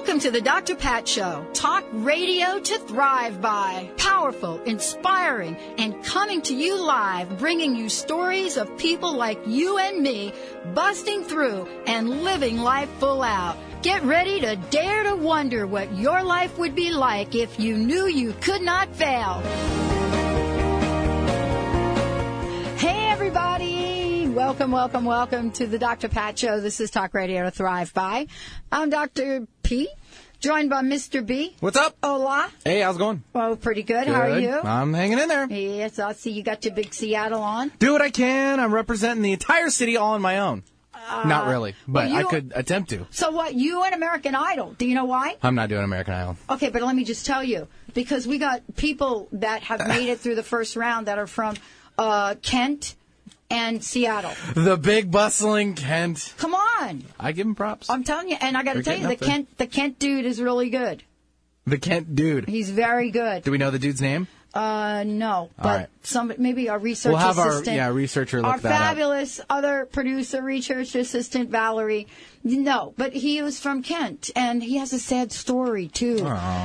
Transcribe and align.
Welcome 0.00 0.20
to 0.20 0.30
the 0.30 0.40
Dr. 0.40 0.76
Pat 0.76 1.06
Show. 1.06 1.46
Talk 1.52 1.84
radio 1.92 2.58
to 2.58 2.78
thrive 2.78 3.42
by. 3.42 3.90
Powerful, 3.98 4.58
inspiring, 4.62 5.58
and 5.76 6.02
coming 6.02 6.40
to 6.40 6.54
you 6.54 6.82
live, 6.82 7.38
bringing 7.38 7.76
you 7.76 7.90
stories 7.90 8.56
of 8.56 8.78
people 8.78 9.12
like 9.12 9.38
you 9.46 9.76
and 9.76 10.02
me 10.02 10.32
busting 10.72 11.24
through 11.24 11.68
and 11.86 12.24
living 12.24 12.60
life 12.60 12.88
full 12.98 13.20
out. 13.20 13.58
Get 13.82 14.02
ready 14.04 14.40
to 14.40 14.56
dare 14.70 15.02
to 15.02 15.14
wonder 15.16 15.66
what 15.66 15.94
your 15.94 16.22
life 16.22 16.56
would 16.56 16.74
be 16.74 16.92
like 16.92 17.34
if 17.34 17.60
you 17.60 17.76
knew 17.76 18.06
you 18.06 18.32
could 18.40 18.62
not 18.62 18.88
fail. 18.96 19.42
Hey, 22.78 23.10
everybody. 23.10 24.28
Welcome, 24.28 24.70
welcome, 24.70 25.04
welcome 25.04 25.50
to 25.50 25.66
the 25.66 25.78
Dr. 25.78 26.08
Pat 26.08 26.38
Show. 26.38 26.60
This 26.60 26.80
is 26.80 26.90
Talk 26.90 27.12
Radio 27.12 27.42
to 27.42 27.50
Thrive 27.50 27.92
By. 27.92 28.28
I'm 28.72 28.88
Dr. 28.88 29.46
P, 29.70 29.88
joined 30.40 30.68
by 30.68 30.82
Mr. 30.82 31.24
B. 31.24 31.54
What's 31.60 31.76
up? 31.76 31.96
Hola. 32.02 32.50
Hey, 32.64 32.80
how's 32.80 32.96
it 32.96 32.98
going? 32.98 33.22
Oh, 33.36 33.54
pretty 33.54 33.84
good. 33.84 34.08
How 34.08 34.22
are 34.22 34.40
you? 34.40 34.58
I'm 34.64 34.92
hanging 34.92 35.20
in 35.20 35.28
there. 35.28 35.46
Yes, 35.48 36.00
I 36.00 36.12
see 36.12 36.32
you 36.32 36.42
got 36.42 36.64
your 36.64 36.74
big 36.74 36.92
Seattle 36.92 37.40
on. 37.40 37.70
Do 37.78 37.92
what 37.92 38.02
I 38.02 38.10
can. 38.10 38.58
I'm 38.58 38.74
representing 38.74 39.22
the 39.22 39.30
entire 39.30 39.70
city 39.70 39.96
all 39.96 40.14
on 40.14 40.22
my 40.22 40.40
own. 40.40 40.64
Not 41.24 41.46
really, 41.46 41.76
but 41.86 42.10
well, 42.10 42.16
I 42.16 42.22
could 42.24 42.52
attempt 42.56 42.90
to. 42.90 43.06
So 43.10 43.30
what? 43.30 43.54
You 43.54 43.84
and 43.84 43.94
American 43.94 44.34
Idol. 44.34 44.74
Do 44.76 44.86
you 44.86 44.96
know 44.96 45.04
why? 45.04 45.36
I'm 45.40 45.54
not 45.54 45.68
doing 45.68 45.84
American 45.84 46.14
Idol. 46.14 46.36
Okay, 46.50 46.70
but 46.70 46.82
let 46.82 46.96
me 46.96 47.04
just 47.04 47.24
tell 47.24 47.44
you 47.44 47.68
because 47.94 48.26
we 48.26 48.38
got 48.38 48.62
people 48.74 49.28
that 49.30 49.62
have 49.62 49.86
made 49.86 50.08
it 50.08 50.18
through 50.18 50.34
the 50.34 50.42
first 50.42 50.74
round 50.74 51.06
that 51.06 51.16
are 51.20 51.28
from 51.28 51.54
uh, 51.96 52.34
Kent 52.42 52.96
and 53.50 53.82
Seattle. 53.82 54.32
The 54.54 54.76
big 54.76 55.10
bustling 55.10 55.74
Kent. 55.74 56.34
Come 56.38 56.54
on, 56.54 57.04
I 57.18 57.32
give 57.32 57.46
him 57.46 57.54
props. 57.54 57.90
I'm 57.90 58.04
telling 58.04 58.28
you, 58.30 58.36
and 58.40 58.56
I 58.56 58.62
got 58.62 58.74
to 58.74 58.82
tell 58.82 58.96
you, 58.96 59.02
the 59.02 59.08
getting 59.08 59.14
up 59.14 59.20
there. 59.20 59.28
Kent 59.28 59.58
the 59.58 59.66
Kent 59.66 59.98
dude 59.98 60.24
is 60.24 60.40
really 60.40 60.70
good. 60.70 61.02
the 61.66 61.78
Kent 61.78 62.14
dude. 62.14 62.48
He's 62.48 62.70
very 62.70 63.10
good. 63.10 63.42
Do 63.42 63.50
we 63.50 63.58
know 63.58 63.70
the 63.70 63.78
dude's 63.78 64.00
name? 64.00 64.28
Uh, 64.52 65.04
no, 65.06 65.48
but 65.56 65.64
right. 65.64 65.88
some 66.02 66.32
maybe 66.38 66.68
our 66.68 66.78
research 66.78 67.10
We'll 67.10 67.18
have 67.20 67.38
our- 67.38 67.50
assistant, 67.50 67.76
yeah, 67.76 67.88
researcher 67.88 68.38
look 68.42 68.50
our 68.50 68.58
that 68.58 68.72
up. 68.72 68.78
fabulous 68.80 69.40
other 69.48 69.86
producer, 69.86 70.42
research 70.42 70.96
assistant 70.96 71.50
Valerie. 71.50 72.08
No, 72.42 72.92
but 72.96 73.12
he 73.12 73.42
was 73.42 73.60
from 73.60 73.82
Kent, 73.82 74.30
and 74.34 74.62
he 74.62 74.78
has 74.78 74.92
a 74.92 74.98
sad 74.98 75.30
story 75.30 75.86
too. 75.86 76.16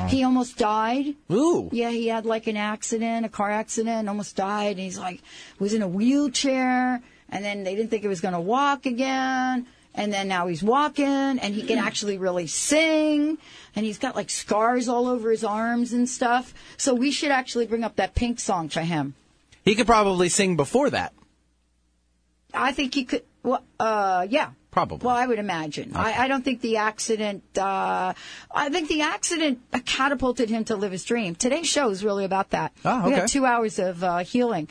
He 0.07 0.23
almost 0.23 0.57
died. 0.57 1.13
Ooh. 1.31 1.69
Yeah, 1.71 1.89
he 1.91 2.07
had 2.07 2.25
like 2.25 2.47
an 2.47 2.57
accident, 2.57 3.25
a 3.25 3.29
car 3.29 3.51
accident, 3.51 4.09
almost 4.09 4.35
died. 4.35 4.71
And 4.77 4.79
he's 4.79 4.97
like, 4.97 5.21
was 5.59 5.73
in 5.73 5.81
a 5.81 5.87
wheelchair, 5.87 7.01
and 7.29 7.45
then 7.45 7.63
they 7.63 7.75
didn't 7.75 7.89
think 7.91 8.01
he 8.03 8.07
was 8.07 8.21
going 8.21 8.33
to 8.33 8.39
walk 8.39 8.85
again. 8.85 9.67
And 9.95 10.11
then 10.11 10.27
now 10.27 10.47
he's 10.47 10.61
walking, 10.61 11.05
and 11.05 11.55
he 11.55 11.63
can 11.63 11.79
actually 11.79 12.17
really 12.17 12.47
sing, 12.47 13.37
and 13.75 13.85
he's 13.85 13.97
got 13.97 14.15
like 14.15 14.29
scars 14.29 14.89
all 14.89 15.07
over 15.07 15.31
his 15.31 15.43
arms 15.43 15.93
and 15.93 16.07
stuff. 16.07 16.53
So 16.77 16.93
we 16.93 17.11
should 17.11 17.31
actually 17.31 17.65
bring 17.65 17.83
up 17.83 17.95
that 17.95 18.13
Pink 18.13 18.39
song 18.39 18.67
for 18.69 18.81
him. 18.81 19.15
He 19.63 19.73
could 19.73 19.87
probably 19.87 20.29
sing 20.29 20.57
before 20.57 20.89
that. 20.89 21.13
I 22.53 22.71
think 22.71 22.93
he 22.93 23.05
could. 23.05 23.23
Well, 23.43 23.63
uh, 23.79 24.27
yeah. 24.29 24.51
Probably. 24.71 25.05
Well, 25.05 25.15
I 25.15 25.25
would 25.25 25.39
imagine. 25.39 25.95
I, 25.95 26.25
I 26.25 26.27
don't 26.27 26.43
think 26.43 26.59
the 26.59 26.77
accident. 26.77 27.43
Uh, 27.57 28.13
I 28.51 28.69
think 28.69 28.89
the 28.89 29.01
accident 29.01 29.59
catapulted 29.85 30.49
him 30.49 30.65
to 30.65 30.75
live 30.75 30.91
his 30.91 31.05
dream. 31.05 31.33
Today's 31.33 31.67
show 31.67 31.89
is 31.89 32.03
really 32.03 32.25
about 32.25 32.49
that. 32.49 32.73
Oh, 32.83 33.05
We 33.05 33.11
okay. 33.13 33.21
got 33.21 33.29
two 33.29 33.45
hours 33.45 33.79
of 33.79 34.03
uh, 34.03 34.17
healing, 34.19 34.67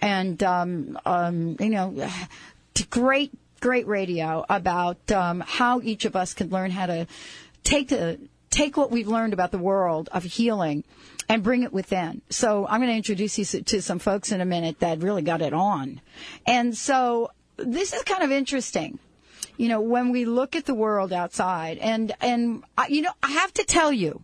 and 0.00 0.40
um, 0.44 0.96
um, 1.04 1.56
you 1.58 1.70
know, 1.70 2.08
great, 2.90 3.32
great 3.60 3.86
radio 3.86 4.44
about 4.48 5.10
um, 5.10 5.40
how 5.46 5.80
each 5.80 6.04
of 6.04 6.16
us 6.16 6.34
can 6.34 6.48
learn 6.50 6.70
how 6.70 6.86
to 6.86 7.06
take 7.64 7.88
the 7.88 8.18
take 8.50 8.76
what 8.76 8.90
we've 8.90 9.08
learned 9.08 9.32
about 9.32 9.50
the 9.50 9.58
world 9.58 10.08
of 10.12 10.24
healing 10.24 10.84
and 11.28 11.42
bring 11.42 11.62
it 11.62 11.72
within. 11.72 12.22
So 12.30 12.66
I'm 12.66 12.80
going 12.80 12.90
to 12.90 12.96
introduce 12.96 13.38
you 13.38 13.44
to 13.62 13.82
some 13.82 13.98
folks 13.98 14.32
in 14.32 14.40
a 14.40 14.46
minute 14.46 14.80
that 14.80 15.02
really 15.02 15.22
got 15.22 15.42
it 15.42 15.52
on. 15.52 16.00
And 16.46 16.76
so 16.76 17.30
this 17.56 17.92
is 17.92 18.02
kind 18.04 18.22
of 18.22 18.30
interesting. 18.30 18.98
You 19.56 19.68
know, 19.68 19.80
when 19.80 20.10
we 20.10 20.24
look 20.24 20.56
at 20.56 20.66
the 20.66 20.74
world 20.74 21.12
outside 21.12 21.78
and, 21.78 22.12
and, 22.20 22.64
I, 22.76 22.86
you 22.88 23.02
know, 23.02 23.12
I 23.22 23.32
have 23.32 23.52
to 23.54 23.64
tell 23.64 23.92
you, 23.92 24.22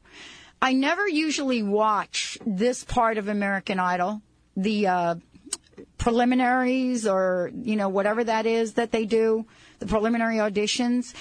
I 0.63 0.73
never 0.73 1.07
usually 1.07 1.63
watch 1.63 2.39
this 2.47 2.85
part 2.85 3.19
of 3.19 3.29
American 3.29 3.79
Idol, 3.79 4.23
the, 4.57 4.87
uh, 4.87 5.15
preliminaries 5.99 7.07
or, 7.07 7.51
you 7.55 7.77
know, 7.77 7.89
whatever 7.89 8.25
that 8.25 8.47
is 8.47 8.75
that 8.75 8.93
they 8.93 9.05
do, 9.05 9.47
the 9.79 9.87
preliminary 9.87 10.37
auditions. 10.37 11.15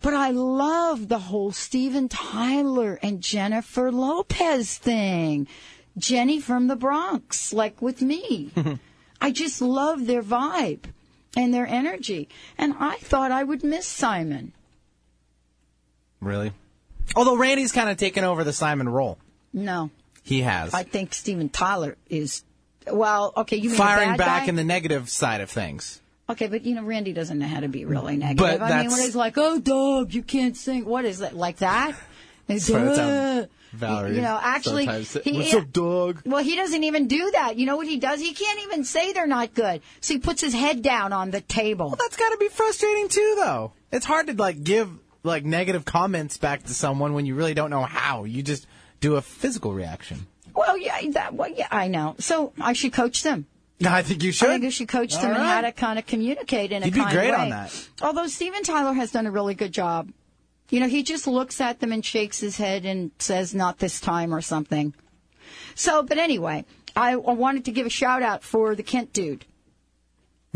But 0.00 0.14
I 0.14 0.30
love 0.30 1.08
the 1.08 1.18
whole 1.18 1.50
Steven 1.52 2.08
Tyler 2.08 2.98
and 3.02 3.20
Jennifer 3.20 3.90
Lopez 3.90 4.76
thing. 4.78 5.48
Jenny 5.96 6.40
from 6.40 6.68
the 6.68 6.76
Bronx, 6.76 7.52
like 7.52 7.82
with 7.82 8.00
me. 8.00 8.50
I 9.20 9.32
just 9.32 9.60
love 9.60 10.06
their 10.06 10.22
vibe 10.22 10.84
and 11.36 11.52
their 11.52 11.66
energy. 11.66 12.28
And 12.56 12.74
I 12.78 12.96
thought 12.98 13.32
I 13.32 13.42
would 13.42 13.64
miss 13.64 13.86
Simon. 13.86 14.52
Really? 16.20 16.52
Although 17.16 17.36
Randy's 17.36 17.72
kind 17.72 17.90
of 17.90 17.96
taken 17.96 18.22
over 18.24 18.44
the 18.44 18.52
Simon 18.52 18.88
role. 18.88 19.18
No, 19.52 19.90
He 20.22 20.42
has. 20.42 20.74
I 20.74 20.82
think 20.82 21.14
Steven 21.14 21.48
Tyler 21.48 21.96
is. 22.08 22.44
Well, 22.92 23.32
okay, 23.36 23.56
you 23.56 23.70
mean 23.70 23.78
Firing 23.78 24.16
back 24.16 24.42
guy? 24.44 24.48
in 24.48 24.56
the 24.56 24.64
negative 24.64 25.08
side 25.08 25.40
of 25.40 25.50
things. 25.50 26.00
Okay, 26.30 26.46
but 26.46 26.64
you 26.64 26.74
know, 26.74 26.82
Randy 26.82 27.12
doesn't 27.12 27.38
know 27.38 27.46
how 27.46 27.60
to 27.60 27.68
be 27.68 27.84
really 27.84 28.16
negative. 28.16 28.60
But 28.60 28.62
I 28.62 28.82
mean, 28.82 28.90
when 28.90 29.00
he's 29.00 29.16
like, 29.16 29.38
"Oh, 29.38 29.58
dog, 29.58 30.12
you 30.12 30.22
can't 30.22 30.56
sing," 30.56 30.84
what 30.84 31.04
is 31.04 31.20
that 31.20 31.36
like 31.36 31.58
that? 31.58 31.94
It's, 32.50 32.70
"Uh," 32.70 33.46
Valerie 33.74 34.14
you 34.16 34.22
know, 34.22 34.38
actually, 34.40 34.86
he- 34.86 35.32
"What's 35.36 35.52
up, 35.52 35.70
dog?" 35.70 36.22
Well, 36.24 36.42
he 36.42 36.56
doesn't 36.56 36.82
even 36.82 37.06
do 37.06 37.30
that. 37.32 37.56
You 37.58 37.66
know 37.66 37.76
what 37.76 37.86
he 37.86 37.98
does? 37.98 38.20
He 38.20 38.32
can't 38.32 38.60
even 38.62 38.84
say 38.84 39.12
they're 39.12 39.26
not 39.26 39.52
good. 39.52 39.82
So 40.00 40.14
he 40.14 40.20
puts 40.20 40.40
his 40.40 40.54
head 40.54 40.80
down 40.80 41.12
on 41.12 41.30
the 41.30 41.42
table. 41.42 41.88
Well, 41.88 41.98
that's 42.00 42.16
got 42.16 42.30
to 42.30 42.38
be 42.38 42.48
frustrating 42.48 43.08
too, 43.08 43.34
though. 43.36 43.72
It's 43.92 44.06
hard 44.06 44.28
to 44.28 44.32
like 44.32 44.64
give 44.64 44.88
like 45.24 45.44
negative 45.44 45.84
comments 45.84 46.38
back 46.38 46.62
to 46.64 46.72
someone 46.74 47.12
when 47.12 47.26
you 47.26 47.34
really 47.34 47.52
don't 47.54 47.68
know 47.70 47.82
how. 47.84 48.24
You 48.24 48.42
just 48.42 48.66
do 49.00 49.16
a 49.16 49.20
physical 49.22 49.74
reaction. 49.74 50.26
Well, 50.58 50.76
yeah, 50.76 50.98
that, 51.12 51.34
well, 51.34 51.48
yeah, 51.50 51.68
I 51.70 51.86
know. 51.88 52.16
So 52.18 52.52
I 52.60 52.72
should 52.72 52.92
coach 52.92 53.22
them. 53.22 53.46
I 53.86 54.02
think 54.02 54.24
you 54.24 54.30
I 54.30 54.32
should. 54.32 54.48
think 54.48 54.64
I 54.64 54.68
should 54.70 54.88
coach 54.88 55.14
them 55.14 55.30
All 55.30 55.36
and 55.36 55.44
how 55.46 55.60
to 55.60 55.70
kind 55.70 55.98
of 56.00 56.06
communicate 56.06 56.72
in 56.72 56.82
a 56.82 56.86
You'd 56.86 56.94
be 56.94 57.00
kind 57.00 57.12
great 57.12 57.30
way. 57.30 57.36
on 57.36 57.50
that. 57.50 57.88
Although 58.02 58.26
Steven 58.26 58.64
Tyler 58.64 58.92
has 58.92 59.12
done 59.12 59.26
a 59.26 59.30
really 59.30 59.54
good 59.54 59.72
job. 59.72 60.10
You 60.70 60.80
know, 60.80 60.88
he 60.88 61.02
just 61.04 61.26
looks 61.28 61.60
at 61.60 61.78
them 61.78 61.92
and 61.92 62.04
shakes 62.04 62.40
his 62.40 62.56
head 62.56 62.84
and 62.84 63.12
says, 63.20 63.54
not 63.54 63.78
this 63.78 64.00
time 64.00 64.34
or 64.34 64.40
something. 64.42 64.94
So, 65.76 66.02
but 66.02 66.18
anyway, 66.18 66.64
I, 66.96 67.12
I 67.12 67.16
wanted 67.16 67.64
to 67.66 67.70
give 67.70 67.86
a 67.86 67.90
shout 67.90 68.22
out 68.22 68.42
for 68.42 68.74
the 68.74 68.82
Kent 68.82 69.12
dude. 69.12 69.44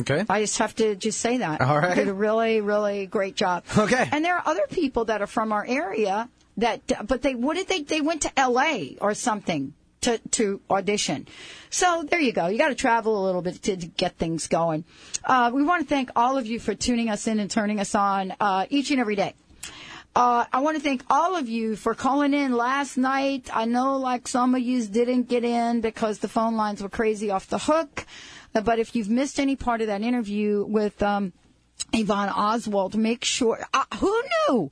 Okay. 0.00 0.24
I 0.28 0.40
just 0.40 0.58
have 0.58 0.74
to 0.76 0.96
just 0.96 1.20
say 1.20 1.38
that. 1.38 1.60
All 1.60 1.78
right. 1.78 1.90
He 1.96 2.00
did 2.00 2.08
a 2.08 2.14
really, 2.14 2.60
really 2.60 3.06
great 3.06 3.36
job. 3.36 3.62
Okay. 3.78 4.08
And 4.10 4.24
there 4.24 4.34
are 4.36 4.42
other 4.46 4.66
people 4.68 5.04
that 5.06 5.22
are 5.22 5.26
from 5.28 5.52
our 5.52 5.64
area 5.64 6.28
that, 6.56 6.80
but 7.06 7.22
they, 7.22 7.34
what 7.36 7.54
did 7.56 7.68
they, 7.68 7.82
they 7.82 8.00
went 8.00 8.22
to 8.22 8.32
LA 8.36 8.96
or 9.00 9.14
something 9.14 9.74
to, 10.02 10.18
to 10.32 10.60
audition. 10.70 11.26
So 11.70 12.04
there 12.08 12.20
you 12.20 12.32
go. 12.32 12.46
You 12.46 12.58
got 12.58 12.68
to 12.68 12.74
travel 12.74 13.22
a 13.22 13.24
little 13.24 13.42
bit 13.42 13.62
to, 13.62 13.76
to 13.76 13.86
get 13.86 14.18
things 14.18 14.46
going. 14.46 14.84
Uh, 15.24 15.50
we 15.52 15.62
want 15.62 15.82
to 15.82 15.88
thank 15.88 16.10
all 16.14 16.36
of 16.36 16.46
you 16.46 16.60
for 16.60 16.74
tuning 16.74 17.08
us 17.08 17.26
in 17.26 17.40
and 17.40 17.50
turning 17.50 17.80
us 17.80 17.94
on, 17.94 18.34
uh, 18.40 18.66
each 18.70 18.90
and 18.90 19.00
every 19.00 19.16
day. 19.16 19.34
Uh, 20.14 20.44
I 20.52 20.60
want 20.60 20.76
to 20.76 20.82
thank 20.82 21.02
all 21.08 21.34
of 21.36 21.48
you 21.48 21.74
for 21.74 21.94
calling 21.94 22.34
in 22.34 22.52
last 22.52 22.98
night. 22.98 23.48
I 23.52 23.64
know 23.64 23.96
like 23.96 24.28
some 24.28 24.54
of 24.54 24.60
you 24.60 24.86
didn't 24.86 25.28
get 25.28 25.42
in 25.42 25.80
because 25.80 26.18
the 26.18 26.28
phone 26.28 26.54
lines 26.54 26.82
were 26.82 26.90
crazy 26.90 27.30
off 27.30 27.46
the 27.48 27.58
hook. 27.58 28.04
Uh, 28.54 28.60
But 28.60 28.78
if 28.78 28.94
you've 28.94 29.08
missed 29.08 29.40
any 29.40 29.56
part 29.56 29.80
of 29.80 29.86
that 29.86 30.02
interview 30.02 30.64
with, 30.68 31.02
um, 31.02 31.32
Yvonne 31.94 32.28
Oswald, 32.28 32.96
make 32.96 33.24
sure, 33.24 33.66
uh, 33.72 33.84
who 34.00 34.22
knew? 34.48 34.70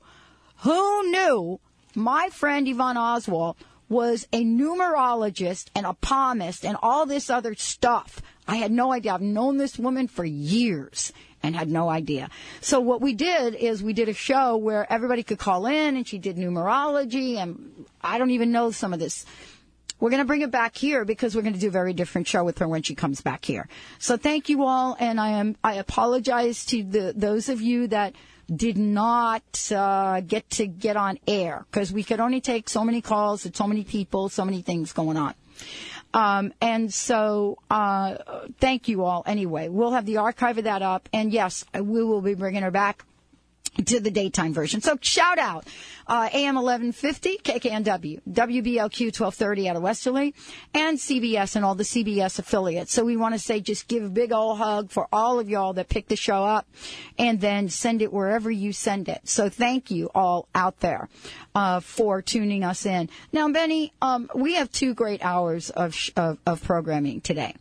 Who 0.63 1.11
knew 1.11 1.59
my 1.95 2.29
friend 2.29 2.67
Yvonne 2.67 2.97
Oswald 2.97 3.57
was 3.91 4.25
a 4.31 4.43
numerologist 4.43 5.67
and 5.75 5.85
a 5.85 5.93
palmist 5.93 6.65
and 6.65 6.77
all 6.81 7.05
this 7.05 7.29
other 7.29 7.53
stuff. 7.55 8.21
I 8.47 8.55
had 8.55 8.71
no 8.71 8.93
idea. 8.93 9.13
I've 9.13 9.21
known 9.21 9.57
this 9.57 9.77
woman 9.77 10.07
for 10.07 10.23
years 10.23 11.11
and 11.43 11.55
had 11.55 11.69
no 11.69 11.89
idea. 11.89 12.29
So 12.61 12.79
what 12.79 13.01
we 13.01 13.13
did 13.13 13.53
is 13.53 13.83
we 13.83 13.91
did 13.91 14.07
a 14.07 14.13
show 14.13 14.55
where 14.55 14.91
everybody 14.91 15.23
could 15.23 15.39
call 15.39 15.65
in 15.65 15.97
and 15.97 16.07
she 16.07 16.19
did 16.19 16.37
numerology 16.37 17.35
and 17.35 17.85
I 18.01 18.17
don't 18.17 18.31
even 18.31 18.51
know 18.53 18.71
some 18.71 18.93
of 18.93 18.99
this. 18.99 19.25
We're 19.99 20.09
going 20.09 20.21
to 20.21 20.27
bring 20.27 20.41
it 20.41 20.51
back 20.51 20.77
here 20.77 21.03
because 21.03 21.35
we're 21.35 21.41
going 21.41 21.53
to 21.53 21.59
do 21.59 21.67
a 21.67 21.71
very 21.71 21.93
different 21.93 22.27
show 22.27 22.45
with 22.45 22.59
her 22.59 22.67
when 22.67 22.83
she 22.83 22.95
comes 22.95 23.19
back 23.19 23.43
here. 23.43 23.67
So 23.99 24.15
thank 24.17 24.49
you 24.49 24.63
all, 24.63 24.97
and 24.99 25.19
I 25.19 25.29
am 25.31 25.57
I 25.63 25.75
apologize 25.75 26.65
to 26.67 26.83
the 26.83 27.13
those 27.15 27.49
of 27.49 27.61
you 27.61 27.85
that 27.87 28.15
did 28.53 28.77
not 28.77 29.71
uh, 29.71 30.21
get 30.21 30.49
to 30.51 30.67
get 30.67 30.97
on 30.97 31.17
air 31.27 31.65
because 31.69 31.91
we 31.91 32.03
could 32.03 32.19
only 32.19 32.41
take 32.41 32.69
so 32.69 32.83
many 32.83 33.01
calls 33.01 33.45
and 33.45 33.55
so 33.55 33.67
many 33.67 33.83
people, 33.83 34.29
so 34.29 34.43
many 34.45 34.61
things 34.61 34.93
going 34.93 35.17
on. 35.17 35.33
Um, 36.13 36.53
and 36.59 36.93
so, 36.93 37.57
uh, 37.69 38.17
thank 38.59 38.89
you 38.89 39.05
all 39.05 39.23
anyway. 39.25 39.69
We'll 39.69 39.91
have 39.91 40.05
the 40.05 40.17
archive 40.17 40.57
of 40.57 40.65
that 40.65 40.81
up. 40.81 41.07
And 41.13 41.31
yes, 41.31 41.63
we 41.73 42.03
will 42.03 42.21
be 42.21 42.33
bringing 42.33 42.63
her 42.63 42.71
back. 42.71 43.05
To 43.85 43.99
the 43.99 44.11
daytime 44.11 44.53
version. 44.53 44.81
So 44.81 44.97
shout 45.01 45.39
out, 45.39 45.65
uh, 46.07 46.29
AM 46.33 46.55
1150, 46.55 47.37
KKNW, 47.37 48.21
WBLQ 48.29 49.05
1230 49.17 49.69
out 49.69 49.75
of 49.77 49.81
Westerly, 49.81 50.35
and 50.73 50.97
CBS 50.97 51.55
and 51.55 51.63
all 51.63 51.75
the 51.75 51.83
CBS 51.83 52.37
affiliates. 52.37 52.91
So 52.91 53.05
we 53.05 53.15
want 53.15 53.33
to 53.33 53.39
say 53.39 53.61
just 53.61 53.87
give 53.87 54.03
a 54.03 54.09
big 54.09 54.33
old 54.33 54.57
hug 54.57 54.91
for 54.91 55.07
all 55.13 55.39
of 55.39 55.49
y'all 55.49 55.73
that 55.73 55.87
picked 55.87 56.09
the 56.09 56.17
show 56.17 56.43
up 56.43 56.67
and 57.17 57.39
then 57.39 57.69
send 57.69 58.01
it 58.01 58.11
wherever 58.11 58.51
you 58.51 58.73
send 58.73 59.07
it. 59.07 59.21
So 59.23 59.47
thank 59.47 59.89
you 59.89 60.09
all 60.13 60.47
out 60.53 60.81
there, 60.81 61.07
uh, 61.55 61.79
for 61.79 62.21
tuning 62.21 62.63
us 62.65 62.85
in. 62.85 63.09
Now, 63.31 63.49
Benny, 63.49 63.93
um, 64.01 64.29
we 64.35 64.55
have 64.55 64.71
two 64.71 64.93
great 64.93 65.23
hours 65.23 65.69
of, 65.69 65.95
sh- 65.95 66.11
of, 66.17 66.39
of 66.45 66.61
programming 66.63 67.21
today. 67.21 67.55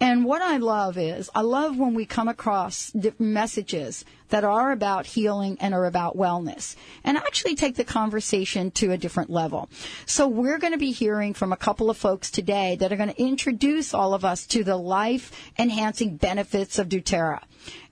And 0.00 0.24
what 0.24 0.40
I 0.40 0.56
love 0.56 0.96
is, 0.96 1.28
I 1.34 1.42
love 1.42 1.76
when 1.78 1.94
we 1.94 2.06
come 2.06 2.28
across 2.28 2.90
different 2.92 3.32
messages 3.32 4.06
that 4.30 4.44
are 4.44 4.72
about 4.72 5.06
healing 5.06 5.56
and 5.60 5.74
are 5.74 5.86
about 5.86 6.16
wellness 6.16 6.76
and 7.04 7.16
actually 7.16 7.54
take 7.54 7.76
the 7.76 7.84
conversation 7.84 8.70
to 8.72 8.92
a 8.92 8.98
different 8.98 9.30
level. 9.30 9.68
So 10.06 10.26
we're 10.26 10.58
going 10.58 10.72
to 10.72 10.78
be 10.78 10.92
hearing 10.92 11.34
from 11.34 11.52
a 11.52 11.56
couple 11.56 11.90
of 11.90 11.96
folks 11.96 12.30
today 12.30 12.76
that 12.76 12.92
are 12.92 12.96
going 12.96 13.12
to 13.12 13.22
introduce 13.22 13.92
all 13.92 14.14
of 14.14 14.24
us 14.24 14.46
to 14.48 14.64
the 14.64 14.76
life 14.76 15.32
enhancing 15.58 16.16
benefits 16.16 16.78
of 16.78 16.88
doTERRA. 16.88 17.40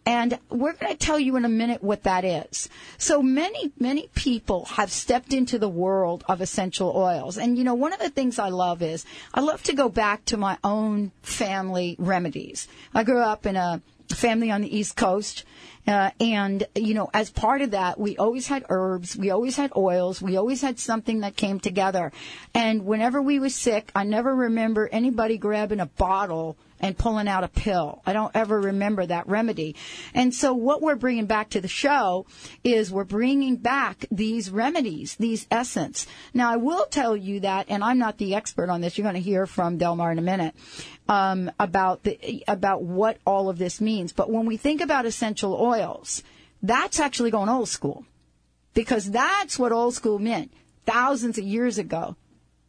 And 0.08 0.38
we're 0.49 0.73
going 0.73 0.90
to 0.90 0.99
tell 0.99 1.20
you 1.20 1.37
in 1.37 1.44
a 1.44 1.50
minute 1.50 1.82
what 1.82 2.05
that 2.05 2.25
is. 2.25 2.70
So 2.96 3.23
many, 3.23 3.73
many 3.79 4.08
people 4.14 4.64
have 4.64 4.91
stepped 4.91 5.34
into 5.34 5.58
the 5.58 5.69
world 5.69 6.25
of 6.26 6.41
essential 6.41 6.93
oils. 6.96 7.37
And 7.37 7.58
you 7.58 7.64
know, 7.64 7.75
one 7.75 7.93
of 7.93 7.99
the 7.99 8.08
things 8.08 8.38
I 8.38 8.49
love 8.49 8.81
is 8.81 9.05
I 9.34 9.41
love 9.41 9.62
to 9.64 9.75
go 9.75 9.91
back 9.91 10.25
to 10.26 10.38
my 10.38 10.56
own 10.64 11.12
family 11.20 11.94
remedies. 11.99 12.69
I 12.94 13.05
grew 13.05 13.20
up 13.20 13.44
in 13.44 13.56
a 13.56 13.82
family 14.08 14.50
on 14.50 14.62
the 14.62 14.75
East 14.75 14.96
Coast. 14.96 15.44
Uh, 15.88 16.11
and, 16.20 16.67
you 16.75 16.93
know, 16.93 17.08
as 17.14 17.31
part 17.31 17.62
of 17.62 17.70
that, 17.70 17.99
we 17.99 18.19
always 18.19 18.46
had 18.46 18.62
herbs, 18.69 19.17
we 19.17 19.31
always 19.31 19.56
had 19.56 19.73
oils, 19.75 20.20
we 20.20 20.37
always 20.37 20.61
had 20.61 20.79
something 20.79 21.20
that 21.20 21.35
came 21.35 21.58
together. 21.58 22.12
And 22.52 22.85
whenever 22.85 23.23
we 23.23 23.38
were 23.38 23.49
sick, 23.49 23.90
I 23.94 24.05
never 24.05 24.35
remember 24.35 24.87
anybody 24.93 25.38
grabbing 25.38 25.81
a 25.81 25.87
bottle 25.87 26.58
and 26.80 26.96
pulling 26.96 27.28
out 27.28 27.44
a 27.44 27.48
pill. 27.48 28.02
I 28.06 28.12
don't 28.12 28.34
ever 28.34 28.60
remember 28.60 29.06
that 29.06 29.28
remedy. 29.28 29.76
And 30.14 30.34
so 30.34 30.52
what 30.54 30.82
we're 30.82 30.96
bringing 30.96 31.26
back 31.26 31.50
to 31.50 31.60
the 31.60 31.69
show 31.69 32.26
is 32.64 32.90
we're 32.90 33.04
bringing 33.04 33.56
back 33.56 34.06
these 34.10 34.50
remedies, 34.50 35.16
these 35.16 35.46
essence. 35.50 36.06
Now 36.34 36.52
I 36.52 36.56
will 36.56 36.86
tell 36.86 37.16
you 37.16 37.40
that, 37.40 37.66
and 37.69 37.82
I'm 37.82 37.98
not 37.98 38.19
the 38.19 38.34
expert 38.34 38.70
on 38.70 38.80
this. 38.80 38.96
You're 38.96 39.04
going 39.04 39.14
to 39.14 39.20
hear 39.20 39.46
from 39.46 39.78
Delmar 39.78 40.12
in 40.12 40.19
a 40.19 40.22
minute. 40.22 40.54
Um, 41.08 41.50
about 41.58 42.02
the 42.02 42.44
about 42.46 42.82
what 42.82 43.16
all 43.26 43.48
of 43.48 43.56
this 43.56 43.81
means, 43.81 44.12
but 44.12 44.31
when 44.31 44.44
we 44.44 44.58
think 44.58 44.82
about 44.82 45.06
essential 45.06 45.54
oils, 45.54 46.22
that's 46.62 47.00
actually 47.00 47.31
going 47.31 47.48
old 47.48 47.70
school, 47.70 48.04
because 48.74 49.10
that's 49.10 49.58
what 49.58 49.72
old 49.72 49.94
school 49.94 50.19
meant 50.19 50.52
thousands 50.84 51.38
of 51.38 51.44
years 51.44 51.78
ago. 51.78 52.14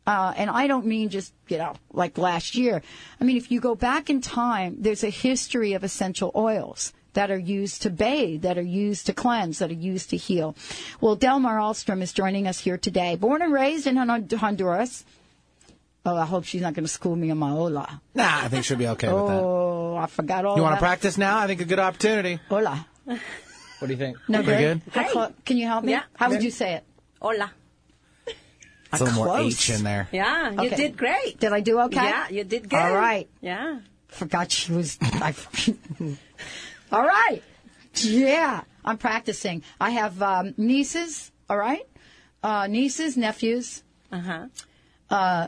Uh, 0.09 0.33
and 0.37 0.49
I 0.49 0.65
don't 0.65 0.87
mean 0.87 1.09
just, 1.09 1.31
you 1.49 1.59
know, 1.59 1.73
like 1.93 2.17
last 2.17 2.55
year. 2.55 2.81
I 3.21 3.23
mean, 3.23 3.37
if 3.37 3.51
you 3.51 3.59
go 3.59 3.75
back 3.75 4.09
in 4.09 4.21
time, 4.21 4.77
there's 4.79 5.03
a 5.03 5.09
history 5.11 5.73
of 5.73 5.83
essential 5.83 6.31
oils 6.35 6.93
that 7.13 7.29
are 7.29 7.37
used 7.37 7.83
to 7.83 7.91
bathe, 7.91 8.41
that 8.41 8.57
are 8.57 8.63
used 8.87 9.05
to 9.05 9.13
cleanse, 9.13 9.59
that 9.59 9.69
are 9.69 9.81
used 9.93 10.09
to 10.09 10.17
heal. 10.17 10.55
Well, 10.99 11.15
Delmar 11.15 11.59
Ahlstrom 11.59 12.01
is 12.01 12.11
joining 12.11 12.47
us 12.47 12.59
here 12.59 12.77
today. 12.77 13.17
Born 13.17 13.43
and 13.43 13.53
raised 13.53 13.85
in 13.85 13.97
Honduras. 13.97 15.05
Oh, 16.07 16.15
I 16.15 16.25
hope 16.25 16.43
she's 16.45 16.63
not 16.63 16.73
going 16.73 16.85
to 16.85 16.91
school 16.91 17.15
me 17.15 17.29
on 17.29 17.37
my 17.37 17.51
hola. 17.51 18.01
Nah, 18.15 18.39
I 18.45 18.47
think 18.47 18.65
she'll 18.65 18.77
be 18.77 18.87
okay 18.87 19.13
with 19.13 19.27
that. 19.27 19.43
Oh, 19.43 19.95
I 19.95 20.07
forgot 20.07 20.43
all 20.43 20.55
You 20.55 20.63
want 20.63 20.73
to 20.75 20.79
practice 20.79 21.19
now? 21.19 21.37
I 21.37 21.45
think 21.45 21.61
a 21.61 21.65
good 21.65 21.77
opportunity. 21.77 22.39
Hola. 22.49 22.87
What 23.05 23.19
do 23.87 23.93
you 23.93 23.97
think? 23.97 24.17
No, 24.27 24.41
Pretty 24.41 24.63
good. 24.63 24.81
good? 24.85 24.93
How 24.93 25.03
Hi. 25.03 25.09
clo- 25.11 25.33
can 25.45 25.57
you 25.57 25.67
help 25.67 25.83
me? 25.83 25.91
Yeah. 25.91 26.03
How 26.15 26.29
would 26.29 26.41
you 26.41 26.49
say 26.51 26.73
it? 26.75 26.83
Hola. 27.21 27.51
It's 28.91 29.01
a 29.01 29.03
little 29.05 29.23
more 29.25 29.35
Close. 29.37 29.53
H 29.69 29.77
in 29.77 29.83
there. 29.83 30.07
Yeah, 30.11 30.51
you 30.51 30.67
Okay. 30.67 30.75
did 30.75 30.97
great. 30.97 31.39
Did 31.39 31.53
I 31.53 31.59
do 31.59 31.79
okay? 31.81 31.95
Yeah, 32.09 32.29
you 32.29 32.43
did 32.43 32.69
good. 32.69 32.79
All 32.79 32.93
right. 32.95 33.27
Yeah. 33.41 33.79
Forgot 34.07 34.51
she 34.51 34.71
was. 34.73 34.97
I, 35.01 35.35
all 36.91 37.03
right. 37.05 37.41
Yeah, 37.95 38.63
I'm 38.83 38.97
practicing. 38.97 39.63
I 39.79 39.91
have 39.91 40.21
um, 40.21 40.53
nieces. 40.57 41.31
All 41.49 41.57
right, 41.57 41.87
uh, 42.43 42.67
nieces, 42.67 43.17
nephews, 43.17 43.83
Uh 44.11 44.19
huh. 44.19 44.45
uh, 45.09 45.47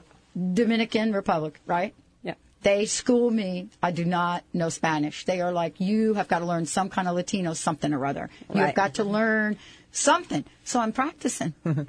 Dominican 0.54 1.12
Republic. 1.14 1.60
Right. 1.66 1.94
Yeah. 2.24 2.34
They 2.64 2.86
school 2.86 3.30
me. 3.32 3.70
I 3.84 3.92
do 3.92 4.04
not 4.06 4.44
know 4.54 4.70
Spanish. 4.70 5.26
They 5.26 5.42
are 5.42 5.52
like, 5.52 5.80
you 5.80 6.14
have 6.16 6.28
got 6.28 6.40
to 6.40 6.46
learn 6.46 6.66
some 6.66 6.90
kind 6.90 7.08
of 7.08 7.16
Latino 7.16 7.54
something 7.54 7.94
or 7.94 8.06
other. 8.06 8.30
You 8.50 8.58
have 8.58 8.66
Right. 8.68 8.76
got 8.76 8.94
to 8.96 9.04
learn 9.04 9.58
something. 9.92 10.44
So 10.64 10.80
I'm 10.80 10.92
practicing. 10.92 11.54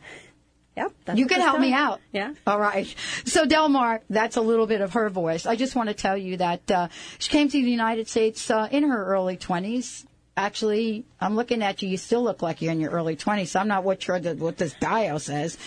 Yep. 0.77 0.93
that's 1.05 1.19
You 1.19 1.27
can 1.27 1.41
help 1.41 1.61
me 1.61 1.73
out. 1.73 2.01
Yeah. 2.13 2.33
All 2.47 2.59
right. 2.59 2.93
So 3.25 3.45
Delmar, 3.45 4.01
that's 4.09 4.37
a 4.37 4.41
little 4.41 4.67
bit 4.67 4.81
of 4.81 4.95
her 4.95 5.11
voice. 5.11 5.45
I 5.45 5.57
just 5.57 5.77
want 5.77 5.89
to 5.89 5.95
tell 5.95 6.17
you 6.17 6.39
that 6.39 6.71
uh, 6.71 6.89
she 7.19 7.29
came 7.29 7.49
to 7.49 7.63
the 7.63 7.71
United 7.71 8.09
States 8.09 8.51
uh, 8.51 8.69
in 8.71 8.85
her 8.85 9.05
early 9.05 9.37
20s. 9.37 10.07
Actually, 10.35 11.05
I'm 11.21 11.37
looking 11.37 11.63
at 11.63 11.83
you. 11.83 11.91
You 11.91 11.99
still 11.99 12.23
look 12.23 12.41
like 12.41 12.63
you're 12.63 12.73
in 12.73 12.81
your 12.81 12.91
early 12.91 13.17
20s. 13.17 13.49
So 13.49 13.61
I'm 13.61 13.69
not 13.69 13.85
what 13.85 14.03
sure 14.03 14.19
that 14.19 14.39
what 14.39 14.57
this 14.57 14.75
bio 14.81 15.19
says, 15.19 15.59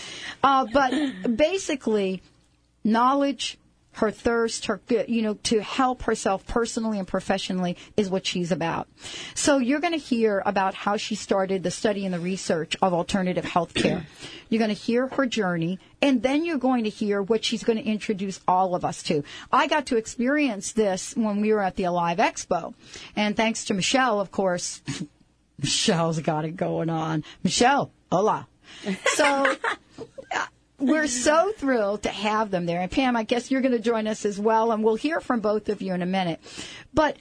uh, 0.42 0.66
but 0.72 1.36
basically, 1.36 2.20
knowledge, 2.82 3.58
her 3.96 4.10
thirst, 4.10 4.66
her 4.66 4.80
you 5.08 5.22
know 5.22 5.34
to 5.34 5.62
help 5.62 6.02
herself 6.02 6.46
personally 6.46 6.98
and 6.98 7.08
professionally 7.08 7.76
is 7.96 8.10
what 8.10 8.26
she's 8.26 8.52
about. 8.52 8.88
So 9.34 9.58
you're 9.58 9.80
going 9.80 9.92
to 9.92 9.98
hear 9.98 10.42
about 10.44 10.74
how 10.74 10.96
she 10.96 11.14
started 11.14 11.62
the 11.62 11.70
study 11.70 12.04
and 12.04 12.12
the 12.12 12.20
research 12.20 12.76
of 12.82 12.92
alternative 12.92 13.44
health 13.44 13.74
care. 13.74 14.06
You're 14.48 14.60
going 14.60 14.68
to 14.68 14.74
hear 14.74 15.08
her 15.08 15.26
journey, 15.26 15.80
and 16.00 16.22
then 16.22 16.44
you're 16.44 16.56
going 16.56 16.84
to 16.84 16.88
hear 16.88 17.20
what 17.20 17.44
she's 17.44 17.64
going 17.64 17.78
to 17.78 17.84
introduce 17.84 18.38
all 18.46 18.76
of 18.76 18.84
us 18.84 19.02
to. 19.02 19.24
I 19.50 19.66
got 19.66 19.86
to 19.86 19.96
experience 19.96 20.70
this 20.70 21.16
when 21.16 21.40
we 21.40 21.52
were 21.52 21.60
at 21.60 21.74
the 21.74 21.82
Alive 21.82 22.18
Expo, 22.18 22.72
and 23.16 23.36
thanks 23.36 23.64
to 23.64 23.74
Michelle, 23.74 24.20
of 24.20 24.30
course. 24.30 24.82
Michelle's 25.58 26.20
got 26.20 26.44
it 26.44 26.56
going 26.56 26.90
on. 26.90 27.24
Michelle, 27.42 27.90
hola. 28.12 28.46
So 29.06 29.56
we're 30.78 31.06
so 31.06 31.52
thrilled 31.56 32.02
to 32.02 32.10
have 32.10 32.50
them 32.50 32.66
there. 32.66 32.80
And 32.80 32.90
Pam, 32.90 33.16
I 33.16 33.22
guess 33.22 33.50
you're 33.50 33.62
going 33.62 33.72
to 33.72 33.78
join 33.78 34.06
us 34.06 34.24
as 34.24 34.38
well, 34.38 34.72
and 34.72 34.84
we'll 34.84 34.96
hear 34.96 35.20
from 35.20 35.40
both 35.40 35.68
of 35.68 35.80
you 35.80 35.94
in 35.94 36.02
a 36.02 36.06
minute. 36.06 36.40
But 36.92 37.16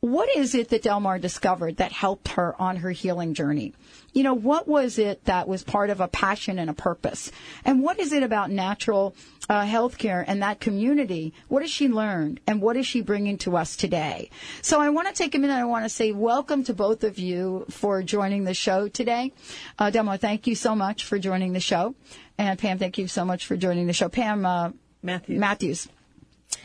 what 0.00 0.28
is 0.36 0.54
it 0.54 0.68
that 0.68 0.82
Delmar 0.82 1.18
discovered 1.18 1.78
that 1.78 1.90
helped 1.90 2.28
her 2.28 2.54
on 2.60 2.76
her 2.76 2.90
healing 2.90 3.34
journey? 3.34 3.74
You 4.12 4.22
know, 4.22 4.34
what 4.34 4.68
was 4.68 4.98
it 4.98 5.24
that 5.24 5.48
was 5.48 5.64
part 5.64 5.90
of 5.90 6.00
a 6.00 6.08
passion 6.08 6.58
and 6.58 6.70
a 6.70 6.74
purpose? 6.74 7.32
And 7.64 7.82
what 7.82 7.98
is 7.98 8.12
it 8.12 8.22
about 8.22 8.50
natural 8.50 9.14
uh, 9.48 9.62
healthcare 9.62 10.24
and 10.26 10.42
that 10.42 10.60
community? 10.60 11.32
What 11.48 11.62
has 11.62 11.70
she 11.70 11.88
learned? 11.88 12.40
And 12.46 12.60
what 12.60 12.76
is 12.76 12.86
she 12.86 13.00
bringing 13.00 13.38
to 13.38 13.56
us 13.56 13.76
today? 13.76 14.30
So 14.62 14.80
I 14.80 14.90
want 14.90 15.08
to 15.08 15.14
take 15.14 15.34
a 15.34 15.38
minute. 15.38 15.54
I 15.54 15.64
want 15.64 15.84
to 15.84 15.88
say 15.88 16.12
welcome 16.12 16.64
to 16.64 16.74
both 16.74 17.04
of 17.04 17.18
you 17.18 17.66
for 17.70 18.02
joining 18.02 18.44
the 18.44 18.54
show 18.54 18.88
today. 18.88 19.32
Uh, 19.78 19.90
Delmar, 19.90 20.18
thank 20.18 20.46
you 20.46 20.54
so 20.54 20.74
much 20.74 21.04
for 21.04 21.18
joining 21.18 21.52
the 21.52 21.60
show. 21.60 21.94
And 22.36 22.58
Pam, 22.58 22.78
thank 22.78 22.98
you 22.98 23.08
so 23.08 23.24
much 23.24 23.46
for 23.46 23.56
joining 23.56 23.86
the 23.86 23.92
show. 23.92 24.08
Pam 24.08 24.44
uh, 24.44 24.70
Matthews. 25.02 25.38
Matthews. 25.38 25.88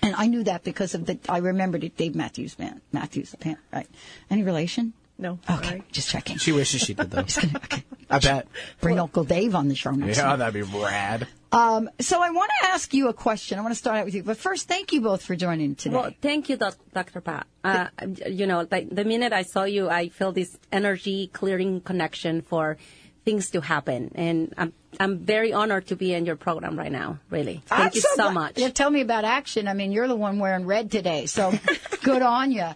And 0.01 0.15
I 0.15 0.27
knew 0.27 0.43
that 0.43 0.63
because 0.63 0.95
of 0.95 1.05
the, 1.05 1.19
I 1.27 1.37
remembered 1.39 1.83
it, 1.83 1.97
Dave 1.97 2.15
Matthews, 2.15 2.57
man. 2.57 2.81
Matthews, 2.91 3.35
Pam, 3.39 3.57
right. 3.71 3.87
Any 4.29 4.43
relation? 4.43 4.93
No. 5.23 5.39
Okay, 5.49 5.67
sorry. 5.69 5.83
just 5.91 6.09
checking. 6.09 6.37
She 6.37 6.51
wishes 6.51 6.81
she 6.81 6.93
did 6.93 7.09
though. 7.09 7.19
okay. 7.55 7.83
I 8.09 8.19
bet. 8.19 8.47
Bring 8.81 8.99
Uncle 8.99 9.23
Dave 9.23 9.55
on 9.55 9.69
the 9.69 9.75
show 9.75 9.91
next 9.91 10.17
Yeah, 10.17 10.23
time. 10.25 10.39
that'd 10.39 10.53
be 10.53 10.61
rad. 10.61 11.27
Um, 11.51 11.89
so 11.99 12.21
I 12.21 12.29
want 12.31 12.51
to 12.61 12.67
ask 12.69 12.93
you 12.93 13.07
a 13.09 13.13
question. 13.13 13.57
I 13.57 13.61
want 13.61 13.71
to 13.73 13.77
start 13.77 13.97
out 13.97 14.05
with 14.05 14.13
you. 14.15 14.23
But 14.23 14.37
first, 14.37 14.67
thank 14.67 14.91
you 14.91 15.01
both 15.01 15.23
for 15.23 15.35
joining 15.35 15.75
today. 15.75 15.95
Well, 15.95 16.11
thank 16.21 16.49
you, 16.49 16.57
Dr. 16.57 17.21
Pat. 17.21 17.47
Uh, 17.63 17.87
you 18.27 18.45
know, 18.47 18.67
like 18.69 18.89
the 18.89 19.05
minute 19.05 19.33
I 19.33 19.43
saw 19.43 19.63
you, 19.63 19.89
I 19.89 20.09
feel 20.09 20.31
this 20.31 20.57
energy 20.71 21.27
clearing 21.27 21.79
connection 21.81 22.41
for 22.41 22.77
things 23.23 23.51
to 23.51 23.61
happen, 23.61 24.11
and 24.15 24.53
I'm 24.57 24.73
I'm 24.99 25.19
very 25.19 25.53
honored 25.53 25.87
to 25.87 25.95
be 25.95 26.13
in 26.13 26.25
your 26.25 26.35
program 26.35 26.77
right 26.77 26.91
now. 26.91 27.19
Really, 27.29 27.61
thank 27.67 27.81
I'm 27.81 27.91
you 27.93 28.01
so, 28.01 28.15
glad- 28.15 28.33
much. 28.33 28.57
Yeah, 28.57 28.69
tell 28.69 28.89
me 28.89 28.99
about 29.01 29.23
action. 29.23 29.67
I 29.69 29.73
mean, 29.73 29.91
you're 29.93 30.09
the 30.09 30.15
one 30.15 30.39
wearing 30.39 30.65
red 30.65 30.91
today, 30.91 31.25
so 31.27 31.53
good 32.03 32.21
on 32.21 32.51
you. 32.51 32.67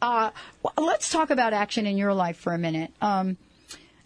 Uh, 0.00 0.30
let's 0.76 1.10
talk 1.10 1.30
about 1.30 1.52
action 1.52 1.86
in 1.86 1.96
your 1.96 2.14
life 2.14 2.36
for 2.36 2.52
a 2.52 2.58
minute. 2.58 2.92
Um, 3.00 3.36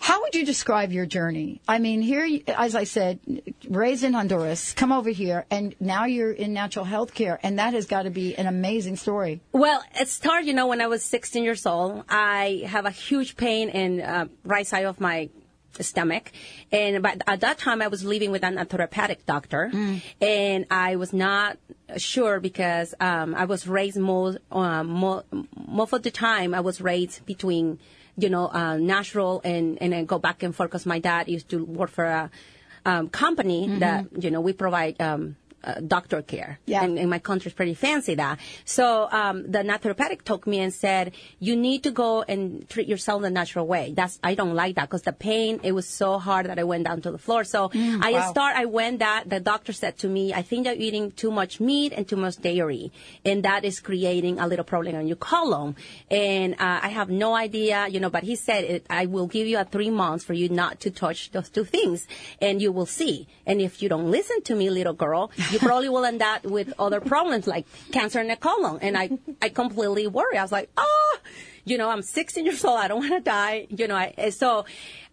how 0.02 0.20
would 0.22 0.34
you 0.34 0.44
describe 0.44 0.90
your 0.90 1.06
journey? 1.06 1.60
I 1.68 1.78
mean, 1.78 2.02
here, 2.02 2.40
as 2.48 2.74
I 2.74 2.82
said, 2.82 3.20
raised 3.68 4.02
in 4.02 4.14
Honduras, 4.14 4.72
come 4.72 4.90
over 4.90 5.10
here, 5.10 5.46
and 5.48 5.76
now 5.78 6.06
you're 6.06 6.32
in 6.32 6.52
natural 6.52 6.84
health 6.84 7.14
care, 7.14 7.38
and 7.44 7.60
that 7.60 7.72
has 7.74 7.86
got 7.86 8.02
to 8.02 8.10
be 8.10 8.34
an 8.34 8.48
amazing 8.48 8.96
story. 8.96 9.40
Well, 9.52 9.80
it 9.94 10.08
started, 10.08 10.48
you 10.48 10.54
know, 10.54 10.66
when 10.66 10.80
I 10.80 10.88
was 10.88 11.04
16 11.04 11.44
years 11.44 11.66
old. 11.66 12.02
I 12.08 12.64
have 12.66 12.84
a 12.84 12.90
huge 12.90 13.36
pain 13.36 13.68
in 13.68 14.00
uh, 14.00 14.26
right 14.42 14.66
side 14.66 14.86
of 14.86 14.98
my 15.00 15.30
stomach, 15.80 16.32
and 16.70 17.02
but 17.02 17.22
at 17.26 17.40
that 17.40 17.58
time 17.58 17.80
I 17.82 17.88
was 17.88 18.04
living 18.04 18.30
with 18.30 18.44
an 18.44 18.56
naturopathic 18.56 19.24
doctor, 19.26 19.70
and 20.20 20.66
I 20.70 20.96
was 20.96 21.12
not 21.12 21.58
sure 21.96 22.40
because 22.40 22.94
um, 23.00 23.34
I 23.34 23.44
was 23.44 23.66
raised 23.66 23.98
most 23.98 24.38
uh, 24.50 24.82
most 24.84 25.92
of 25.92 26.02
the 26.02 26.10
time 26.10 26.54
I 26.54 26.60
was 26.60 26.80
raised 26.80 27.24
between 27.26 27.78
you 28.16 28.28
know, 28.28 28.48
uh, 28.48 28.76
natural 28.76 29.40
and, 29.44 29.80
and 29.80 29.92
then 29.92 30.04
go 30.04 30.18
back 30.18 30.42
and 30.42 30.54
forth 30.54 30.70
because 30.70 30.86
my 30.86 30.98
dad 30.98 31.28
used 31.28 31.48
to 31.48 31.64
work 31.64 31.90
for 31.90 32.04
a 32.04 32.30
um, 32.84 33.08
company 33.08 33.68
Mm-hmm. 33.68 33.78
that, 33.78 34.06
you 34.22 34.30
know, 34.30 34.40
we 34.40 34.52
provide, 34.52 35.00
um, 35.00 35.36
uh, 35.64 35.80
doctor 35.80 36.22
care. 36.22 36.58
Yeah. 36.66 36.84
And, 36.84 36.98
and 36.98 37.08
my 37.10 37.18
country's 37.18 37.54
pretty 37.54 37.74
fancy 37.74 38.14
that. 38.16 38.38
So, 38.64 39.08
um, 39.10 39.50
the 39.50 39.58
naturopathic 39.58 40.22
took 40.22 40.46
me 40.46 40.60
and 40.60 40.72
said, 40.72 41.12
you 41.38 41.56
need 41.56 41.82
to 41.84 41.90
go 41.90 42.22
and 42.22 42.68
treat 42.68 42.88
yourself 42.88 43.22
the 43.22 43.30
natural 43.30 43.66
way. 43.66 43.92
That's, 43.96 44.18
I 44.22 44.34
don't 44.34 44.54
like 44.54 44.76
that 44.76 44.88
because 44.88 45.02
the 45.02 45.12
pain, 45.12 45.60
it 45.62 45.72
was 45.72 45.88
so 45.88 46.18
hard 46.18 46.46
that 46.46 46.58
I 46.58 46.64
went 46.64 46.84
down 46.84 47.00
to 47.02 47.10
the 47.10 47.18
floor. 47.18 47.44
So 47.44 47.70
I 47.72 47.76
Mm, 47.76 48.12
wow. 48.12 48.30
start, 48.30 48.56
I 48.56 48.64
went 48.66 48.98
that, 49.00 49.28
the 49.28 49.40
doctor 49.40 49.72
said 49.72 49.98
to 49.98 50.08
me, 50.08 50.32
I 50.32 50.42
think 50.42 50.66
you're 50.66 50.74
eating 50.74 51.10
too 51.12 51.30
much 51.30 51.60
meat 51.60 51.92
and 51.92 52.06
too 52.08 52.16
much 52.16 52.36
dairy. 52.40 52.92
And 53.24 53.42
that 53.44 53.64
is 53.64 53.80
creating 53.80 54.38
a 54.38 54.46
little 54.46 54.64
problem 54.64 54.96
on 54.96 55.06
your 55.06 55.16
colon. 55.16 55.76
And, 56.10 56.54
uh, 56.54 56.80
I 56.82 56.88
have 56.88 57.10
no 57.10 57.34
idea, 57.34 57.88
you 57.88 58.00
know, 58.00 58.10
but 58.10 58.22
he 58.22 58.36
said, 58.36 58.64
it, 58.64 58.86
I 58.90 59.06
will 59.06 59.26
give 59.26 59.46
you 59.46 59.58
a 59.58 59.64
three 59.64 59.90
months 59.90 60.24
for 60.24 60.32
you 60.34 60.48
not 60.48 60.80
to 60.80 60.90
touch 60.90 61.30
those 61.32 61.48
two 61.50 61.64
things 61.64 62.06
and 62.40 62.60
you 62.62 62.72
will 62.72 62.86
see. 62.86 63.26
And 63.46 63.60
if 63.60 63.82
you 63.82 63.88
don't 63.88 64.10
listen 64.10 64.42
to 64.42 64.54
me, 64.54 64.70
little 64.70 64.94
girl, 64.94 65.30
you 65.52 65.58
probably 65.58 65.88
will 65.88 66.04
end 66.04 66.22
up 66.22 66.44
with 66.44 66.72
other 66.78 67.00
problems 67.00 67.46
like 67.46 67.66
cancer 67.92 68.20
in 68.20 68.28
the 68.28 68.36
colon. 68.36 68.78
And 68.80 68.96
I, 68.96 69.10
I 69.40 69.50
completely 69.50 70.06
worry. 70.06 70.38
I 70.38 70.42
was 70.42 70.52
like, 70.52 70.70
oh, 70.76 71.18
you 71.64 71.78
know, 71.78 71.90
I'm 71.90 72.02
16 72.02 72.44
years 72.44 72.64
old. 72.64 72.78
I 72.78 72.88
don't 72.88 72.98
want 73.00 73.12
to 73.12 73.20
die. 73.20 73.66
You 73.70 73.86
know, 73.86 73.94
I, 73.94 74.30
so 74.30 74.64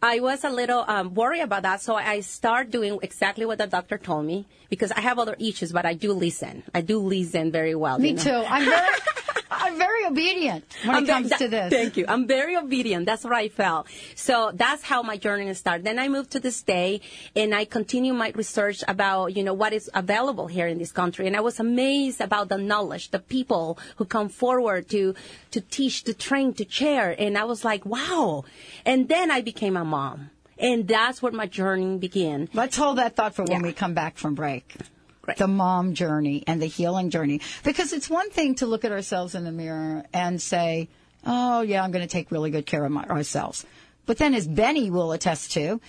I 0.01 0.19
was 0.19 0.43
a 0.43 0.49
little 0.49 0.83
um, 0.87 1.13
worried 1.13 1.41
about 1.41 1.63
that. 1.63 1.81
So 1.81 1.95
I 1.95 2.21
start 2.21 2.71
doing 2.71 2.97
exactly 3.01 3.45
what 3.45 3.57
the 3.57 3.67
doctor 3.67 3.97
told 3.97 4.25
me 4.25 4.47
because 4.69 4.91
I 4.91 5.01
have 5.01 5.19
other 5.19 5.35
issues, 5.39 5.71
but 5.71 5.85
I 5.85 5.93
do 5.93 6.13
listen. 6.13 6.63
I 6.73 6.81
do 6.81 6.99
listen 6.99 7.51
very 7.51 7.75
well. 7.75 7.99
Me 7.99 8.09
you 8.09 8.15
know? 8.15 8.23
too. 8.23 8.45
I'm 8.47 8.65
very, 8.65 8.87
I'm 9.51 9.77
very 9.77 10.05
obedient 10.05 10.63
when 10.85 10.95
I'm 10.95 11.03
it 11.03 11.07
comes 11.07 11.29
that- 11.29 11.39
to 11.39 11.47
this. 11.47 11.69
Thank 11.71 11.97
you. 11.97 12.05
I'm 12.07 12.27
very 12.27 12.55
obedient. 12.55 13.05
That's 13.05 13.23
what 13.23 13.33
I 13.33 13.49
felt. 13.49 13.87
So 14.15 14.51
that's 14.53 14.83
how 14.83 15.01
my 15.01 15.17
journey 15.17 15.51
started. 15.53 15.85
Then 15.85 15.97
I 15.99 16.07
moved 16.07 16.31
to 16.31 16.39
the 16.39 16.51
state 16.51 17.01
and 17.35 17.55
I 17.55 17.65
continue 17.65 18.13
my 18.13 18.31
research 18.35 18.83
about, 18.87 19.35
you 19.35 19.43
know, 19.43 19.53
what 19.53 19.73
is 19.73 19.89
available 19.93 20.47
here 20.47 20.67
in 20.67 20.77
this 20.77 20.91
country. 20.91 21.25
And 21.27 21.35
I 21.35 21.39
was 21.41 21.59
amazed 21.59 22.21
about 22.21 22.49
the 22.49 22.57
knowledge, 22.57 23.09
the 23.11 23.19
people 23.19 23.77
who 23.97 24.05
come 24.05 24.29
forward 24.29 24.87
to, 24.89 25.15
to 25.51 25.61
teach, 25.61 26.03
to 26.03 26.13
train, 26.13 26.53
to 26.53 26.65
chair. 26.65 27.15
And 27.17 27.37
I 27.37 27.43
was 27.45 27.65
like, 27.65 27.85
wow. 27.85 28.43
And 28.85 29.09
then 29.09 29.31
I 29.31 29.41
became 29.41 29.75
a 29.75 29.83
mom. 29.85 30.29
And 30.59 30.87
that's 30.87 31.21
where 31.21 31.31
my 31.31 31.45
journey 31.47 31.97
began. 31.97 32.49
Let's 32.53 32.75
hold 32.75 32.97
that 32.97 33.15
thought 33.15 33.33
for 33.33 33.43
when 33.45 33.61
Yeah. 33.61 33.67
we 33.67 33.73
come 33.73 33.93
back 33.93 34.17
from 34.17 34.35
break. 34.35 34.75
Great. 35.21 35.37
The 35.37 35.47
mom 35.47 35.93
journey 35.93 36.43
and 36.47 36.61
the 36.61 36.65
healing 36.65 37.09
journey. 37.09 37.41
Because 37.63 37.93
it's 37.93 38.09
one 38.09 38.29
thing 38.29 38.55
to 38.55 38.65
look 38.65 38.85
at 38.85 38.91
ourselves 38.91 39.35
in 39.35 39.43
the 39.43 39.51
mirror 39.51 40.05
and 40.13 40.41
say, 40.41 40.89
oh, 41.25 41.61
yeah, 41.61 41.83
I'm 41.83 41.91
going 41.91 42.05
to 42.05 42.11
take 42.11 42.31
really 42.31 42.51
good 42.51 42.65
care 42.65 42.85
of 42.85 42.91
my, 42.91 43.03
ourselves. 43.03 43.65
But 44.05 44.17
then, 44.17 44.33
as 44.33 44.47
Benny 44.47 44.89
will 44.89 45.11
attest 45.11 45.51
to, 45.51 45.81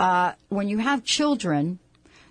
uh, 0.00 0.32
when 0.48 0.68
you 0.68 0.78
have 0.78 1.04
children, 1.04 1.80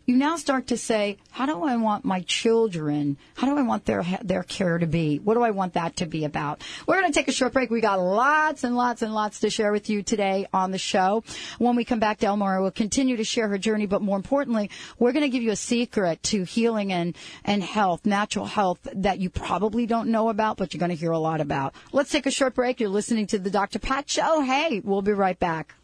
you 0.08 0.16
now 0.16 0.38
start 0.38 0.68
to 0.68 0.78
say, 0.78 1.18
how 1.32 1.46
do 1.46 1.66
I 1.66 1.76
want 1.76 2.06
my 2.06 2.22
children? 2.22 3.18
How 3.36 3.46
do 3.46 3.58
I 3.58 3.62
want 3.62 3.84
their 3.84 4.06
their 4.24 4.44
care 4.44 4.78
to 4.78 4.88
be? 4.88 5.18
What 5.18 5.34
do 5.34 5.44
I 5.44 5.52
want 5.52 5.74
that 5.74 5.98
to 5.98 6.06
be 6.06 6.24
about? 6.24 6.62
We're 6.88 7.02
going 7.02 7.12
to 7.12 7.20
take 7.20 7.28
a 7.28 7.34
short 7.34 7.52
break. 7.52 7.70
We 7.70 7.82
got 7.82 8.00
lots 8.00 8.64
and 8.64 8.78
lots 8.78 9.02
and 9.02 9.14
lots 9.14 9.42
to 9.42 9.50
share 9.50 9.74
with 9.74 9.90
you 9.90 10.04
today 10.04 10.48
on 10.54 10.72
the 10.72 10.78
show. 10.78 11.26
When 11.58 11.76
we 11.76 11.84
come 11.84 12.00
back, 12.00 12.20
Delmar 12.20 12.62
will 12.62 12.72
continue 12.72 13.18
to 13.18 13.26
share 13.26 13.50
her 13.50 13.58
journey, 13.58 13.86
but 13.86 14.02
more 14.02 14.16
importantly, 14.16 14.70
we're 14.98 15.12
going 15.12 15.26
to 15.26 15.30
give 15.30 15.44
you 15.44 15.52
a 15.52 15.58
secret 15.58 16.24
to 16.24 16.44
healing 16.46 16.94
and 16.94 17.14
and 17.44 17.62
health, 17.62 18.06
natural 18.06 18.46
health 18.46 18.80
that 18.94 19.20
you 19.20 19.30
probably 19.30 19.86
don't 19.86 20.08
know 20.08 20.30
about, 20.30 20.56
but 20.56 20.74
you're 20.74 20.80
going 20.80 20.90
to 20.90 20.96
hear 20.96 21.12
a 21.12 21.20
lot 21.20 21.42
about. 21.42 21.76
Let's 21.92 22.12
take 22.12 22.26
a 22.26 22.32
short 22.32 22.56
break. 22.56 22.80
You're 22.80 22.88
listening 22.88 23.28
to 23.28 23.40
the 23.40 23.50
Dr. 23.50 23.80
Pat 23.80 24.10
Show. 24.10 24.40
Hey, 24.40 24.80
we'll 24.86 25.02
be 25.02 25.12
right 25.12 25.38
back. 25.38 25.76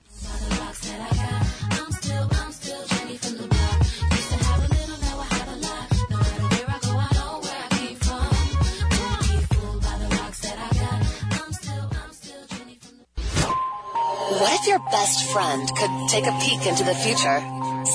What 14.39 14.59
if 14.59 14.65
your 14.65 14.79
best 14.79 15.31
friend 15.31 15.69
could 15.77 16.09
take 16.09 16.25
a 16.25 16.35
peek 16.41 16.65
into 16.65 16.83
the 16.83 16.95
future? 16.95 17.39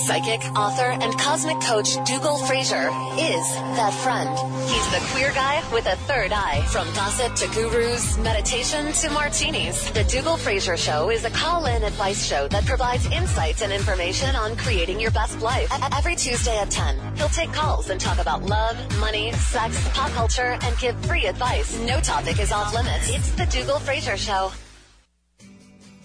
Psychic, 0.05 0.41
author, 0.55 0.85
and 0.85 1.19
cosmic 1.19 1.59
coach 1.59 1.95
Dougal 2.05 2.37
Fraser 2.45 2.87
is 3.17 3.45
that 3.75 3.93
friend. 4.01 4.29
He's 4.69 4.87
the 4.91 5.05
queer 5.11 5.33
guy 5.33 5.61
with 5.73 5.85
a 5.85 5.97
third 6.07 6.31
eye. 6.31 6.61
From 6.67 6.87
gossip 6.93 7.35
to 7.35 7.47
gurus, 7.53 8.17
meditation 8.19 8.93
to 8.93 9.09
martinis, 9.09 9.91
the 9.91 10.05
Dougal 10.05 10.37
Fraser 10.37 10.77
Show 10.77 11.09
is 11.09 11.25
a 11.25 11.29
call-in 11.29 11.83
advice 11.83 12.25
show 12.25 12.47
that 12.47 12.65
provides 12.65 13.05
insights 13.07 13.61
and 13.61 13.73
information 13.73 14.33
on 14.37 14.55
creating 14.55 14.97
your 14.97 15.11
best 15.11 15.41
life. 15.41 15.69
Every 15.97 16.15
Tuesday 16.15 16.57
at 16.57 16.71
10, 16.71 17.17
he'll 17.17 17.27
take 17.27 17.51
calls 17.51 17.89
and 17.89 17.99
talk 17.99 18.19
about 18.19 18.43
love, 18.43 18.77
money, 18.99 19.33
sex, 19.33 19.75
pop 19.89 20.11
culture, 20.11 20.57
and 20.61 20.77
give 20.77 20.95
free 21.05 21.25
advice. 21.25 21.77
No 21.81 21.99
topic 21.99 22.39
is 22.39 22.53
off 22.53 22.73
limits. 22.73 23.09
It's 23.09 23.31
the 23.31 23.45
Dougal 23.47 23.79
Fraser 23.79 24.15
Show. 24.15 24.53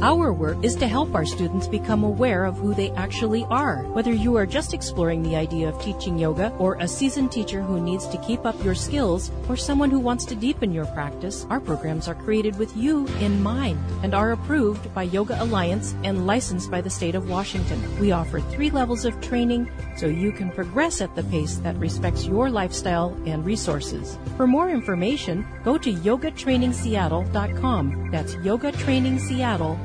Our 0.00 0.32
work 0.32 0.64
is 0.64 0.74
to 0.76 0.88
help 0.88 1.14
our 1.14 1.26
students 1.26 1.68
become 1.68 2.02
aware 2.02 2.46
of 2.46 2.56
who 2.56 2.72
they 2.74 2.90
actually 2.92 3.44
are. 3.50 3.82
Whether 3.92 4.12
you 4.12 4.36
are 4.36 4.46
just 4.46 4.72
exploring 4.72 5.22
the 5.22 5.36
idea 5.36 5.68
of 5.68 5.78
teaching 5.82 6.16
yoga, 6.18 6.48
or 6.58 6.76
a 6.76 6.88
seasoned 6.88 7.30
teacher 7.30 7.60
who 7.60 7.78
needs 7.78 8.08
to 8.08 8.16
keep 8.18 8.46
up 8.46 8.64
your 8.64 8.74
skills, 8.74 9.30
or 9.48 9.56
someone 9.56 9.90
who 9.90 10.00
wants 10.00 10.24
to 10.26 10.34
deepen 10.34 10.72
your 10.72 10.86
practice, 10.86 11.46
our 11.50 11.60
programs 11.60 12.08
are 12.08 12.14
created 12.14 12.58
with 12.58 12.74
you 12.74 13.06
in 13.20 13.42
mind 13.42 13.78
and 14.02 14.14
are 14.14 14.32
approved 14.32 14.94
by 14.94 15.02
Yoga 15.02 15.36
Alliance 15.42 15.94
and 16.04 16.26
licensed 16.26 16.70
by 16.70 16.80
the 16.80 16.88
state 16.88 17.14
of 17.14 17.28
Washington. 17.28 17.78
We 18.00 18.12
offer 18.12 18.40
three 18.40 18.70
levels 18.70 19.04
of 19.04 19.20
training 19.20 19.70
so 19.98 20.06
you 20.06 20.32
can 20.32 20.50
progress 20.50 21.02
at 21.02 21.14
the 21.14 21.24
pace 21.24 21.56
that 21.58 21.76
respects 21.76 22.24
your 22.24 22.48
lifestyle 22.48 23.14
and 23.26 23.44
resources. 23.44 24.16
For 24.38 24.46
more 24.46 24.70
information, 24.70 25.46
go 25.64 25.76
to 25.76 25.92
yogatrainingseattle.com. 25.92 28.10
That's 28.10 28.36
yogatrainingseattle.com. 28.36 29.81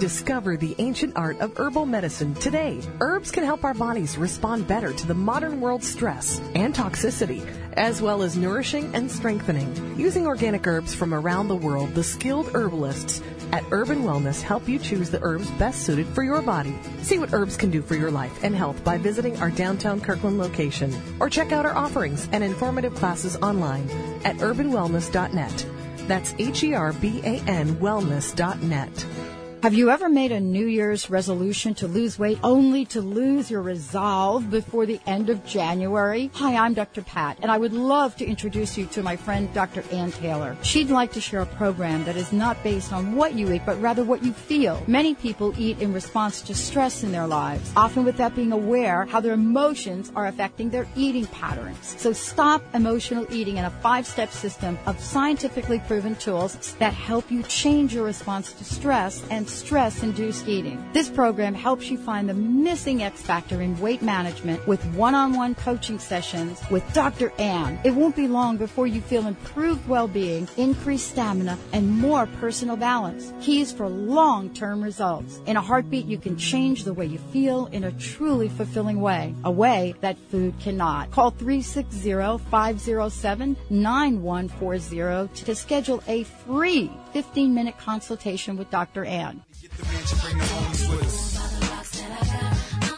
Discover 0.00 0.56
the 0.56 0.74
ancient 0.78 1.16
art 1.16 1.40
of 1.40 1.56
herbal 1.56 1.86
medicine 1.86 2.34
today. 2.34 2.80
Herbs 3.00 3.30
can 3.30 3.44
help 3.44 3.64
our 3.64 3.74
bodies 3.74 4.18
respond 4.18 4.66
better 4.66 4.92
to 4.92 5.06
the 5.06 5.14
modern 5.14 5.60
world's 5.60 5.88
stress 5.88 6.40
and 6.54 6.74
toxicity, 6.74 7.46
as 7.74 8.02
well 8.02 8.22
as 8.22 8.36
nourishing 8.36 8.94
and 8.94 9.10
strengthening. 9.10 9.98
Using 9.98 10.26
organic 10.26 10.66
herbs 10.66 10.94
from 10.94 11.14
around 11.14 11.48
the 11.48 11.56
world, 11.56 11.94
the 11.94 12.02
skilled 12.02 12.48
herbalists 12.54 13.22
at 13.52 13.62
Herban 13.64 14.02
Wellness 14.02 14.42
help 14.42 14.68
you 14.68 14.78
choose 14.78 15.08
the 15.08 15.22
herbs 15.22 15.50
best 15.52 15.82
suited 15.82 16.06
for 16.08 16.22
your 16.22 16.42
body. 16.42 16.76
See 17.02 17.18
what 17.18 17.32
herbs 17.32 17.56
can 17.56 17.70
do 17.70 17.82
for 17.82 17.94
your 17.94 18.10
life 18.10 18.42
and 18.42 18.54
health 18.54 18.82
by 18.84 18.98
visiting 18.98 19.36
our 19.38 19.50
downtown 19.50 20.00
Kirkland 20.00 20.38
location 20.38 20.94
or 21.20 21.30
check 21.30 21.52
out 21.52 21.64
our 21.64 21.76
offerings 21.76 22.28
and 22.32 22.42
informative 22.42 22.94
classes 22.94 23.36
online 23.36 23.88
at 24.24 24.36
herbanwellness.net. 24.36 25.66
That's 26.06 26.34
H 26.38 26.62
E 26.64 26.74
R 26.74 26.92
B 26.92 27.20
A 27.24 27.40
N 27.46 27.76
wellness.net. 27.76 29.25
Have 29.66 29.74
you 29.74 29.90
ever 29.90 30.08
made 30.08 30.30
a 30.30 30.38
New 30.38 30.68
Year's 30.68 31.10
resolution 31.10 31.74
to 31.74 31.88
lose 31.88 32.20
weight 32.20 32.38
only 32.44 32.84
to 32.84 33.00
lose 33.00 33.50
your 33.50 33.62
resolve 33.62 34.48
before 34.48 34.86
the 34.86 35.00
end 35.08 35.28
of 35.28 35.44
January? 35.44 36.30
Hi, 36.34 36.54
I'm 36.54 36.72
Dr. 36.72 37.02
Pat, 37.02 37.38
and 37.42 37.50
I 37.50 37.58
would 37.58 37.72
love 37.72 38.14
to 38.18 38.24
introduce 38.24 38.78
you 38.78 38.86
to 38.86 39.02
my 39.02 39.16
friend 39.16 39.52
Dr. 39.52 39.82
Ann 39.90 40.12
Taylor. 40.12 40.56
She'd 40.62 40.90
like 40.90 41.10
to 41.14 41.20
share 41.20 41.40
a 41.40 41.46
program 41.46 42.04
that 42.04 42.16
is 42.16 42.32
not 42.32 42.62
based 42.62 42.92
on 42.92 43.16
what 43.16 43.34
you 43.34 43.52
eat, 43.52 43.62
but 43.66 43.82
rather 43.82 44.04
what 44.04 44.22
you 44.22 44.32
feel. 44.32 44.84
Many 44.86 45.16
people 45.16 45.52
eat 45.58 45.80
in 45.80 45.92
response 45.92 46.42
to 46.42 46.54
stress 46.54 47.02
in 47.02 47.10
their 47.10 47.26
lives, 47.26 47.72
often 47.74 48.04
without 48.04 48.36
being 48.36 48.52
aware 48.52 49.06
how 49.06 49.18
their 49.18 49.34
emotions 49.34 50.12
are 50.14 50.28
affecting 50.28 50.70
their 50.70 50.86
eating 50.94 51.26
patterns. 51.26 51.96
So 51.98 52.12
stop 52.12 52.62
emotional 52.72 53.26
eating 53.34 53.56
in 53.56 53.64
a 53.64 53.70
five-step 53.70 54.30
system 54.30 54.78
of 54.86 55.00
scientifically 55.00 55.80
proven 55.88 56.14
tools 56.14 56.76
that 56.78 56.94
help 56.94 57.32
you 57.32 57.42
change 57.42 57.92
your 57.92 58.04
response 58.04 58.52
to 58.52 58.62
stress 58.62 59.26
and 59.28 59.55
stress 59.56 60.02
induced 60.02 60.46
eating. 60.46 60.84
This 60.92 61.08
program 61.08 61.54
helps 61.54 61.90
you 61.90 61.98
find 61.98 62.28
the 62.28 62.34
missing 62.34 63.02
X 63.02 63.22
factor 63.22 63.62
in 63.62 63.78
weight 63.80 64.02
management 64.02 64.66
with 64.66 64.84
one 64.94 65.14
on 65.14 65.32
one 65.32 65.54
coaching 65.54 65.98
sessions 65.98 66.60
with 66.70 66.84
Dr. 66.92 67.32
Ann. 67.38 67.80
It 67.84 67.92
won't 67.92 68.16
be 68.16 68.28
long 68.28 68.56
before 68.56 68.86
you 68.86 69.00
feel 69.00 69.26
improved 69.26 69.88
well 69.88 70.08
being, 70.08 70.48
increased 70.56 71.10
stamina, 71.10 71.58
and 71.72 71.90
more 71.90 72.26
personal 72.40 72.76
balance. 72.76 73.32
Keys 73.40 73.72
for 73.72 73.88
long 73.88 74.50
term 74.54 74.82
results. 74.82 75.40
In 75.46 75.56
a 75.56 75.62
heartbeat, 75.62 76.06
you 76.06 76.18
can 76.18 76.36
change 76.36 76.84
the 76.84 76.94
way 76.94 77.06
you 77.06 77.18
feel 77.18 77.66
in 77.66 77.84
a 77.84 77.92
truly 77.92 78.48
fulfilling 78.48 79.00
way, 79.00 79.34
a 79.44 79.50
way 79.50 79.94
that 80.00 80.18
food 80.30 80.54
cannot. 80.60 81.10
Call 81.10 81.30
360 81.30 82.12
507 82.50 83.56
9140 83.70 85.44
to 85.44 85.54
schedule 85.54 86.02
a 86.06 86.24
free 86.24 86.90
15 87.16 87.54
minute 87.54 87.78
consultation 87.78 88.58
with 88.58 88.70
Dr. 88.70 89.06
Ann. 89.06 89.42
I'm 89.48 89.62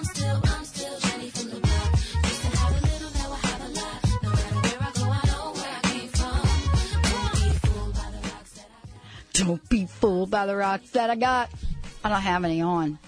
still, 0.02 0.40
I'm 0.42 0.64
still 0.64 0.98
Jenny 0.98 1.30
from 1.30 1.50
the 1.50 1.60
block. 1.60 1.92
Used 2.24 2.40
to 2.42 2.48
have 2.56 2.72
a 2.72 2.80
little, 2.84 3.10
now 3.14 3.30
I 3.30 3.36
have 3.46 3.62
a 3.62 3.68
lot. 3.78 4.02
No 4.24 4.30
matter 4.32 4.56
where 4.66 4.80
I 4.82 4.90
go, 4.90 5.04
I 5.08 5.22
know 5.28 5.52
where 5.54 5.70
I 5.70 5.80
came 5.82 6.08
from. 6.08 6.42
Don't 6.50 6.88
be 7.38 7.46
fooled 7.46 7.92
by 7.94 8.10
the 8.16 8.16
rocks 8.26 8.50
that 8.60 8.70
I 8.70 8.74
got. 9.14 9.30
Don't 9.34 9.68
be 9.68 9.86
fooled 9.86 10.30
by 10.32 10.46
the 10.46 10.56
rocks 10.56 10.90
that 10.90 11.10
I 11.10 12.08
don't 12.08 12.20
have 12.20 12.44
any 12.44 12.60
on. 12.60 12.98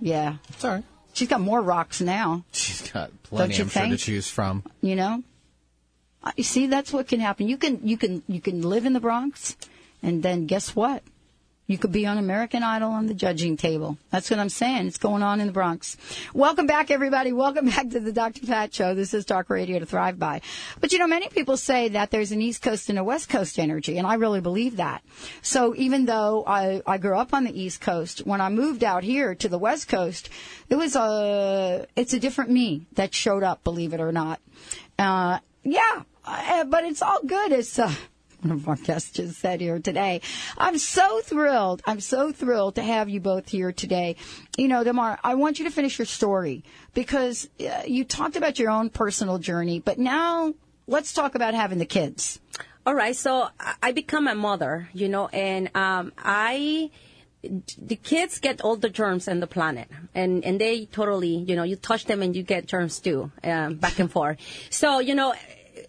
Yeah. 0.00 0.38
It's 0.48 0.64
all 0.64 0.72
right. 0.72 0.84
She's 1.12 1.28
got 1.28 1.40
more 1.40 1.62
rocks 1.62 2.00
now, 2.00 2.42
She's 2.50 2.90
got 2.90 3.12
plenty, 3.22 3.54
you 3.54 3.62
I'm 3.62 3.68
sure, 3.68 3.86
to 3.86 3.96
choose 3.96 4.28
from. 4.28 4.64
you 4.80 4.96
know? 4.96 5.22
You 6.36 6.42
see, 6.42 6.66
that's 6.66 6.92
what 6.92 7.06
can 7.06 7.20
happen. 7.20 7.46
You 7.48 7.56
can, 7.56 7.86
you 7.86 7.96
can, 7.96 8.24
you 8.26 8.40
can 8.40 8.62
live 8.62 8.86
in 8.86 8.92
the 8.92 9.00
Bronx, 9.00 9.56
and 10.02 10.22
then 10.22 10.46
guess 10.46 10.74
what? 10.74 11.02
You 11.70 11.78
could 11.78 11.92
be 11.92 12.04
on 12.04 12.18
American 12.18 12.64
Idol 12.64 12.90
on 12.90 13.06
the 13.06 13.14
judging 13.14 13.56
table. 13.56 13.96
That's 14.10 14.28
what 14.28 14.40
I'm 14.40 14.48
saying. 14.48 14.88
It's 14.88 14.98
going 14.98 15.22
on 15.22 15.40
in 15.40 15.46
the 15.46 15.52
Bronx. 15.52 15.96
Welcome 16.34 16.66
back, 16.66 16.90
everybody. 16.90 17.32
Welcome 17.32 17.66
back 17.66 17.90
to 17.90 18.00
the 18.00 18.10
Dr. 18.10 18.44
Pat 18.44 18.74
Show. 18.74 18.96
This 18.96 19.14
is 19.14 19.24
Talk 19.24 19.48
Radio 19.48 19.78
to 19.78 19.86
Thrive 19.86 20.18
By. 20.18 20.40
But 20.80 20.92
you 20.92 20.98
know, 20.98 21.06
many 21.06 21.28
people 21.28 21.56
say 21.56 21.90
that 21.90 22.10
there's 22.10 22.32
an 22.32 22.42
East 22.42 22.60
Coast 22.60 22.90
and 22.90 22.98
a 22.98 23.04
West 23.04 23.28
Coast 23.28 23.56
energy, 23.56 23.98
and 23.98 24.04
I 24.04 24.14
really 24.14 24.40
believe 24.40 24.78
that. 24.78 25.04
So 25.42 25.72
even 25.76 26.06
though 26.06 26.42
I, 26.44 26.82
I 26.88 26.98
grew 26.98 27.16
up 27.16 27.32
on 27.32 27.44
the 27.44 27.56
East 27.56 27.80
Coast, 27.80 28.26
when 28.26 28.40
I 28.40 28.48
moved 28.48 28.82
out 28.82 29.04
here 29.04 29.36
to 29.36 29.48
the 29.48 29.56
West 29.56 29.86
Coast, 29.86 30.28
it 30.68 30.74
was 30.74 30.96
a, 30.96 31.86
it's 31.94 32.14
a 32.14 32.18
different 32.18 32.50
me 32.50 32.88
that 32.94 33.14
showed 33.14 33.44
up, 33.44 33.62
believe 33.62 33.94
it 33.94 34.00
or 34.00 34.10
not. 34.10 34.40
Uh, 34.98 35.38
yeah, 35.62 36.02
uh, 36.24 36.64
but 36.64 36.82
it's 36.82 37.00
all 37.00 37.22
good. 37.22 37.52
It's, 37.52 37.78
uh, 37.78 37.94
one 38.42 38.52
of 38.52 38.68
our 38.68 38.76
guests 38.76 39.12
just 39.12 39.38
said 39.38 39.60
here 39.60 39.78
today. 39.78 40.20
I'm 40.56 40.78
so 40.78 41.20
thrilled. 41.20 41.82
I'm 41.86 42.00
so 42.00 42.32
thrilled 42.32 42.76
to 42.76 42.82
have 42.82 43.08
you 43.08 43.20
both 43.20 43.48
here 43.48 43.72
today. 43.72 44.16
You 44.56 44.68
know, 44.68 44.82
Delmar, 44.84 45.18
I 45.22 45.34
want 45.34 45.58
you 45.58 45.64
to 45.66 45.70
finish 45.70 45.98
your 45.98 46.06
story 46.06 46.64
because 46.94 47.48
uh, 47.60 47.82
you 47.86 48.04
talked 48.04 48.36
about 48.36 48.58
your 48.58 48.70
own 48.70 48.90
personal 48.90 49.38
journey, 49.38 49.80
but 49.80 49.98
now 49.98 50.54
let's 50.86 51.12
talk 51.12 51.34
about 51.34 51.54
having 51.54 51.78
the 51.78 51.86
kids. 51.86 52.40
All 52.86 52.94
right, 52.94 53.14
so 53.14 53.48
I- 53.60 53.74
I 53.82 53.92
become 53.92 54.26
a 54.26 54.34
mother, 54.34 54.88
you 54.94 55.08
know, 55.08 55.28
and 55.28 55.70
um, 55.76 56.12
I 56.18 56.90
the 57.42 57.96
kids 57.96 58.38
get 58.38 58.60
all 58.60 58.76
the 58.76 58.90
germs 58.90 59.26
on 59.26 59.40
the 59.40 59.46
planet, 59.46 59.88
and 60.14 60.44
and 60.44 60.60
they 60.60 60.84
totally, 60.86 61.36
you 61.36 61.56
know, 61.56 61.62
you 61.62 61.76
touch 61.76 62.04
them 62.04 62.20
and 62.22 62.36
you 62.36 62.42
get 62.42 62.66
germs 62.66 63.00
too, 63.00 63.30
um, 63.44 63.76
back 63.76 63.98
and 63.98 64.10
forth. 64.10 64.38
So 64.70 64.98
you 64.98 65.14
know. 65.14 65.34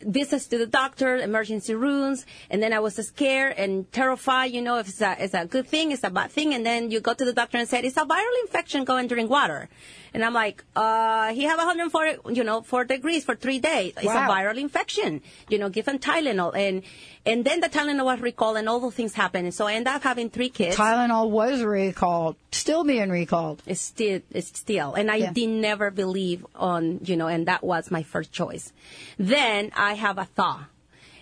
Visits 0.06 0.48
to 0.48 0.58
the 0.58 0.66
doctor, 0.66 1.18
emergency 1.18 1.76
rooms, 1.76 2.26
and 2.50 2.62
then 2.62 2.74
I 2.74 2.80
was 2.80 2.96
scared 2.96 3.56
and 3.58 3.92
terrified. 3.92 4.52
You 4.52 4.62
know, 4.62 4.78
if 4.78 4.88
it's 4.90 5.02
a, 5.02 5.16
it's 5.24 5.34
a 5.34 5.46
good 5.46 5.68
thing, 5.68 5.92
it's 5.92 6.04
a 6.04 6.10
bad 6.10 6.32
thing, 6.32 6.54
and 6.54 6.66
then 6.66 6.92
you 6.92 7.00
go 7.00 7.14
to 7.14 7.26
the 7.26 7.34
doctor 7.34 7.58
and 7.58 7.68
said 7.68 7.86
it's 7.86 7.98
a 7.98 8.06
viral 8.06 8.42
infection. 8.44 8.84
Go 8.84 8.98
and 8.98 9.08
drink 9.08 9.30
water, 9.30 9.70
and 10.14 10.26
I'm 10.26 10.34
like, 10.34 10.64
uh, 10.76 11.32
he 11.34 11.44
have 11.44 11.58
104, 11.58 12.32
you 12.34 12.44
know, 12.44 12.62
four 12.62 12.84
degrees 12.84 13.24
for 13.24 13.36
three 13.36 13.60
days. 13.60 13.94
It's 13.98 14.06
Wow. 14.06 14.28
a 14.28 14.32
viral 14.34 14.58
infection. 14.58 15.22
You 15.50 15.58
know, 15.58 15.70
give 15.70 15.88
him 15.88 16.00
Tylenol, 16.00 16.54
and 16.56 16.84
and 17.26 17.46
then 17.46 17.62
the 17.62 17.70
Tylenol 17.70 18.04
was 18.06 18.20
recalled, 18.20 18.58
and 18.58 18.68
all 18.68 18.80
those 18.80 18.96
things 18.96 19.14
happened. 19.14 19.46
And 19.46 19.54
so 19.54 19.68
I 19.68 19.74
ended 19.74 19.94
up 19.94 20.04
having 20.04 20.30
three 20.30 20.50
kids. 20.50 20.76
Tylenol 20.76 21.30
was 21.30 21.62
recalled, 21.64 22.36
still 22.52 22.84
being 22.84 23.10
recalled. 23.10 23.62
It's 23.66 23.80
still, 23.82 24.22
it's 24.32 24.48
still, 24.60 24.94
and 24.96 25.10
I 25.12 25.16
Yeah. 25.18 25.32
did 25.32 25.50
never 25.50 25.92
believe 25.92 26.46
on, 26.56 27.00
you 27.04 27.16
know, 27.16 27.28
and 27.28 27.46
that 27.48 27.64
was 27.64 27.92
my 27.92 28.04
first 28.04 28.32
choice. 28.32 28.74
Then 29.18 29.72
I 29.76 29.94
have 29.94 30.18
a 30.18 30.26
thought, 30.26 30.66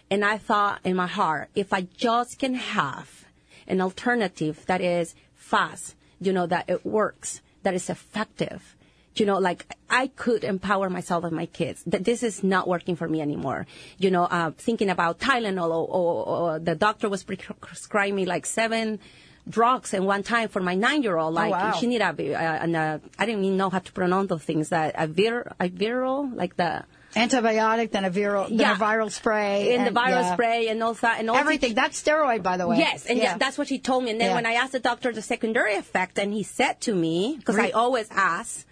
and 0.09 0.23
I 0.25 0.37
thought 0.37 0.79
in 0.83 0.95
my 0.95 1.07
heart, 1.07 1.49
if 1.53 1.73
I 1.73 1.81
just 1.97 2.39
can 2.39 2.55
have 2.55 3.25
an 3.67 3.81
alternative 3.81 4.65
that 4.65 4.81
is 4.81 5.13
fast, 5.35 5.95
you 6.21 6.33
know, 6.33 6.47
that 6.47 6.65
it 6.69 6.85
works, 6.85 7.41
that 7.63 7.73
is 7.73 7.89
effective, 7.89 8.75
you 9.19 9.25
know, 9.25 9.37
like 9.39 9.65
I 9.89 10.07
could 10.07 10.43
empower 10.43 10.89
myself 10.89 11.23
and 11.23 11.35
my 11.35 11.45
kids. 11.45 11.83
That 11.87 12.03
this 12.03 12.23
is 12.23 12.43
not 12.43 12.67
working 12.67 12.95
for 12.95 13.07
me 13.07 13.21
anymore. 13.21 13.67
You 13.97 14.11
know, 14.11 14.23
uh, 14.23 14.51
thinking 14.51 14.89
about 14.89 15.19
Tylenol 15.19 15.69
or, 15.69 15.87
or, 15.87 16.25
or 16.27 16.59
the 16.59 16.75
doctor 16.75 17.09
was 17.09 17.23
prescribing 17.23 18.15
me 18.15 18.25
like 18.25 18.45
seven 18.45 18.99
drugs 19.47 19.93
in 19.93 20.05
one 20.05 20.21
time 20.23 20.49
for 20.49 20.61
my 20.61 20.75
nine-year-old. 20.75 21.33
Like 21.33 21.51
wow. 21.51 21.71
she 21.73 21.87
need 21.87 22.01
a, 22.01 22.09
uh, 22.09 22.67
uh, 22.67 22.99
I 23.17 23.25
didn't 23.25 23.43
even 23.43 23.57
know 23.57 23.69
how 23.69 23.79
to 23.79 23.91
pronounce 23.91 24.29
those 24.29 24.43
things. 24.43 24.69
That 24.69 24.95
a 24.97 25.07
vir, 25.07 25.53
a 25.59 25.69
viral, 25.69 26.35
like 26.35 26.55
the 26.55 26.83
Antibiotic, 27.15 27.91
then 27.91 28.05
a 28.05 28.11
viral, 28.11 28.47
then 28.49 28.59
Yeah. 28.59 28.75
a 28.75 28.77
viral 28.77 29.11
spray. 29.11 29.73
in 29.73 29.83
the 29.83 29.91
viral 29.91 30.21
yeah. 30.21 30.33
spray 30.33 30.67
and 30.67 30.83
all 30.83 30.93
that 30.93 31.19
and 31.19 31.29
all 31.29 31.37
Everything. 31.37 31.73
That's 31.73 32.01
steroid, 32.01 32.43
by 32.43 32.57
the 32.57 32.67
way. 32.67 32.77
Yes, 32.77 33.07
and 33.07 33.17
yeah. 33.17 33.37
that's 33.37 33.57
what 33.57 33.67
she 33.67 33.79
told 33.79 34.03
me. 34.03 34.11
And 34.11 34.21
then 34.21 34.35
when 34.35 34.45
I 34.45 34.53
asked 34.53 34.73
the 34.73 34.79
doctor 34.79 35.11
the 35.11 35.23
secondary 35.23 35.75
effect, 35.75 36.19
and 36.19 36.31
he 36.31 36.43
said 36.43 36.81
to 36.81 36.93
me, 36.93 37.35
because 37.37 37.57
I 37.57 37.71
always 37.71 38.07
ask, 38.11 38.65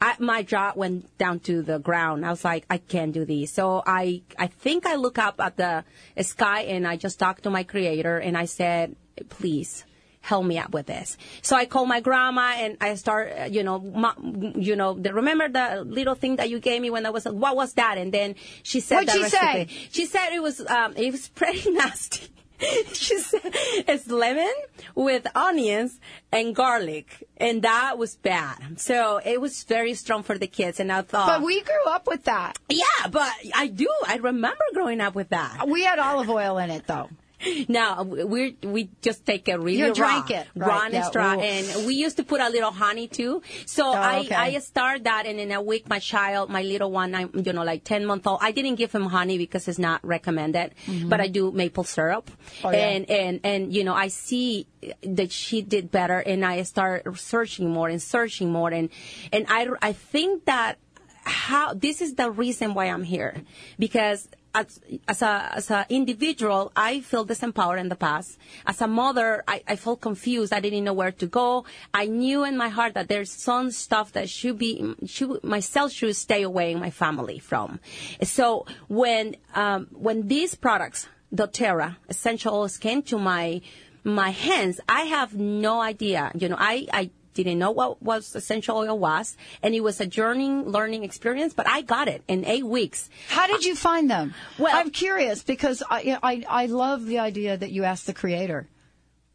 I, 0.00 0.16
my 0.18 0.42
jaw 0.42 0.72
went 0.74 1.16
down 1.18 1.40
to 1.40 1.62
the 1.62 1.78
ground. 1.78 2.24
I 2.24 2.30
was 2.30 2.44
like, 2.44 2.64
I 2.70 2.78
can't 2.78 3.12
do 3.12 3.24
this. 3.24 3.52
So 3.52 3.82
I, 3.86 4.22
I 4.38 4.46
think 4.46 4.86
I 4.86 4.94
look 4.94 5.18
up 5.18 5.40
at 5.40 5.56
the 5.56 5.84
sky 6.22 6.62
and 6.62 6.86
I 6.86 6.96
just 6.96 7.18
talked 7.18 7.42
to 7.42 7.50
my 7.50 7.64
creator 7.64 8.16
and 8.18 8.36
I 8.36 8.46
said, 8.46 8.96
please 9.28 9.84
help 10.22 10.44
me 10.44 10.58
out 10.58 10.72
with 10.72 10.86
this. 10.86 11.16
So 11.42 11.56
I 11.56 11.66
called 11.66 11.88
my 11.88 12.00
grandma 12.00 12.54
and 12.56 12.76
I 12.80 12.94
start, 12.94 13.50
you 13.50 13.62
know, 13.62 13.78
ma, 13.78 14.14
you 14.54 14.76
know, 14.76 14.94
the, 14.94 15.12
remember 15.12 15.48
the 15.48 15.84
little 15.84 16.14
thing 16.14 16.36
that 16.36 16.50
you 16.50 16.60
gave 16.60 16.80
me 16.80 16.90
when 16.90 17.04
I 17.04 17.10
was, 17.10 17.24
what 17.24 17.56
was 17.56 17.74
that? 17.74 17.98
And 17.98 18.12
then 18.12 18.36
she 18.62 18.80
said 18.80 18.96
What'd 18.96 19.08
the 19.08 19.24
she 19.24 19.30
say? 19.30 19.66
She 19.90 20.06
said 20.06 20.32
it 20.32 20.42
was, 20.42 20.60
um, 20.66 20.94
it 20.96 21.10
was 21.10 21.28
pretty 21.28 21.70
nasty. 21.72 22.28
she 22.92 23.18
said 23.18 23.40
it's 23.44 24.06
lemon 24.08 24.52
with 24.94 25.26
onions 25.36 25.98
and 26.32 26.54
garlic, 26.54 27.28
and 27.36 27.62
that 27.62 27.98
was 27.98 28.16
bad. 28.16 28.78
So 28.80 29.20
it 29.24 29.40
was 29.40 29.64
very 29.64 29.94
strong 29.94 30.22
for 30.22 30.38
the 30.38 30.46
kids, 30.46 30.80
and 30.80 30.92
I 30.92 31.02
thought, 31.02 31.26
But 31.26 31.42
we 31.42 31.60
grew 31.62 31.84
up 31.88 32.06
with 32.06 32.24
that. 32.24 32.58
yeah, 32.68 33.08
but 33.10 33.32
I 33.54 33.66
do. 33.68 33.88
I 34.06 34.16
remember 34.16 34.64
growing 34.74 35.00
up 35.00 35.14
with 35.14 35.30
that. 35.30 35.66
We 35.68 35.84
had 35.84 35.98
olive 35.98 36.28
oil 36.30 36.58
in 36.58 36.70
it, 36.70 36.86
though. 36.86 37.08
Now 37.68 38.02
we 38.02 38.56
we 38.62 38.90
just 39.02 39.24
take 39.24 39.48
a 39.48 39.58
really 39.58 39.78
You 39.78 39.88
raw, 39.88 39.94
drank 39.94 40.30
it, 40.30 40.46
raw 40.54 40.66
right, 40.68 40.84
and 40.86 40.94
yeah, 40.94 41.02
straw, 41.04 41.34
ooh. 41.36 41.40
and 41.40 41.86
we 41.86 41.94
used 41.94 42.16
to 42.18 42.24
put 42.24 42.40
a 42.40 42.48
little 42.48 42.70
honey 42.70 43.08
too. 43.08 43.42
So 43.66 43.92
I 43.92 44.20
okay. 44.20 44.34
I 44.34 44.58
start 44.58 45.04
that, 45.04 45.26
and 45.26 45.40
in 45.40 45.50
a 45.52 45.62
week, 45.62 45.88
my 45.88 45.98
child, 45.98 46.50
my 46.50 46.62
little 46.62 46.90
one, 46.90 47.14
I'm 47.14 47.30
you 47.34 47.52
know 47.52 47.64
like 47.64 47.84
ten 47.84 48.04
month 48.04 48.26
old. 48.26 48.40
I 48.42 48.52
didn't 48.52 48.76
give 48.76 48.92
him 48.92 49.06
honey 49.06 49.38
because 49.38 49.68
it's 49.68 49.78
not 49.78 50.04
recommended, 50.04 50.74
but 51.06 51.20
I 51.20 51.28
do 51.28 51.50
maple 51.52 51.84
syrup, 51.84 52.30
Mm-hmm. 52.30 52.66
Oh, 52.66 52.70
yeah. 52.70 52.88
and 52.88 53.10
and 53.10 53.40
and 53.44 53.74
you 53.74 53.84
know 53.84 53.94
I 53.94 54.08
see 54.08 54.66
that 55.02 55.32
she 55.32 55.62
did 55.62 55.90
better, 55.90 56.18
and 56.18 56.44
I 56.44 56.62
start 56.62 57.06
searching 57.18 57.70
more 57.70 57.88
and 57.88 58.00
searching 58.02 58.50
more, 58.50 58.70
and 58.70 58.90
and 59.32 59.46
I 59.48 59.68
I 59.80 59.92
think 59.92 60.44
that 60.44 60.78
how 61.24 61.74
this 61.74 62.00
is 62.00 62.14
the 62.14 62.30
reason 62.30 62.74
why 62.74 62.86
I'm 62.86 63.04
here 63.04 63.42
because 63.78 64.28
as, 64.54 64.80
as 65.06 65.22
a 65.22 65.52
as 65.54 65.70
an 65.70 65.84
individual 65.88 66.72
I 66.74 67.00
feel 67.00 67.24
disempowered 67.24 67.78
in 67.78 67.88
the 67.88 67.96
past. 67.96 68.38
As 68.66 68.80
a 68.80 68.86
mother 68.86 69.44
I, 69.46 69.62
I 69.66 69.76
felt 69.76 70.00
confused. 70.00 70.52
I 70.52 70.60
didn't 70.60 70.84
know 70.84 70.92
where 70.92 71.12
to 71.12 71.26
go. 71.26 71.64
I 71.94 72.06
knew 72.06 72.44
in 72.44 72.56
my 72.56 72.68
heart 72.68 72.94
that 72.94 73.08
there's 73.08 73.30
some 73.30 73.70
stuff 73.70 74.12
that 74.12 74.28
should 74.28 74.58
be 74.58 74.94
should 75.06 75.42
myself 75.44 75.92
should 75.92 76.16
stay 76.16 76.42
away 76.42 76.72
in 76.72 76.80
my 76.80 76.90
family 76.90 77.38
from. 77.38 77.80
So 78.22 78.66
when 78.88 79.36
um, 79.54 79.88
when 79.92 80.28
these 80.28 80.54
products 80.54 81.08
doTERRA 81.34 81.96
essential 82.08 82.54
oils 82.54 82.76
came 82.76 83.02
to 83.02 83.18
my 83.18 83.60
my 84.02 84.30
hands 84.30 84.80
I 84.88 85.02
have 85.02 85.34
no 85.34 85.80
idea. 85.80 86.32
You 86.34 86.48
know 86.48 86.56
I 86.58 86.86
I 86.92 87.10
didn't 87.34 87.58
know 87.58 87.70
what 87.70 88.02
was 88.02 88.34
essential 88.34 88.76
oil 88.78 88.98
was, 88.98 89.36
and 89.62 89.74
it 89.74 89.80
was 89.80 90.00
a 90.00 90.06
journey 90.06 90.48
learning 90.50 91.04
experience. 91.04 91.54
But 91.54 91.68
I 91.68 91.82
got 91.82 92.08
it 92.08 92.22
in 92.28 92.44
eight 92.44 92.66
weeks. 92.66 93.08
How 93.28 93.46
did 93.46 93.64
you 93.64 93.74
find 93.76 94.10
them? 94.10 94.34
Well- 94.58 94.76
I'm 94.76 94.90
curious 94.90 95.42
because 95.42 95.82
I, 95.90 96.18
I 96.22 96.44
I 96.48 96.66
love 96.66 97.06
the 97.06 97.18
idea 97.20 97.56
that 97.56 97.70
you 97.70 97.84
ask 97.84 98.04
the 98.04 98.14
creator 98.14 98.68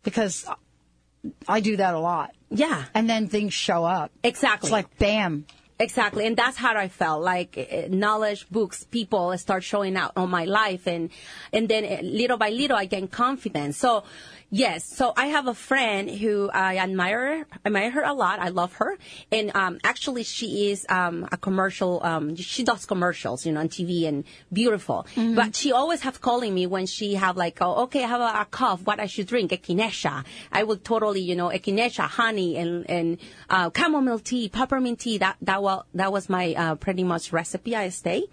because 0.03 0.45
I 1.47 1.59
do 1.59 1.77
that 1.77 1.93
a 1.95 1.99
lot, 1.99 2.31
Yeah, 2.49 2.85
and 2.93 3.09
then 3.09 3.27
things 3.27 3.53
show 3.53 3.83
up. 3.83 4.11
exactly. 4.23 4.67
It's 4.67 4.71
like 4.71 4.97
bam. 4.97 5.45
Exactly, 5.77 6.25
and 6.25 6.37
that's 6.37 6.55
how 6.55 6.73
I 6.77 6.87
felt. 6.87 7.21
Like 7.21 7.57
uh, 7.57 7.87
knowledge, 7.89 8.47
books, 8.49 8.85
people 8.85 9.37
start 9.37 9.61
showing 9.61 9.97
out 9.97 10.13
on 10.15 10.29
my 10.29 10.45
life, 10.45 10.87
and 10.87 11.09
and 11.51 11.67
then 11.67 11.83
uh, 11.83 12.01
little 12.01 12.37
by 12.37 12.49
little 12.49 12.77
I 12.77 12.85
gain 12.85 13.09
confidence. 13.09 13.75
So 13.77 14.05
Yes. 14.51 14.85
So 14.85 15.11
I 15.17 15.27
have 15.27 15.47
a 15.47 15.53
friend 15.53 16.09
who 16.09 16.49
I 16.53 16.77
admire 16.77 17.45
I 17.51 17.67
admire 17.67 17.91
her 17.91 18.03
a 18.03 18.13
lot. 18.13 18.39
I 18.39 18.49
love 18.49 18.73
her, 18.75 18.97
and 19.31 19.55
um, 19.55 19.79
actually 19.83 20.23
she 20.23 20.71
is 20.71 20.85
um, 20.87 21.27
a 21.31 21.37
commercial. 21.37 22.01
Um, 22.03 22.35
she 22.35 22.63
does 22.63 22.85
commercials, 22.85 23.45
you 23.45 23.51
know, 23.51 23.59
on 23.61 23.69
TV 23.69 24.07
and 24.07 24.23
beautiful. 24.53 25.07
But 25.35 25.55
she 25.55 25.71
always 25.71 26.01
have 26.01 26.21
calling 26.21 26.53
me 26.53 26.67
when 26.67 26.85
she 26.85 27.15
have 27.15 27.37
like, 27.37 27.57
oh, 27.61 27.83
okay, 27.83 28.03
I 28.03 28.07
have 28.07 28.21
a, 28.21 28.41
a 28.41 28.45
cough. 28.45 28.81
What 28.85 28.99
I 28.99 29.07
should 29.07 29.27
drink? 29.27 29.51
Echinacea. 29.51 30.23
I 30.51 30.63
will 30.63 30.77
totally, 30.77 31.21
you 31.21 31.35
know, 31.35 31.49
echinacea, 31.49 32.07
honey, 32.07 32.57
and 32.57 32.89
and 32.89 33.17
uh, 33.49 33.71
chamomile 33.75 34.19
tea, 34.19 34.49
peppermint 34.49 34.99
tea. 34.99 35.17
That 35.17 35.37
that 35.41 35.61
was 35.61 35.83
that 35.95 36.11
was 36.11 36.29
my 36.29 36.53
uh, 36.53 36.75
pretty 36.75 37.03
much 37.03 37.33
recipe. 37.33 37.75
I 37.75 37.89
stay. 37.89 38.25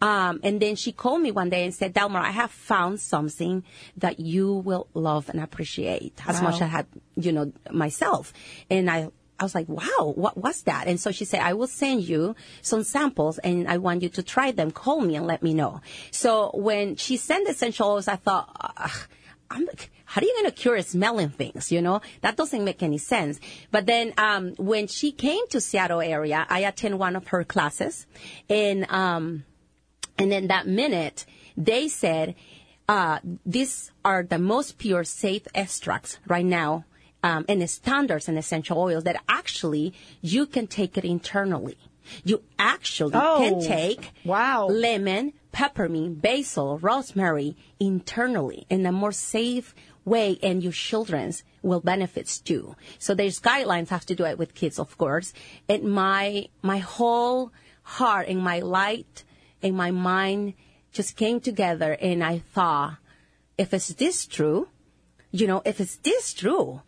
Um, 0.00 0.40
and 0.42 0.60
then 0.60 0.76
she 0.76 0.92
called 0.92 1.22
me 1.22 1.30
one 1.32 1.50
day 1.50 1.64
and 1.64 1.74
said, 1.74 1.92
Delmar, 1.92 2.20
I 2.20 2.30
have 2.30 2.50
found 2.50 3.00
something 3.00 3.64
that 3.96 4.20
you 4.20 4.54
will 4.54 4.86
love 4.94 5.28
and 5.28 5.40
appreciate 5.40 6.20
as 6.26 6.40
much 6.40 6.56
as 6.56 6.62
I 6.62 6.66
had, 6.66 6.86
you 7.16 7.32
know, 7.32 7.52
myself. 7.70 8.32
And 8.70 8.88
I, 8.88 9.08
I 9.40 9.44
was 9.44 9.54
like, 9.54 9.68
wow, 9.68 10.12
what 10.14 10.36
was 10.36 10.62
that? 10.62 10.86
And 10.86 11.00
so 11.00 11.10
she 11.10 11.24
said, 11.24 11.40
I 11.40 11.54
will 11.54 11.66
send 11.66 12.02
you 12.02 12.36
some 12.62 12.84
samples 12.84 13.38
and 13.38 13.68
I 13.68 13.78
want 13.78 14.02
you 14.02 14.08
to 14.10 14.22
try 14.22 14.52
them. 14.52 14.70
Call 14.70 15.00
me 15.00 15.16
and 15.16 15.26
let 15.26 15.42
me 15.42 15.52
know. 15.52 15.80
So 16.12 16.50
when 16.54 16.96
she 16.96 17.16
sent 17.16 17.46
the 17.46 17.52
essential 17.52 17.88
oils, 17.88 18.08
I 18.08 18.16
thought, 18.16 18.50
Ugh, 18.76 19.08
I'm, 19.50 19.68
how 20.04 20.20
are 20.20 20.24
you 20.24 20.34
going 20.34 20.50
to 20.50 20.52
cure 20.52 20.80
smelling 20.82 21.30
things? 21.30 21.72
You 21.72 21.82
know, 21.82 22.02
that 22.20 22.36
doesn't 22.36 22.64
make 22.64 22.82
any 22.82 22.98
sense. 22.98 23.40
But 23.70 23.86
then, 23.86 24.12
um, 24.18 24.54
when 24.56 24.86
she 24.86 25.12
came 25.12 25.46
to 25.48 25.60
Seattle 25.60 26.00
area, 26.00 26.46
I 26.48 26.60
attend 26.60 26.98
one 26.98 27.16
of 27.16 27.28
her 27.28 27.44
classes 27.44 28.06
and, 28.48 28.90
um, 28.90 29.44
and 30.18 30.30
then 30.32 30.48
that 30.48 30.66
minute, 30.66 31.24
they 31.56 31.88
said, 31.88 32.34
uh, 32.88 33.18
these 33.44 33.92
are 34.04 34.22
the 34.22 34.38
most 34.38 34.78
pure, 34.78 35.04
safe 35.04 35.46
extracts 35.54 36.18
right 36.26 36.44
now, 36.46 36.84
um, 37.22 37.44
and 37.48 37.60
the 37.60 37.68
standards 37.68 38.28
and 38.28 38.38
essential 38.38 38.78
oils 38.78 39.04
that 39.04 39.22
actually 39.28 39.92
you 40.22 40.46
can 40.46 40.66
take 40.66 40.96
it 40.96 41.04
internally. 41.04 41.76
You 42.24 42.42
actually 42.58 43.12
Oh, 43.14 43.38
can 43.38 43.60
take 43.60 44.12
wow. 44.24 44.66
lemon, 44.66 45.34
peppermint, 45.52 46.22
basil, 46.22 46.78
rosemary 46.78 47.56
internally 47.78 48.66
in 48.70 48.86
a 48.86 48.92
more 48.92 49.12
safe 49.12 49.74
way 50.06 50.38
and 50.42 50.62
your 50.62 50.72
children's 50.72 51.42
will 51.62 51.80
benefits 51.80 52.38
too. 52.38 52.76
So 52.98 53.14
there's 53.14 53.40
guidelines 53.40 53.88
have 53.88 54.06
to 54.06 54.14
do 54.14 54.24
it 54.24 54.38
with 54.38 54.54
kids, 54.54 54.78
of 54.78 54.96
course. 54.96 55.34
And 55.68 55.82
my, 55.84 56.48
my 56.62 56.78
whole 56.78 57.52
heart 57.82 58.28
and 58.28 58.40
my 58.40 58.60
light 58.60 59.24
and 59.62 59.76
my 59.76 59.90
mind 59.90 60.54
just 60.92 61.16
came 61.16 61.40
together 61.40 61.96
and 62.00 62.22
I 62.24 62.38
thought, 62.38 62.98
if 63.56 63.74
it's 63.74 63.88
this 63.88 64.26
true, 64.26 64.68
you 65.30 65.46
know, 65.46 65.62
if 65.64 65.80
it's 65.80 65.96
this 65.96 66.32
true, 66.32 66.82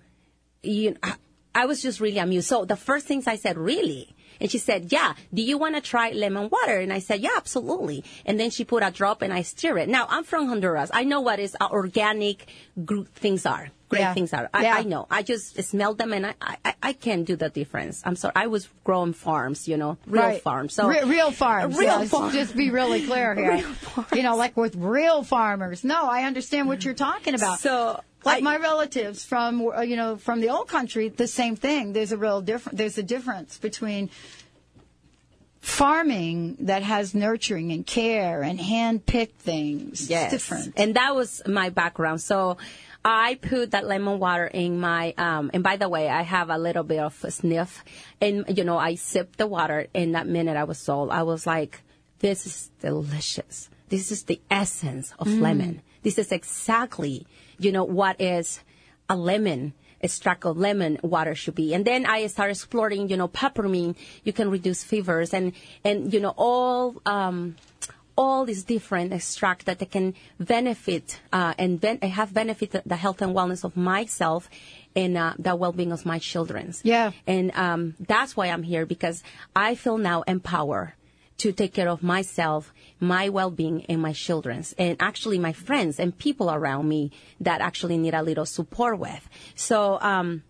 you 0.62 0.96
I, 1.02 1.14
I 1.54 1.66
was 1.66 1.82
just 1.82 2.00
really 2.00 2.18
amused. 2.18 2.48
So 2.48 2.64
the 2.64 2.76
first 2.76 3.06
things 3.06 3.26
I 3.26 3.36
said, 3.36 3.58
really? 3.58 4.14
And 4.40 4.50
she 4.50 4.58
said, 4.58 4.90
yeah, 4.90 5.14
do 5.34 5.42
you 5.42 5.58
want 5.58 5.74
to 5.74 5.80
try 5.82 6.10
lemon 6.10 6.48
water? 6.48 6.78
And 6.78 6.92
I 6.92 7.00
said, 7.00 7.20
yeah, 7.20 7.36
absolutely. 7.36 8.04
And 8.24 8.40
then 8.40 8.50
she 8.50 8.64
put 8.64 8.82
a 8.82 8.90
drop 8.90 9.20
and 9.20 9.32
I 9.32 9.42
stir 9.42 9.78
it. 9.78 9.88
Now, 9.88 10.06
I'm 10.08 10.24
from 10.24 10.48
Honduras. 10.48 10.90
I 10.94 11.04
know 11.04 11.20
what 11.20 11.38
is 11.38 11.56
organic 11.60 12.48
things 13.14 13.44
are. 13.44 13.70
Great 13.90 14.00
Yeah. 14.00 14.14
things 14.14 14.32
are. 14.32 14.48
I, 14.54 14.62
Yeah. 14.62 14.76
I 14.76 14.82
know. 14.84 15.06
I 15.10 15.22
just 15.22 15.62
smell 15.64 15.94
them 15.94 16.12
and 16.12 16.24
I, 16.26 16.34
I, 16.64 16.74
I 16.82 16.92
can't 16.94 17.26
do 17.26 17.34
the 17.36 17.48
difference. 17.50 18.00
I'm 18.04 18.16
sorry. 18.16 18.32
I 18.36 18.46
was 18.46 18.68
growing 18.84 19.12
farms, 19.12 19.66
you 19.68 19.76
know, 19.76 19.98
real 20.06 20.22
Right. 20.22 20.42
farms. 20.42 20.74
So 20.74 20.86
Re- 20.88 21.02
real 21.04 21.32
farms. 21.32 21.76
Real 21.76 22.00
yes. 22.00 22.10
farms. 22.10 22.32
Just 22.32 22.56
be 22.56 22.70
really 22.70 23.04
clear 23.04 23.34
here. 23.40 23.52
Real 23.54 23.62
farms. 23.62 24.12
You 24.14 24.22
know, 24.22 24.36
like 24.36 24.56
with 24.56 24.76
real 24.76 25.24
farmers. 25.24 25.82
No, 25.84 26.06
I 26.08 26.22
understand 26.22 26.68
what 26.68 26.84
you're 26.84 26.94
talking 26.94 27.34
about. 27.34 27.58
So, 27.58 28.00
like 28.24 28.38
I- 28.38 28.40
my 28.42 28.56
relatives 28.58 29.24
from 29.24 29.66
uh, 29.66 29.80
you 29.80 29.96
know 29.96 30.16
from 30.16 30.40
the 30.40 30.50
old 30.50 30.68
country, 30.68 31.08
the 31.08 31.26
same 31.26 31.56
thing. 31.56 31.92
There's 31.92 32.12
a 32.12 32.16
real 32.16 32.40
different. 32.40 32.78
There's 32.78 32.96
a 32.96 33.02
difference 33.02 33.58
between 33.58 34.08
farming 35.60 36.56
that 36.60 36.82
has 36.82 37.14
nurturing 37.14 37.72
and 37.72 37.86
care 37.86 38.42
and 38.42 38.60
hand 38.60 39.04
picked 39.04 39.40
things. 39.40 40.08
Yes. 40.08 40.32
It's 40.32 40.44
different. 40.48 40.74
And 40.76 40.94
that 40.96 41.14
was 41.14 41.42
my 41.46 41.68
background. 41.70 42.20
So 42.22 42.56
I 43.04 43.36
put 43.40 43.70
that 43.70 43.86
lemon 43.86 44.18
water 44.18 44.46
in 44.46 44.78
my, 44.78 45.14
um, 45.16 45.50
and 45.54 45.62
by 45.62 45.76
the 45.76 45.88
way, 45.88 46.08
I 46.08 46.22
have 46.22 46.50
a 46.50 46.58
little 46.58 46.82
bit 46.82 47.00
of 47.00 47.18
a 47.24 47.30
sniff. 47.30 47.82
And, 48.20 48.44
you 48.56 48.64
know, 48.64 48.76
I 48.76 48.96
sipped 48.96 49.38
the 49.38 49.46
water. 49.46 49.86
and 49.94 50.14
that 50.14 50.26
minute 50.26 50.56
I 50.56 50.64
was 50.64 50.78
sold. 50.78 51.10
I 51.10 51.22
was 51.22 51.46
like, 51.46 51.82
this 52.18 52.46
is 52.46 52.70
delicious. 52.80 53.70
This 53.88 54.12
is 54.12 54.24
the 54.24 54.40
essence 54.50 55.12
of 55.18 55.26
lemon. 55.26 55.82
This 56.02 56.18
is 56.18 56.30
exactly, 56.30 57.26
you 57.58 57.72
know, 57.72 57.84
what 57.84 58.20
is 58.20 58.60
a 59.08 59.16
lemon 59.16 59.72
extract 60.00 60.44
of 60.44 60.56
lemon 60.56 60.98
water 61.02 61.34
should 61.34 61.54
be. 61.54 61.74
And 61.74 61.84
then 61.84 62.06
I 62.06 62.26
started 62.28 62.52
exploring, 62.52 63.08
you 63.08 63.16
know, 63.16 63.28
peppermint. 63.28 63.98
You 64.24 64.32
can 64.32 64.50
reduce 64.50 64.84
fevers 64.84 65.34
and, 65.34 65.52
and, 65.84 66.12
you 66.12 66.20
know, 66.20 66.34
all, 66.36 67.00
um, 67.04 67.56
all 68.20 68.44
these 68.44 68.64
different 68.64 69.14
extracts 69.14 69.64
that 69.64 69.78
they 69.78 69.86
can 69.86 70.14
benefit 70.38 71.18
uh, 71.32 71.54
and 71.58 71.80
ben- 71.80 71.98
have 72.02 72.34
benefited 72.34 72.82
the 72.84 72.96
health 72.96 73.22
and 73.22 73.34
wellness 73.34 73.64
of 73.64 73.74
myself 73.78 74.50
and 74.94 75.16
uh, 75.16 75.32
the 75.38 75.56
well-being 75.56 75.90
of 75.90 76.04
my 76.04 76.18
children's. 76.18 76.82
Yeah. 76.84 77.12
And 77.26 77.50
um, 77.56 77.94
that's 77.98 78.36
why 78.36 78.48
I'm 78.48 78.62
here 78.62 78.84
because 78.84 79.22
I 79.56 79.74
feel 79.74 79.96
now 79.96 80.20
empowered 80.28 80.92
to 81.38 81.52
take 81.52 81.72
care 81.72 81.88
of 81.88 82.02
myself, 82.02 82.74
my 83.00 83.30
well-being, 83.30 83.86
and 83.88 84.02
my 84.02 84.12
children's, 84.12 84.74
and 84.76 84.98
actually 85.00 85.38
my 85.38 85.54
friends 85.54 85.98
and 85.98 86.16
people 86.26 86.50
around 86.50 86.86
me 86.86 87.12
that 87.40 87.62
actually 87.62 87.96
need 87.96 88.12
a 88.12 88.22
little 88.22 88.46
support 88.46 88.98
with. 88.98 89.26
So. 89.54 89.98
Um, 90.00 90.42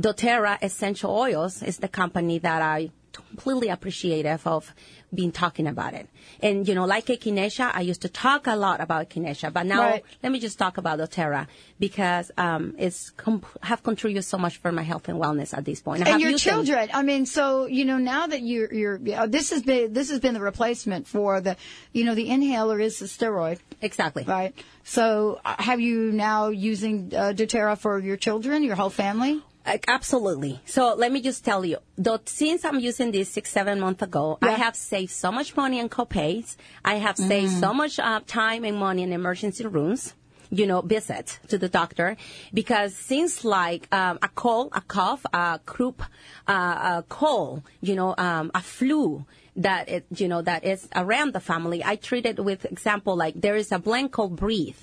doTERRA 0.00 0.58
Essential 0.62 1.10
Oils 1.14 1.62
is 1.62 1.76
the 1.78 1.86
company 1.86 2.38
that 2.38 2.62
I 2.62 2.90
completely 3.12 3.68
appreciative 3.68 4.46
of 4.46 4.72
being 5.14 5.30
talking 5.32 5.66
about 5.66 5.92
it. 5.94 6.08
And, 6.40 6.66
you 6.66 6.74
know, 6.74 6.86
like 6.86 7.06
echinacea, 7.06 7.70
I 7.74 7.82
used 7.82 8.00
to 8.02 8.08
talk 8.08 8.46
a 8.46 8.56
lot 8.56 8.80
about 8.80 9.10
echinacea, 9.10 9.52
but 9.52 9.66
now 9.66 9.80
Right. 9.82 10.04
let 10.22 10.32
me 10.32 10.40
just 10.40 10.58
talk 10.58 10.78
about 10.78 10.98
doTERRA 10.98 11.46
because 11.78 12.30
um, 12.38 12.74
it's 12.78 13.10
com- 13.10 13.44
have 13.62 13.82
contributed 13.82 14.24
so 14.24 14.38
much 14.38 14.56
for 14.56 14.72
my 14.72 14.82
health 14.82 15.08
and 15.08 15.18
wellness 15.18 15.56
at 15.56 15.64
this 15.66 15.80
point. 15.82 16.00
I 16.00 16.04
and 16.04 16.08
have 16.12 16.20
your 16.20 16.30
used 16.30 16.46
them. 16.46 16.64
children. 16.64 16.88
I 16.94 17.02
mean, 17.02 17.26
so 17.26 17.66
you 17.66 17.84
know 17.84 17.98
now 17.98 18.26
that 18.26 18.40
you're 18.42 18.72
you're 18.72 19.00
uh, 19.14 19.26
this 19.26 19.50
has 19.50 19.62
been 19.62 19.92
this 19.92 20.08
has 20.10 20.18
been 20.20 20.32
the 20.34 20.40
replacement 20.40 21.06
for 21.06 21.40
the 21.42 21.56
you 21.92 22.04
know 22.04 22.14
the 22.14 22.30
inhaler 22.30 22.80
is 22.80 22.98
the 23.00 23.06
steroid, 23.06 23.58
Exactly. 23.82 24.24
right? 24.26 24.54
So 24.84 25.40
uh, 25.44 25.56
have 25.58 25.80
you 25.80 26.10
now 26.12 26.48
using 26.48 27.12
uh, 27.14 27.32
doTERRA 27.36 27.76
for 27.78 27.98
your 27.98 28.16
children, 28.16 28.62
your 28.62 28.76
whole 28.76 28.90
family? 28.90 29.42
Absolutely. 29.64 30.60
So 30.64 30.94
let 30.94 31.12
me 31.12 31.20
just 31.20 31.44
tell 31.44 31.64
you, 31.64 31.78
though, 31.96 32.18
since 32.24 32.64
I'm 32.64 32.80
using 32.80 33.12
this 33.12 33.28
six, 33.28 33.50
seven 33.50 33.80
months 33.80 34.02
ago, 34.02 34.38
I 34.42 34.52
have 34.52 34.74
saved 34.74 35.12
so 35.12 35.30
much 35.30 35.56
money 35.56 35.80
on 35.80 35.88
copays. 35.88 36.56
I 36.84 36.96
have 36.96 37.16
saved 37.16 37.52
so 37.52 37.72
much 37.72 37.98
uh, 37.98 38.20
time 38.26 38.64
and 38.64 38.76
money 38.76 39.02
in 39.02 39.12
emergency 39.12 39.66
rooms. 39.66 40.14
You 40.54 40.66
know, 40.66 40.82
visits 40.82 41.38
to 41.48 41.56
the 41.56 41.70
doctor 41.70 42.14
because 42.52 42.94
things 42.94 43.42
like 43.42 43.88
um, 43.90 44.18
a 44.20 44.28
cold, 44.28 44.68
a 44.74 44.82
cough, 44.82 45.24
a 45.32 45.58
croup, 45.64 46.02
uh, 46.46 46.52
a 47.00 47.04
cold, 47.08 47.62
you 47.80 47.94
know, 47.94 48.14
um, 48.18 48.50
a 48.54 48.60
flu 48.60 49.24
that 49.56 49.88
it, 49.88 50.04
you 50.14 50.28
know, 50.28 50.42
that 50.42 50.66
is 50.66 50.88
around 50.94 51.32
the 51.32 51.40
family. 51.40 51.82
I 51.82 51.96
treat 51.96 52.26
it 52.26 52.44
with 52.44 52.66
example 52.66 53.16
like 53.16 53.40
there 53.40 53.56
is 53.56 53.72
a 53.72 53.78
called 54.10 54.36
Breathe 54.36 54.76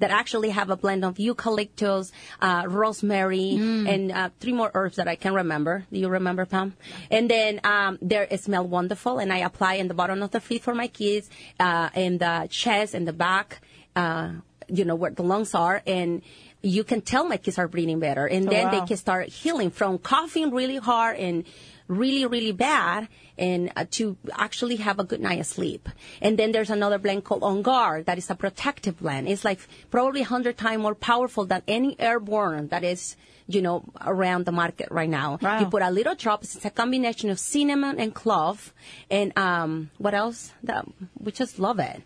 that 0.00 0.10
actually 0.10 0.50
have 0.50 0.70
a 0.70 0.76
blend 0.76 1.04
of 1.04 1.18
eucalyptus, 1.18 2.10
uh, 2.40 2.64
rosemary, 2.66 3.54
and 3.86 4.12
uh, 4.12 4.30
three 4.40 4.52
more 4.52 4.70
herbs 4.74 4.96
that 4.96 5.08
I 5.08 5.14
can 5.14 5.34
remember. 5.34 5.86
Do 5.92 5.98
you 5.98 6.08
remember, 6.08 6.44
Pam? 6.44 6.74
And 7.10 7.30
then 7.30 7.60
um, 7.64 7.98
there 8.02 8.26
it 8.30 8.40
smell 8.42 8.66
wonderful, 8.66 9.18
and 9.18 9.32
I 9.32 9.38
apply 9.38 9.74
in 9.74 9.88
the 9.88 9.94
bottom 9.94 10.22
of 10.22 10.30
the 10.30 10.40
feet 10.40 10.62
for 10.62 10.74
my 10.74 10.88
kids, 10.88 11.30
uh, 11.58 11.90
in 11.94 12.18
the 12.18 12.48
chest 12.50 12.94
and 12.94 13.06
the 13.06 13.12
back, 13.12 13.60
uh, 13.94 14.32
you 14.68 14.84
know 14.84 14.94
where 14.94 15.10
the 15.10 15.22
lungs 15.22 15.54
are, 15.54 15.82
and 15.86 16.22
you 16.62 16.84
can 16.84 17.00
tell 17.00 17.24
my 17.24 17.36
kids 17.36 17.58
are 17.58 17.68
breathing 17.68 18.00
better, 18.00 18.26
and 18.26 18.48
then 18.48 18.66
wow. 18.66 18.80
they 18.80 18.86
can 18.86 18.96
start 18.96 19.28
healing 19.28 19.70
from 19.70 19.98
coughing 19.98 20.50
really 20.50 20.76
hard 20.76 21.18
and 21.18 21.44
really, 21.90 22.24
really 22.24 22.52
bad 22.52 23.08
and 23.36 23.72
uh, 23.76 23.84
to 23.90 24.16
actually 24.32 24.76
have 24.76 24.98
a 25.00 25.04
good 25.04 25.20
night 25.20 25.40
of 25.40 25.46
sleep. 25.46 25.88
And 26.22 26.38
then 26.38 26.52
there's 26.52 26.70
another 26.70 26.98
blend 26.98 27.24
called 27.24 27.42
On 27.42 27.62
Guard 27.62 28.06
that 28.06 28.16
is 28.16 28.30
a 28.30 28.34
protective 28.36 29.00
blend. 29.00 29.28
It's 29.28 29.44
like 29.44 29.58
probably 29.90 30.20
100 30.20 30.56
times 30.56 30.80
more 30.80 30.94
powerful 30.94 31.44
than 31.46 31.62
any 31.66 31.98
airborne 31.98 32.68
that 32.68 32.84
is, 32.84 33.16
you 33.48 33.60
know, 33.60 33.84
around 34.00 34.46
the 34.46 34.52
market 34.52 34.88
right 34.90 35.10
now. 35.10 35.38
Wow. 35.42 35.60
You 35.60 35.66
put 35.66 35.82
a 35.82 35.90
little 35.90 36.14
drop. 36.14 36.44
It's 36.44 36.64
a 36.64 36.70
combination 36.70 37.28
of 37.28 37.40
cinnamon 37.40 37.98
and 37.98 38.14
clove. 38.14 38.72
And 39.10 39.36
um, 39.36 39.90
what 39.98 40.14
else? 40.14 40.52
That, 40.62 40.86
we 41.18 41.32
just 41.32 41.58
love 41.58 41.80
it. 41.80 42.02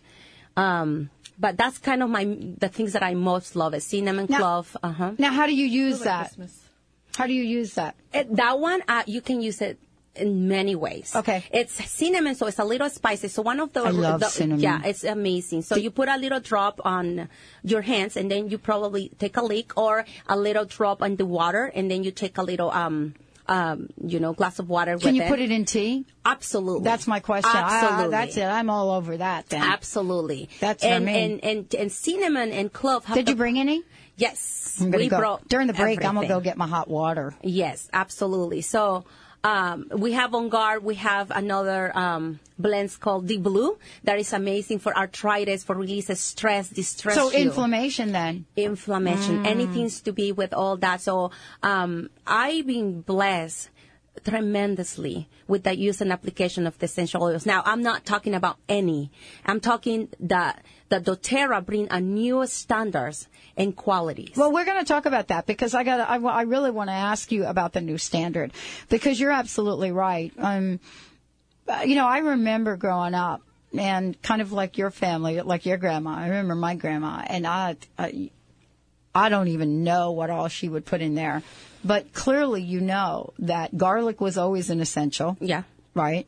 Um, 0.57 1.11
but 1.39 1.57
that's 1.57 1.79
kind 1.79 2.03
of 2.03 2.09
my 2.09 2.25
the 2.59 2.69
things 2.69 2.93
that 2.93 3.03
I 3.03 3.15
most 3.15 3.57
love 3.57 3.75
is 3.75 3.85
cinnamon, 3.85 4.27
Now- 4.31 4.39
clove. 4.39 4.77
Uh-huh. 4.83 5.13
Now, 5.19 5.33
how 5.33 5.47
do 5.47 5.55
you 5.55 5.67
use 5.67 6.01
that? 6.01 6.33
How 7.17 7.27
do 7.27 7.33
you 7.33 7.43
use 7.43 7.75
that? 7.75 7.95
It, 8.13 8.35
that 8.37 8.59
one, 8.59 8.83
uh, 8.89 9.03
you 9.07 9.21
can 9.21 9.41
use 9.41 9.61
it 9.61 9.79
in 10.17 10.47
many 10.49 10.77
ways. 10.77 11.15
Okay. 11.15 11.43
It's 11.53 11.73
cinnamon, 11.91 12.35
so 12.37 12.47
it's 12.47 12.59
a 12.59 12.65
little 12.65 12.89
spicy. 12.89 13.29
So 13.29 13.43
one 13.43 13.59
of 13.61 13.73
the, 13.73 13.83
I 13.83 13.91
love 13.91 14.21
the- 14.21 14.29
cinnamon. 14.29 14.61
Yeah, 14.61 14.81
it's 14.85 15.05
amazing. 15.05 15.63
So 15.63 15.77
you 15.77 15.91
put 15.91 16.09
a 16.09 16.17
little 16.17 16.41
drop 16.41 16.81
on 16.85 17.29
your 17.63 17.83
hands, 17.83 18.17
and 18.17 18.31
then 18.31 18.49
you 18.49 18.59
probably 18.59 19.11
take 19.19 19.37
a 19.37 19.43
lick, 19.43 19.77
or 19.77 20.05
a 20.29 20.37
little 20.37 20.65
drop 20.65 21.03
on 21.03 21.17
the 21.17 21.27
water, 21.27 21.71
and 21.75 21.91
then 21.91 22.05
you 22.05 22.11
take 22.13 22.39
a 22.39 22.43
little 22.43 22.71
um 22.71 23.15
um 23.47 23.89
you 24.03 24.19
know 24.21 24.33
glass 24.33 24.59
of 24.59 24.69
water. 24.69 24.97
Can 24.99 25.15
you 25.17 25.23
it. 25.23 25.29
put 25.29 25.39
it 25.41 25.51
in 25.51 25.65
tea? 25.65 26.07
Absolutely. 26.25 26.85
That's 26.85 27.07
my 27.07 27.21
question. 27.21 27.51
Ah, 27.53 27.83
Absolutely. 27.83 28.11
that's 28.13 28.37
it. 28.37 28.45
I'm 28.45 28.71
all 28.71 28.91
over 28.93 29.17
that 29.19 29.49
then. 29.51 29.63
Absolutely. 29.63 30.49
That's 30.61 30.83
I 30.85 30.89
and, 30.89 31.05
mean. 31.05 31.17
and, 31.33 31.45
and 31.45 31.75
and 31.75 31.93
cinnamon 31.93 32.53
and 32.53 32.73
clove. 32.73 33.05
Did 33.13 33.27
the- 33.27 33.33
you 33.33 33.37
bring 33.37 33.59
any? 33.59 33.83
Yes. 34.17 34.79
I'm 34.81 34.91
we 34.91 35.09
go. 35.09 35.19
brought 35.19 35.49
During 35.49 35.67
the 35.67 35.73
break, 35.73 36.05
I'm 36.05 36.15
going 36.15 36.27
to 36.29 36.35
go 36.35 36.41
get 36.41 36.57
my 36.57 36.67
hot 36.67 36.89
water. 36.89 37.35
Yes, 37.43 37.89
absolutely. 37.93 38.61
So 38.61 39.05
um, 39.45 39.89
we 39.93 40.13
have 40.13 40.35
on 40.35 40.49
guard. 40.49 40.83
We 40.85 40.95
have 40.97 41.31
another 41.31 41.97
um, 41.97 42.41
blends 42.59 42.97
called 42.97 43.29
the 43.29 43.37
blue 43.37 43.77
that 44.05 44.19
is 44.19 44.33
amazing 44.33 44.79
for 44.79 44.97
arthritis, 44.97 45.65
for 45.65 45.75
releases 45.77 46.19
stress, 46.21 46.69
distress. 46.71 47.15
So 47.15 47.31
you. 47.31 47.39
inflammation 47.39 48.13
then. 48.13 48.47
inflammation, 48.57 49.43
Mm. 49.45 49.47
anything's 49.47 50.01
to 50.03 50.13
be 50.13 50.33
with 50.33 50.55
all 50.55 50.77
that. 50.79 51.01
So 51.03 51.31
um, 51.63 52.09
I've 52.27 52.67
been 52.67 53.03
blessed 53.03 53.69
tremendously 54.25 55.29
with 55.49 55.65
the 55.65 55.77
use 55.77 56.01
and 56.01 56.13
application 56.13 56.67
of 56.67 56.79
the 56.79 56.85
essential 56.87 57.23
oils. 57.23 57.47
Now, 57.47 57.63
I'm 57.65 57.83
not 57.83 58.05
talking 58.05 58.35
about 58.35 58.57
any. 58.69 59.11
I'm 59.45 59.61
talking 59.61 60.09
that 60.21 60.65
the 60.89 61.01
doTERRA 61.01 61.65
bring 61.65 61.89
a 61.91 62.01
new 62.01 62.47
standards 62.47 63.29
and 63.57 63.75
qualities. 63.75 64.37
Well, 64.37 64.53
we're 64.53 64.65
going 64.65 64.79
to 64.79 64.85
talk 64.85 65.07
about 65.07 65.29
that 65.29 65.47
because 65.47 65.75
I 65.75 65.85
got 65.85 66.01
I, 66.01 66.17
I 66.17 66.43
really 66.43 66.71
want 66.71 66.89
to 66.89 66.95
ask 66.95 67.33
you 67.33 67.45
about 67.47 67.73
the 67.73 67.81
new 67.81 67.99
standard 67.99 68.53
because 68.89 69.19
you're 69.19 69.33
absolutely 69.33 69.93
right. 69.93 70.33
Um, 70.39 70.81
uh, 71.67 71.83
you 71.85 71.95
know, 71.95 72.07
I 72.07 72.19
remember 72.19 72.77
growing 72.77 73.15
up 73.15 73.43
and 73.77 74.21
kind 74.23 74.41
of 74.41 74.53
like 74.53 74.79
your 74.79 74.91
family, 74.91 75.41
like 75.41 75.67
your 75.67 75.79
grandma. 75.79 76.17
I 76.17 76.29
remember 76.29 76.55
my 76.55 76.75
grandma, 76.75 77.25
and 77.27 77.47
I, 77.47 77.77
I, 77.99 78.31
I 79.15 79.29
don't 79.29 79.49
even 79.49 79.83
know 79.85 80.13
what 80.13 80.31
all 80.31 80.49
she 80.49 80.69
would 80.69 80.85
put 80.85 81.01
in 81.01 81.15
there, 81.15 81.43
but 81.85 82.13
clearly 82.13 82.63
you 82.63 82.81
know 82.81 83.33
that 83.39 83.77
garlic 83.77 84.21
was 84.21 84.39
always 84.39 84.71
an 84.71 84.81
essential, 84.81 85.37
yeah. 85.41 85.63
right? 85.95 86.27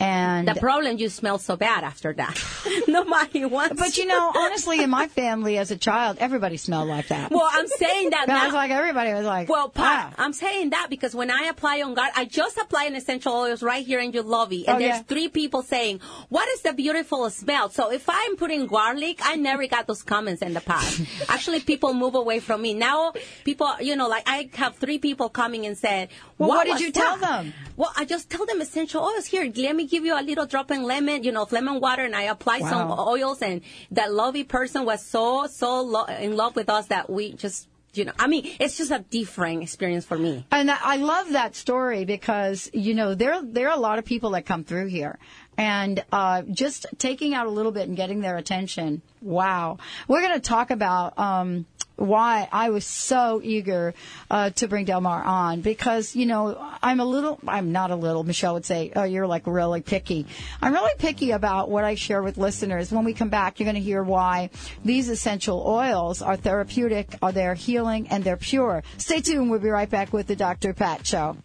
And 0.00 0.46
The 0.46 0.54
problem, 0.54 0.98
you 0.98 1.08
smell 1.08 1.38
so 1.38 1.56
bad 1.56 1.82
after 1.82 2.12
that. 2.12 2.38
Nobody 2.88 3.44
wants. 3.44 3.78
but 3.80 3.96
you 3.98 4.06
know, 4.06 4.32
honestly, 4.36 4.80
in 4.82 4.90
my 4.90 5.08
family 5.08 5.58
as 5.58 5.70
a 5.72 5.76
child, 5.76 6.18
everybody 6.20 6.56
smelled 6.56 6.88
like 6.88 7.08
that. 7.08 7.30
well, 7.32 7.48
I'm 7.50 7.66
saying 7.66 8.10
that 8.10 8.28
now. 8.28 8.44
was 8.44 8.54
like 8.54 8.70
everybody 8.70 9.12
was 9.12 9.24
like, 9.26 9.48
Well, 9.48 9.68
Pat, 9.68 10.14
ah. 10.16 10.22
I'm 10.22 10.32
saying 10.32 10.70
that 10.70 10.86
because 10.88 11.14
when 11.16 11.30
I 11.30 11.44
apply 11.50 11.82
on 11.82 11.94
guard, 11.94 12.12
I 12.14 12.26
just 12.26 12.56
apply 12.58 12.84
an 12.84 12.94
essential 12.94 13.32
oils 13.34 13.62
right 13.62 13.84
here 13.84 13.98
in 14.00 14.12
your 14.12 14.22
lobby, 14.22 14.66
and 14.68 14.76
Oh, 14.76 14.78
there's 14.78 14.98
yeah. 14.98 15.02
three 15.02 15.28
people 15.28 15.62
saying, 15.62 16.00
"What 16.28 16.48
is 16.50 16.62
the 16.62 16.72
beautiful 16.72 17.28
smell?" 17.30 17.68
So 17.70 17.90
if 17.90 18.08
I'm 18.08 18.36
putting 18.36 18.66
garlic, 18.68 19.18
I 19.24 19.34
never 19.34 19.66
got 19.66 19.86
those 19.88 20.02
comments 20.04 20.42
in 20.42 20.54
the 20.54 20.60
past. 20.60 21.00
Actually, 21.28 21.60
people 21.60 21.92
move 21.92 22.14
away 22.14 22.38
from 22.38 22.62
me 22.62 22.72
now. 22.74 23.12
People, 23.44 23.68
you 23.80 23.96
know, 23.96 24.06
like 24.08 24.22
I 24.28 24.48
have 24.54 24.76
three 24.76 24.98
people 24.98 25.28
coming 25.28 25.66
and 25.66 25.76
said, 25.76 26.08
Well, 26.38 26.50
what 26.50 26.64
did 26.64 26.72
was 26.74 26.80
you 26.82 26.92
tell 26.92 27.16
them? 27.16 27.52
Well, 27.76 27.92
I 27.96 28.04
just 28.04 28.30
tell 28.30 28.46
them 28.46 28.60
essential 28.60 29.02
oils. 29.02 29.26
Here, 29.26 29.50
let 29.56 29.74
me 29.76 29.86
give 29.88 30.04
you 30.04 30.18
a 30.18 30.22
little 30.22 30.46
drop 30.46 30.70
in 30.70 30.82
lemon, 30.84 31.24
you 31.24 31.32
know, 31.32 31.46
lemon 31.50 31.80
water, 31.80 32.04
and 32.04 32.14
I 32.14 32.22
apply 32.22 32.60
some 32.60 32.90
oils. 32.92 33.42
And 33.42 33.62
that 33.90 34.12
lovely 34.12 34.44
person 34.44 34.84
was 34.84 35.04
so 35.04 35.46
so 35.46 35.82
lo- 35.82 36.04
in 36.04 36.36
love 36.36 36.54
with 36.56 36.68
us 36.68 36.86
that 36.86 37.08
we 37.10 37.32
just. 37.32 37.68
You 37.94 38.04
know, 38.04 38.12
I 38.18 38.26
mean, 38.28 38.46
it's 38.60 38.76
just 38.76 38.92
a 38.92 39.00
different 39.10 39.62
experience 39.62 40.04
for 40.04 40.18
me. 40.18 40.44
And 40.52 40.70
I 40.70 40.96
love 40.96 41.32
that 41.32 41.56
story 41.56 42.04
because 42.04 42.70
you 42.74 42.94
know 42.94 43.14
there 43.14 43.40
there 43.42 43.70
are 43.70 43.76
a 43.76 43.80
lot 43.80 43.98
of 43.98 44.04
people 44.04 44.30
that 44.32 44.44
come 44.44 44.62
through 44.62 44.86
here, 44.86 45.18
and 45.56 46.04
uh, 46.12 46.42
just 46.42 46.86
taking 46.98 47.34
out 47.34 47.46
a 47.46 47.50
little 47.50 47.72
bit 47.72 47.88
and 47.88 47.96
getting 47.96 48.20
their 48.20 48.36
attention. 48.36 49.00
Wow, 49.22 49.78
we're 50.06 50.20
going 50.20 50.34
to 50.34 50.40
talk 50.40 50.70
about 50.70 51.18
um, 51.18 51.66
why 51.98 52.48
I 52.52 52.70
was 52.70 52.84
so 52.84 53.40
eager 53.42 53.92
uh, 54.30 54.50
to 54.50 54.68
bring 54.68 54.84
Delmar 54.84 55.22
on 55.24 55.60
because 55.60 56.14
you 56.14 56.26
know 56.26 56.56
I'm 56.82 57.00
a 57.00 57.04
little 57.04 57.40
I'm 57.46 57.72
not 57.72 57.90
a 57.90 57.96
little 57.96 58.22
Michelle 58.24 58.54
would 58.54 58.64
say 58.64 58.92
oh 58.94 59.04
you're 59.04 59.26
like 59.26 59.46
really 59.46 59.82
picky. 59.82 60.26
I'm 60.62 60.72
really 60.72 60.96
picky 60.98 61.32
about 61.32 61.70
what 61.70 61.84
I 61.84 61.96
share 61.96 62.22
with 62.22 62.38
listeners. 62.38 62.92
When 62.92 63.04
we 63.04 63.14
come 63.14 63.28
back, 63.28 63.58
you're 63.58 63.64
going 63.64 63.74
to 63.74 63.80
hear 63.80 64.02
why 64.02 64.50
these 64.84 65.08
essential 65.08 65.62
oils 65.66 66.22
are 66.22 66.36
therapeutic, 66.36 67.16
are 67.20 67.32
they're 67.32 67.54
healing, 67.54 68.08
and 68.08 68.22
they're 68.24 68.36
pure. 68.36 68.82
Stay 68.96 69.20
tuned. 69.20 69.50
We'll 69.50 69.60
be 69.60 69.68
right 69.68 69.90
back 69.90 70.12
with 70.12 70.26
the 70.26 70.36
Dr. 70.36 70.72
Pat 70.72 71.06
Show. 71.06 71.36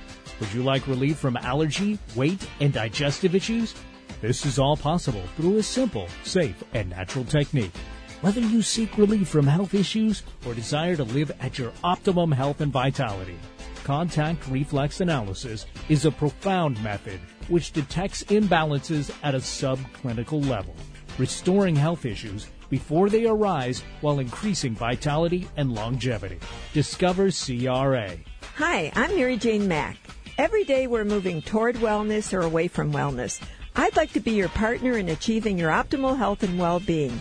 Would 0.40 0.52
you 0.52 0.62
like 0.62 0.86
relief 0.86 1.16
from 1.16 1.38
allergy, 1.38 1.98
weight, 2.14 2.46
and 2.60 2.70
digestive 2.70 3.34
issues? 3.34 3.74
This 4.20 4.44
is 4.44 4.58
all 4.58 4.76
possible 4.76 5.22
through 5.38 5.56
a 5.56 5.62
simple, 5.62 6.06
safe, 6.22 6.62
and 6.74 6.90
natural 6.90 7.24
technique. 7.24 7.72
Whether 8.20 8.40
you 8.40 8.62
seek 8.62 8.96
relief 8.96 9.28
from 9.28 9.46
health 9.46 9.74
issues 9.74 10.22
or 10.46 10.54
desire 10.54 10.96
to 10.96 11.04
live 11.04 11.30
at 11.40 11.58
your 11.58 11.72
optimum 11.82 12.32
health 12.32 12.60
and 12.60 12.72
vitality, 12.72 13.36
contact 13.84 14.48
reflex 14.48 15.00
analysis 15.00 15.66
is 15.88 16.06
a 16.06 16.10
profound 16.10 16.82
method 16.82 17.20
which 17.48 17.72
detects 17.72 18.24
imbalances 18.24 19.14
at 19.22 19.34
a 19.34 19.38
subclinical 19.38 20.46
level, 20.48 20.74
restoring 21.18 21.76
health 21.76 22.06
issues 22.06 22.46
before 22.70 23.10
they 23.10 23.26
arise 23.26 23.82
while 24.00 24.18
increasing 24.20 24.74
vitality 24.74 25.46
and 25.58 25.74
longevity. 25.74 26.38
Discover 26.72 27.30
CRA. 27.30 28.16
Hi, 28.56 28.90
I'm 28.94 29.14
Mary 29.16 29.36
Jane 29.36 29.68
Mack. 29.68 29.98
Every 30.38 30.64
day 30.64 30.86
we're 30.86 31.04
moving 31.04 31.42
toward 31.42 31.76
wellness 31.76 32.32
or 32.32 32.40
away 32.40 32.68
from 32.68 32.92
wellness. 32.92 33.40
I'd 33.76 33.96
like 33.96 34.12
to 34.14 34.20
be 34.20 34.32
your 34.32 34.48
partner 34.48 34.96
in 34.96 35.10
achieving 35.10 35.58
your 35.58 35.70
optimal 35.70 36.16
health 36.16 36.42
and 36.42 36.58
well-being. 36.58 37.20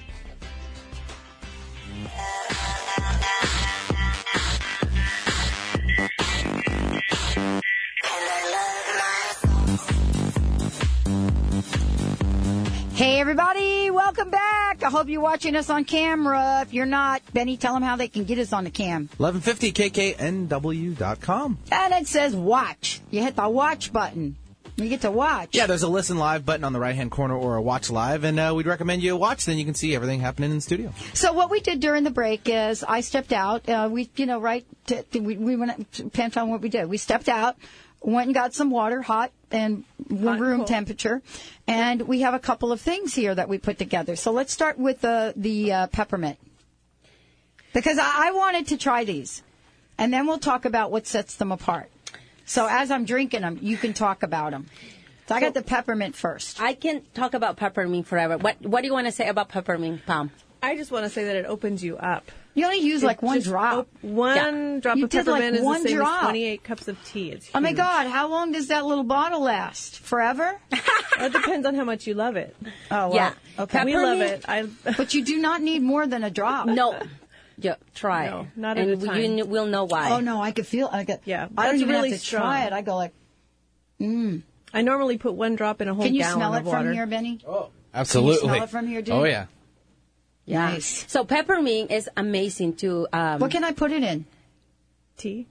Hey, 13.01 13.19
everybody, 13.19 13.89
welcome 13.89 14.29
back. 14.29 14.83
I 14.83 14.91
hope 14.91 15.09
you're 15.09 15.21
watching 15.21 15.55
us 15.55 15.71
on 15.71 15.85
camera. 15.85 16.59
If 16.61 16.71
you're 16.71 16.85
not, 16.85 17.23
Benny, 17.33 17.57
tell 17.57 17.73
them 17.73 17.81
how 17.81 17.95
they 17.95 18.07
can 18.07 18.25
get 18.25 18.37
us 18.37 18.53
on 18.53 18.63
the 18.63 18.69
cam. 18.69 19.09
1150 19.17 19.71
kknw.com. 20.13 21.57
And 21.71 21.93
it 21.95 22.05
says 22.05 22.35
watch. 22.35 23.01
You 23.09 23.23
hit 23.23 23.35
the 23.35 23.49
watch 23.49 23.91
button. 23.91 24.35
You 24.75 24.87
get 24.87 25.01
to 25.01 25.09
watch. 25.09 25.49
Yeah, 25.53 25.65
there's 25.65 25.81
a 25.81 25.87
listen 25.87 26.19
live 26.19 26.45
button 26.45 26.63
on 26.63 26.73
the 26.73 26.79
right 26.79 26.93
hand 26.93 27.09
corner 27.09 27.35
or 27.35 27.55
a 27.55 27.61
watch 27.61 27.89
live, 27.89 28.23
and 28.23 28.39
uh, 28.39 28.53
we'd 28.55 28.67
recommend 28.67 29.01
you 29.01 29.17
watch. 29.17 29.45
Then 29.45 29.57
you 29.57 29.65
can 29.65 29.73
see 29.73 29.95
everything 29.95 30.19
happening 30.19 30.51
in 30.51 30.57
the 30.57 30.61
studio. 30.61 30.93
So 31.15 31.33
what 31.33 31.49
we 31.49 31.59
did 31.59 31.79
during 31.79 32.03
the 32.03 32.11
break 32.11 32.41
is 32.45 32.83
I 32.83 33.01
stepped 33.01 33.33
out. 33.33 33.67
Uh, 33.67 33.89
we, 33.91 34.11
you 34.15 34.27
know, 34.27 34.39
right? 34.39 34.63
To, 34.87 35.03
we, 35.19 35.37
we 35.37 35.55
went 35.55 35.91
depends 35.91 36.37
on 36.37 36.49
what 36.51 36.61
we 36.61 36.69
did. 36.69 36.87
We 36.87 36.97
stepped 36.97 37.29
out, 37.29 37.57
went 38.01 38.27
and 38.27 38.33
got 38.33 38.53
some 38.53 38.69
water, 38.69 39.01
hot 39.01 39.31
and 39.51 39.83
room 40.09 40.65
temperature, 40.65 41.21
and 41.67 42.01
we 42.03 42.21
have 42.21 42.33
a 42.33 42.39
couple 42.39 42.71
of 42.71 42.81
things 42.81 43.13
here 43.13 43.33
that 43.33 43.47
we 43.47 43.57
put 43.57 43.77
together. 43.77 44.15
So 44.15 44.31
let's 44.31 44.51
start 44.51 44.77
with 44.77 45.01
the 45.01 45.33
the 45.35 45.71
uh, 45.71 45.87
peppermint 45.87 46.37
because 47.73 47.97
I, 47.97 48.29
I 48.29 48.31
wanted 48.31 48.67
to 48.67 48.77
try 48.77 49.03
these, 49.03 49.43
and 49.97 50.13
then 50.13 50.25
we'll 50.27 50.39
talk 50.39 50.65
about 50.65 50.91
what 50.91 51.07
sets 51.07 51.35
them 51.35 51.51
apart. 51.51 51.89
So 52.45 52.67
as 52.69 52.91
I'm 52.91 53.05
drinking 53.05 53.41
them, 53.41 53.59
you 53.61 53.77
can 53.77 53.93
talk 53.93 54.23
about 54.23 54.51
them. 54.51 54.65
So 55.27 55.35
I 55.35 55.39
got 55.39 55.53
the 55.53 55.61
peppermint 55.61 56.15
first. 56.15 56.59
I 56.59 56.73
can 56.73 57.03
talk 57.13 57.33
about 57.33 57.55
peppermint 57.55 58.07
forever. 58.07 58.37
What 58.37 58.61
What 58.61 58.81
do 58.81 58.87
you 58.87 58.93
want 58.93 59.07
to 59.07 59.13
say 59.13 59.27
about 59.27 59.49
peppermint, 59.49 60.05
Pam? 60.05 60.31
I 60.63 60.75
just 60.75 60.91
want 60.91 61.05
to 61.05 61.09
say 61.09 61.23
that 61.25 61.35
it 61.35 61.45
opens 61.45 61.83
you 61.83 61.97
up. 61.97 62.31
You 62.53 62.65
only 62.65 62.79
use 62.79 63.01
It 63.01 63.07
like 63.07 63.21
one 63.23 63.39
drop. 63.39 63.77
op- 63.79 63.87
one 64.03 64.35
Yeah. 64.35 64.79
drop 64.81 64.97
You 64.97 65.05
of 65.05 65.09
did, 65.09 65.25
like, 65.25 65.39
peppermint 65.41 65.55
is 65.57 65.63
one 65.63 65.83
the 65.83 65.89
same 65.89 65.97
drop. 65.97 66.17
as 66.23 66.29
28 66.29 66.63
cups 66.63 66.87
of 66.87 67.03
tea. 67.05 67.31
It's 67.31 67.49
Oh 67.55 67.59
my. 67.61 67.71
God! 67.73 68.07
How 68.07 68.27
long 68.27 68.51
does 68.51 68.67
that 68.67 68.85
little 68.85 69.03
bottle 69.05 69.41
last? 69.41 69.99
Forever? 69.99 70.59
it 70.71 71.31
depends 71.31 71.65
on 71.65 71.75
how 71.75 71.83
much 71.85 72.05
you 72.07 72.13
love 72.13 72.35
it. 72.35 72.55
Oh, 72.91 73.07
well, 73.07 73.13
Yeah. 73.15 73.33
Okay. 73.57 73.85
We 73.85 73.95
love 73.95 74.19
it. 74.21 74.43
I, 74.47 74.63
but 74.97 75.13
you 75.13 75.23
do 75.23 75.37
not 75.39 75.61
need 75.61 75.81
more 75.81 76.05
than 76.05 76.23
a 76.23 76.29
drop. 76.29 76.67
No. 76.67 76.99
Yeah, 77.57 77.75
try. 77.95 78.25
No, 78.27 78.47
not 78.55 78.77
at 78.77 78.87
and 78.87 79.01
a 79.01 79.05
time. 79.05 79.17
you 79.21 79.27
kn- 79.35 79.49
will 79.49 79.67
know 79.67 79.85
why. 79.85 80.11
Oh 80.11 80.19
no, 80.19 80.41
I 80.41 80.51
could 80.51 80.65
feel. 80.67 80.89
I 80.91 81.05
could. 81.05 81.19
Yeah, 81.25 81.47
I 81.57 81.67
don't 81.67 81.75
even 81.75 81.89
really 81.89 82.09
have 82.09 82.19
to 82.19 82.25
strong. 82.25 82.41
try 82.43 82.65
it. 82.65 82.73
I 82.73 82.81
go 82.81 82.95
like. 82.95 83.13
Mm. 83.99 84.41
I 84.73 84.81
normally 84.81 85.17
put 85.17 85.33
one 85.35 85.55
drop 85.55 85.79
in 85.81 85.87
a 85.87 85.93
whole 85.93 86.03
Can 86.03 86.15
you 86.15 86.23
smell 86.23 86.53
it 86.55 86.63
from 86.65 86.91
here, 86.91 87.05
Benny? 87.05 87.39
Oh, 87.47 87.69
Absolutely. 87.93 88.37
Can 88.39 88.47
you 88.49 88.53
smell 88.55 88.63
it 88.63 88.69
from 88.69 88.87
here, 88.87 89.01
dude? 89.01 89.13
Oh 89.13 89.23
yeah. 89.25 89.45
Yeah. 90.51 90.69
Nice. 90.75 91.05
So 91.07 91.23
peppermint 91.23 91.91
is 91.91 92.09
amazing 92.17 92.75
too. 92.75 93.07
Um, 93.13 93.39
What 93.39 93.51
can 93.51 93.63
I 93.63 93.71
put 93.71 93.91
it 93.91 94.03
in? 94.03 94.25
Tea. 95.17 95.47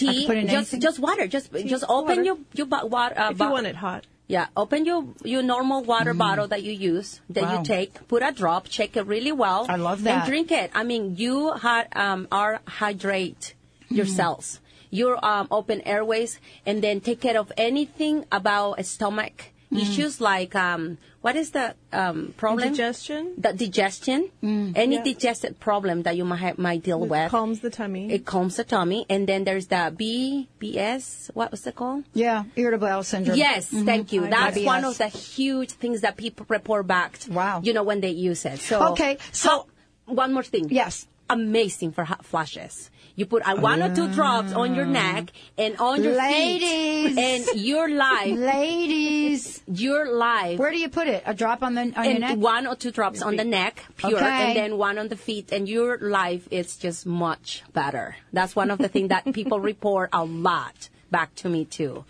I 0.00 0.04
can 0.04 0.14
Tea. 0.14 0.26
put 0.26 0.36
in 0.38 0.46
just 0.46 0.54
anything? 0.72 0.80
just 0.80 0.98
water. 0.98 1.26
Just 1.28 1.52
just 1.74 1.84
open 1.88 2.08
water. 2.18 2.22
your 2.28 2.38
your 2.54 2.66
bo- 2.66 2.86
water. 2.86 3.14
Uh, 3.18 3.30
If 3.30 3.38
you 3.38 3.44
bo- 3.46 3.52
want 3.52 3.66
it 3.66 3.76
hot. 3.76 4.04
Yeah, 4.26 4.46
open 4.56 4.84
your 4.86 5.04
your 5.24 5.42
normal 5.42 5.82
water 5.82 6.14
bottle 6.14 6.46
that 6.48 6.62
you 6.62 6.72
use 6.72 7.20
that 7.30 7.44
Mm. 7.44 7.48
Wow. 7.50 7.58
you 7.58 7.64
take. 7.64 7.92
Put 8.08 8.22
a 8.22 8.32
drop. 8.32 8.66
Shake 8.70 8.96
it 8.96 9.06
really 9.06 9.32
well. 9.32 9.66
I 9.68 9.76
love 9.76 10.02
that. 10.04 10.22
And 10.22 10.28
drink 10.32 10.50
it. 10.62 10.70
I 10.74 10.82
mean, 10.84 11.16
you 11.22 11.50
ha- 11.64 11.86
um, 12.04 12.26
are 12.32 12.60
hydrate 12.80 13.54
your 13.90 14.06
Mm. 14.06 14.16
cells. 14.18 14.60
Your 14.90 15.14
um, 15.24 15.46
open 15.50 15.78
airways, 15.94 16.38
and 16.66 16.82
then 16.82 17.00
take 17.00 17.20
care 17.20 17.38
of 17.38 17.52
anything 17.56 18.24
about 18.32 18.84
stomach 18.86 19.36
Mm. 19.70 19.82
issues 19.82 20.20
like 20.20 20.54
um, 20.56 20.98
what 21.22 21.36
is 21.36 21.50
the 21.50 21.74
um, 21.92 22.32
problem? 22.36 22.68
Indigestion? 22.68 23.34
The 23.36 23.52
digestion. 23.52 24.30
Any 24.42 24.96
Yeah. 24.96 25.02
digestive 25.04 25.60
problem 25.60 26.02
that 26.04 26.16
you 26.16 26.24
might 26.24 26.38
ha- 26.40 26.54
might 26.56 26.82
deal 26.82 26.98
with. 27.00 27.08
It 27.08 27.10
with. 27.10 27.30
calms 27.30 27.60
the 27.60 27.70
tummy. 27.70 28.10
It 28.12 28.24
calms 28.24 28.56
the 28.56 28.64
tummy, 28.64 29.04
and 29.10 29.26
then 29.26 29.44
there's 29.44 29.66
the 29.66 29.92
B 29.96 30.48
BS. 30.60 31.30
What 31.34 31.50
was 31.50 31.66
it 31.66 31.74
called? 31.74 32.04
Yeah, 32.14 32.44
irritable 32.56 32.86
bowel 32.88 33.02
syndrome. 33.02 33.36
Yes, 33.36 33.70
Mhm. 33.70 33.84
thank 33.84 34.12
you. 34.12 34.26
That's 34.28 34.56
IBS. 34.56 34.64
one 34.66 34.84
of 34.84 34.96
the 34.98 35.08
huge 35.08 35.72
things 35.72 36.00
that 36.00 36.16
people 36.16 36.46
report 36.48 36.86
back. 36.86 37.18
Wow. 37.30 37.60
You 37.62 37.72
know 37.74 37.82
when 37.82 38.00
they 38.00 38.10
use 38.10 38.44
it. 38.44 38.60
So 38.60 38.92
Okay, 38.92 39.18
so- 39.32 39.48
How- 39.48 39.66
one 40.06 40.32
more 40.32 40.42
thing. 40.42 40.68
Yes. 40.70 41.06
Amazing 41.30 41.92
for 41.92 42.04
hot 42.04 42.24
flashes. 42.24 42.90
You 43.16 43.26
put 43.26 43.46
uh, 43.46 43.56
one 43.56 43.82
or 43.82 43.94
two 43.94 44.08
drops 44.08 44.52
on 44.52 44.74
your 44.74 44.86
neck 44.86 45.30
and 45.58 45.76
on 45.78 46.02
your 46.02 46.14
Ladies. 46.16 47.14
feet, 47.14 47.18
and 47.18 47.60
your 47.60 47.88
life, 47.90 48.38
Ladies, 48.38 49.62
your 49.66 50.10
life. 50.12 50.58
where 50.58 50.70
do 50.70 50.78
you 50.78 50.88
put 50.88 51.06
it? 51.06 51.22
A 51.26 51.34
drop 51.34 51.62
on 51.62 51.74
the 51.74 51.92
on 51.96 52.04
your 52.10 52.18
neck. 52.18 52.38
one 52.38 52.66
or 52.66 52.74
two 52.76 52.90
drops 52.90 53.20
on 53.22 53.36
the 53.36 53.44
neck, 53.44 53.84
pure, 53.96 54.16
Okay. 54.16 54.26
and 54.26 54.56
then 54.56 54.78
one 54.78 54.98
on 54.98 55.08
the 55.08 55.16
feet, 55.16 55.52
and 55.52 55.68
your 55.68 55.98
life 55.98 56.48
is 56.50 56.76
just 56.76 57.04
much 57.06 57.62
better. 57.72 58.16
That's 58.32 58.56
one 58.56 58.70
of 58.70 58.78
the 58.78 58.88
things 58.88 59.08
that 59.10 59.24
people 59.32 59.60
report 59.60 60.10
a 60.12 60.24
lot 60.24 60.88
back 61.10 61.34
to 61.36 61.48
me 61.48 61.64
too. 61.64 62.04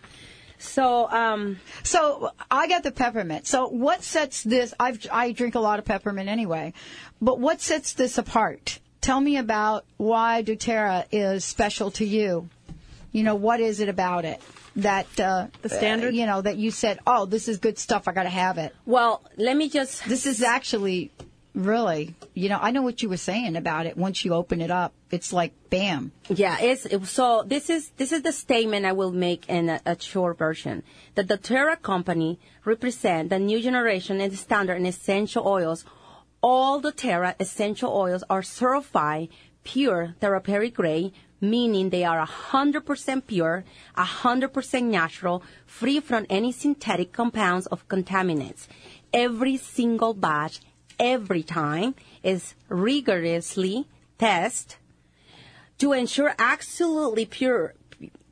So, 0.58 1.10
um, 1.10 1.58
So 1.82 2.30
I 2.50 2.68
got 2.68 2.82
the 2.82 2.92
peppermint. 2.92 3.46
So 3.46 3.66
what 3.68 4.02
sets 4.04 4.42
this? 4.44 4.74
I've 4.78 5.04
I 5.10 5.32
drink 5.32 5.54
a 5.54 5.60
lot 5.60 5.78
of 5.78 5.84
peppermint 5.86 6.28
anyway, 6.28 6.74
but 7.20 7.40
what 7.40 7.60
sets 7.60 7.94
this 7.94 8.18
apart? 8.18 8.78
Tell 9.00 9.20
me 9.20 9.36
about 9.38 9.84
why 9.96 10.42
doTERRA 10.42 11.06
is 11.10 11.44
special 11.44 11.90
to 11.92 12.04
you. 12.04 12.48
You 13.12 13.22
know 13.24 13.34
what 13.34 13.60
is 13.60 13.80
it 13.80 13.88
about 13.88 14.24
it 14.24 14.40
that 14.76 15.06
uh, 15.18 15.46
The 15.62 15.68
standard? 15.68 16.08
uh, 16.14 16.16
you 16.16 16.26
know 16.26 16.40
that 16.42 16.56
you 16.58 16.70
said, 16.70 17.00
oh, 17.06 17.26
this 17.26 17.48
is 17.48 17.58
good 17.58 17.78
stuff. 17.78 18.06
I 18.06 18.12
got 18.12 18.22
to 18.24 18.28
have 18.28 18.56
it. 18.58 18.74
well, 18.86 19.22
let 19.36 19.56
me 19.56 19.68
just 19.68 20.04
This 20.08 20.26
is 20.26 20.42
actually 20.42 21.10
really, 21.52 22.14
you 22.34 22.48
know, 22.48 22.58
I 22.62 22.70
know 22.70 22.82
what 22.82 23.02
you 23.02 23.08
were 23.08 23.16
saying 23.16 23.56
about 23.56 23.86
it. 23.86 23.96
Once 23.96 24.24
you 24.24 24.32
open 24.32 24.60
it 24.60 24.70
up, 24.70 24.92
it's 25.10 25.32
like 25.32 25.52
bam. 25.70 26.12
Yeah, 26.28 26.56
it's 26.60 26.86
it- 26.86 27.04
so. 27.06 27.42
This 27.44 27.68
is 27.68 27.90
this 27.96 28.12
is 28.12 28.22
the 28.22 28.30
statement 28.32 28.86
I 28.86 28.92
will 28.92 29.10
make 29.10 29.48
in 29.48 29.68
a, 29.70 29.80
a 29.84 30.00
short 30.00 30.38
version. 30.38 30.84
That 31.16 31.26
doTERRA 31.26 31.82
company 31.82 32.38
represent 32.64 33.30
the 33.30 33.40
new 33.40 33.60
generation 33.60 34.20
and 34.20 34.32
standard 34.38 34.76
in 34.76 34.86
essential 34.86 35.48
oils. 35.48 35.84
All 36.42 36.80
doTERRA 36.80 37.34
essential 37.38 37.92
oils 37.92 38.24
are 38.30 38.42
certified 38.42 39.28
pure 39.64 40.14
therapeutic 40.20 40.74
grade, 40.74 41.12
meaning 41.40 41.90
they 41.90 42.04
are 42.04 42.26
100% 42.26 43.26
pure, 43.26 43.64
100% 43.96 44.82
natural, 44.84 45.42
free 45.66 46.00
from 46.00 46.26
any 46.30 46.52
synthetic 46.52 47.12
compounds 47.12 47.66
of 47.66 47.86
contaminants. 47.88 48.66
Every 49.12 49.56
single 49.56 50.14
batch 50.14 50.60
every 50.98 51.42
time 51.42 51.94
is 52.22 52.54
rigorously 52.68 53.86
tested 54.18 54.76
to 55.78 55.92
ensure 55.92 56.34
absolutely 56.38 57.24
pure 57.24 57.74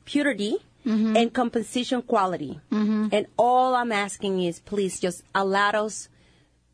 purity 0.05 0.57
mm-hmm. 0.85 1.17
and 1.17 1.33
composition 1.33 2.01
quality. 2.03 2.59
Mm-hmm. 2.71 3.07
And 3.11 3.25
all 3.37 3.75
I'm 3.75 3.91
asking 3.91 4.43
is 4.43 4.59
please 4.59 4.99
just 4.99 5.23
allow 5.33 5.71
us, 5.71 6.09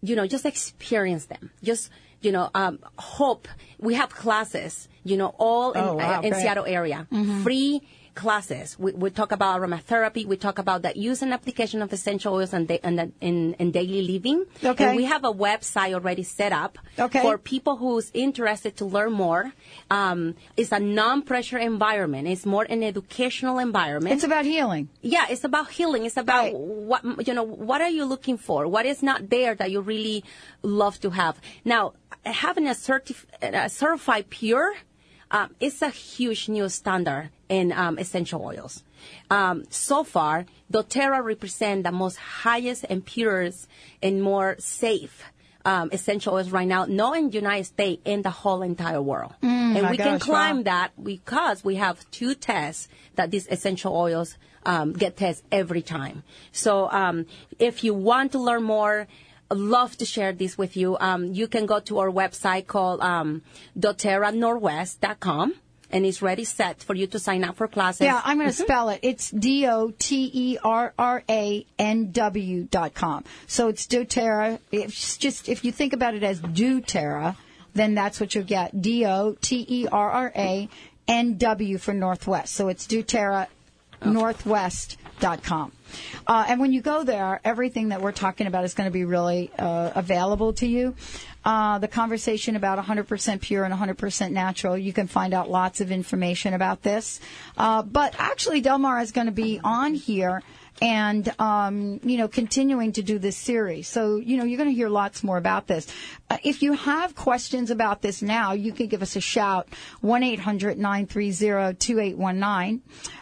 you 0.08 0.16
know, 0.16 0.28
just 0.28 0.46
experience 0.46 1.26
them. 1.26 1.52
Just, 1.64 1.90
you 2.22 2.32
know, 2.32 2.50
um, 2.54 2.80
hope 2.98 3.48
we 3.80 3.94
have 3.96 4.10
classes, 4.10 4.88
you 5.04 5.18
know, 5.18 5.34
all 5.38 5.72
in, 5.74 5.82
Oh, 5.84 5.94
wow, 5.96 6.20
uh, 6.20 6.22
in. 6.22 6.34
Seattle 6.34 6.66
area. 6.66 7.08
Free 7.44 7.82
classes. 8.16 8.78
We, 8.80 8.94
we 8.94 9.10
talk 9.10 9.32
about 9.32 9.60
aromatherapy. 9.62 10.26
We 10.26 10.38
talk 10.38 10.58
about 10.58 10.82
the 10.82 10.98
use 10.98 11.22
and 11.22 11.34
application 11.34 11.82
of 11.82 11.92
essential 11.94 12.34
oils 12.34 12.54
and 12.54 12.68
da- 12.68 12.80
and 12.84 13.14
in, 13.22 13.54
in 13.60 13.72
daily 13.72 14.02
living. 14.02 14.46
Okay. 14.64 14.86
And 14.86 14.96
we 14.98 15.04
have 15.06 15.24
a 15.26 15.34
website 15.34 15.94
already 15.94 16.24
set 16.24 16.52
up 16.52 16.80
Okay. 16.98 17.22
for 17.22 17.38
people 17.38 17.76
who's 17.76 18.10
interested 18.14 18.78
to 18.78 18.86
learn 18.86 19.12
more. 19.14 19.52
Um, 19.92 20.36
it's 20.58 20.72
a 20.72 20.80
non-pressure 20.80 21.58
environment. 21.58 22.28
It's 22.28 22.46
more 22.46 22.64
an 22.64 22.82
educational 22.84 23.60
environment. 23.60 24.16
It's 24.16 24.24
about 24.24 24.46
healing. 24.46 24.90
Yeah, 25.02 25.26
it's 25.30 25.44
about 25.44 25.70
healing. 25.70 26.06
It's 26.06 26.18
about 26.18 26.54
what 26.54 27.28
you 27.28 27.34
know. 27.34 27.44
What 27.44 27.82
are 27.82 27.90
you 27.90 28.06
looking 28.06 28.38
for? 28.38 28.68
What 28.68 28.86
is 28.86 29.04
not 29.04 29.30
there 29.30 29.54
that 29.56 29.70
you 29.72 29.82
really 29.82 30.24
love 30.64 31.00
to 31.02 31.10
have? 31.12 31.40
Now, 31.64 31.94
having 32.24 32.68
a, 32.68 32.72
certif- 32.72 33.26
a 33.42 33.70
certified 33.70 34.30
pure 34.30 34.74
um, 35.32 35.54
is 35.60 35.82
a 35.82 35.90
huge 35.90 36.50
new 36.50 36.70
standard 36.70 37.30
in 37.50 37.72
um, 37.72 37.98
essential 37.98 38.42
oils. 38.44 38.84
Um, 39.30 39.66
so 39.70 40.04
far, 40.04 40.46
doTERRA 40.72 41.24
represent 41.24 41.84
the 41.84 41.92
most 41.92 42.18
highest 42.18 42.86
and 42.90 43.06
purest 43.06 43.68
and 44.02 44.22
more 44.22 44.56
safe 44.60 45.24
um, 45.66 45.90
essential 45.92 46.36
oils 46.36 46.52
right 46.52 46.68
now, 46.68 46.86
not 46.86 47.18
in 47.18 47.30
the 47.30 47.36
United 47.36 47.66
States, 47.66 48.02
in 48.06 48.22
the 48.22 48.30
whole 48.30 48.62
entire 48.62 49.02
world. 49.02 49.34
Mm, 49.42 49.78
and 49.78 49.90
we 49.90 49.98
can 49.98 50.20
climb 50.20 50.58
wow. 50.58 50.64
that 50.64 51.04
because 51.04 51.64
we 51.64 51.76
have 51.76 52.10
two 52.12 52.36
tests 52.36 52.88
that 53.16 53.32
these 53.32 53.48
essential 53.48 53.96
oils 53.96 54.38
um, 54.66 54.94
get 54.94 55.18
tested 55.18 55.46
every 55.52 55.82
time. 55.82 56.24
So 56.52 56.90
um, 56.90 57.26
if 57.60 57.84
you 57.84 57.94
want 57.94 58.32
to 58.34 58.40
learn 58.40 58.64
more, 58.64 59.08
love 59.52 59.96
to 59.98 60.06
share 60.06 60.34
this 60.34 60.58
with 60.58 60.76
you. 60.76 60.98
Um, 61.00 61.34
you 61.34 61.48
can 61.48 61.66
go 61.66 61.80
to 61.82 62.00
our 62.00 62.10
website 62.10 62.68
called 62.68 63.02
um, 63.02 63.42
doterranorthwest.com 63.78 65.54
and 65.92 66.06
it's 66.06 66.22
ready 66.22 66.44
set 66.44 66.82
for 66.82 66.96
you 66.96 67.06
to 67.08 67.20
sign 67.20 67.44
up 67.44 67.56
for 67.56 67.68
classes. 67.68 68.02
Yeah, 68.02 68.20
I'm 68.26 68.38
going 68.40 68.50
to 68.52 68.56
Mhm. 68.56 68.66
spell 68.66 68.90
it. 68.90 69.00
It's 69.04 69.30
D 69.30 69.68
O 69.68 69.94
T 69.98 70.32
E 70.34 70.58
R 70.64 70.94
R 70.98 71.24
A 71.30 71.66
N 71.78 72.12
W 72.12 72.64
dot 72.64 72.94
com. 72.96 73.24
So 73.48 73.68
it's 73.68 73.86
doTERRA. 73.88 74.60
It's 74.72 75.18
just 75.18 75.48
if 75.48 75.64
you 75.64 75.72
think 75.72 75.94
about 75.94 76.16
it 76.16 76.24
as 76.24 76.42
doTERRA, 76.42 77.36
then 77.76 77.94
that's 77.94 78.20
what 78.20 78.34
you'll 78.34 78.44
get. 78.46 78.82
D 78.82 79.06
O 79.06 79.36
T 79.42 79.66
E 79.70 79.88
R 79.92 80.10
R 80.12 80.32
A 80.36 80.68
N 81.08 81.38
W 81.38 81.78
for 81.78 81.94
Northwest. 81.94 82.56
So 82.56 82.68
it's 82.68 82.88
doTERRA 82.88 83.48
northwest.com. 85.22 85.72
Uh, 86.28 86.46
and 86.48 86.60
when 86.60 86.74
you 86.74 86.82
go 86.82 87.04
there, 87.04 87.40
everything 87.44 87.90
that 87.90 88.02
we're 88.02 88.12
talking 88.12 88.48
about 88.48 88.64
is 88.66 88.74
going 88.74 88.88
to 88.88 88.92
be 88.94 89.06
really 89.06 89.52
uh, 89.58 89.92
available 89.96 90.54
to 90.54 90.68
you. 90.68 90.96
Uh, 91.44 91.78
the 91.78 91.88
conversation 91.88 92.56
about 92.56 92.84
100% 92.84 93.42
pure 93.42 93.64
and 93.64 93.74
100% 93.74 94.32
natural, 94.32 94.78
you 94.78 94.92
can 94.92 95.08
find 95.08 95.34
out 95.34 95.50
lots 95.50 95.80
of 95.80 95.92
information 95.92 96.54
about 96.54 96.82
this. 96.82 97.20
Uh, 97.56 97.84
but 97.84 98.16
actually, 98.18 98.62
Delmar 98.62 99.00
is 99.00 99.12
going 99.12 99.28
to 99.28 99.34
be 99.34 99.60
on 99.64 99.94
here 99.94 100.42
and 100.82 101.34
um, 101.40 102.02
you 102.04 102.18
know 102.18 102.28
continuing 102.28 102.92
to 102.94 103.02
do 103.02 103.18
this 103.18 103.38
series. 103.38 103.88
So 103.88 104.18
you 104.18 104.36
know 104.38 104.44
you're 104.44 104.58
going 104.58 104.70
to 104.70 104.76
hear 104.76 104.90
lots 104.90 105.24
more 105.24 105.38
about 105.38 105.68
this. 105.68 105.88
Uh, 106.30 106.38
if 106.44 106.62
you 106.62 106.74
have 106.74 107.16
questions 107.16 107.72
about 107.72 108.02
this 108.02 108.22
now, 108.22 108.52
you 108.54 108.74
can 108.74 108.88
give 108.88 109.02
us 109.02 109.16
a 109.16 109.22
shout 109.22 109.70
one 110.02 110.22
2819 110.22 112.82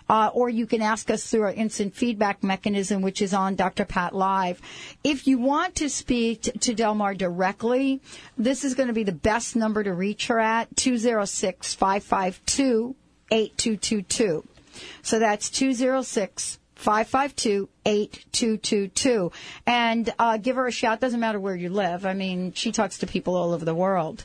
uh, 0.09 0.29
or 0.33 0.49
you 0.49 0.65
can 0.65 0.81
ask 0.81 1.09
us 1.09 1.29
through 1.29 1.43
our 1.43 1.53
instant 1.53 1.95
feedback 1.95 2.43
mechanism, 2.43 3.01
which 3.01 3.21
is 3.21 3.33
on 3.33 3.55
Dr. 3.55 3.85
Pat 3.85 4.13
Live. 4.13 4.61
If 5.03 5.27
you 5.27 5.37
want 5.37 5.75
to 5.75 5.89
speak 5.89 6.43
t- 6.43 6.51
to 6.51 6.73
Delmar 6.73 7.15
directly, 7.15 8.01
this 8.37 8.63
is 8.63 8.75
going 8.75 8.87
to 8.87 8.93
be 8.93 9.03
the 9.03 9.11
best 9.11 9.55
number 9.55 9.83
to 9.83 9.93
reach 9.93 10.27
her 10.27 10.39
at 10.39 10.75
206 10.75 11.73
552 11.73 12.95
8222. 13.31 14.43
So 15.01 15.19
that's 15.19 15.49
206 15.49 16.59
552 16.75 17.69
8222. 17.85 19.31
And 19.67 20.13
uh, 20.17 20.37
give 20.37 20.55
her 20.55 20.67
a 20.67 20.71
shout. 20.71 20.99
Doesn't 20.99 21.19
matter 21.19 21.39
where 21.39 21.55
you 21.55 21.69
live. 21.69 22.05
I 22.05 22.13
mean, 22.13 22.53
she 22.53 22.71
talks 22.71 22.99
to 22.99 23.07
people 23.07 23.35
all 23.35 23.53
over 23.53 23.65
the 23.65 23.75
world. 23.75 24.23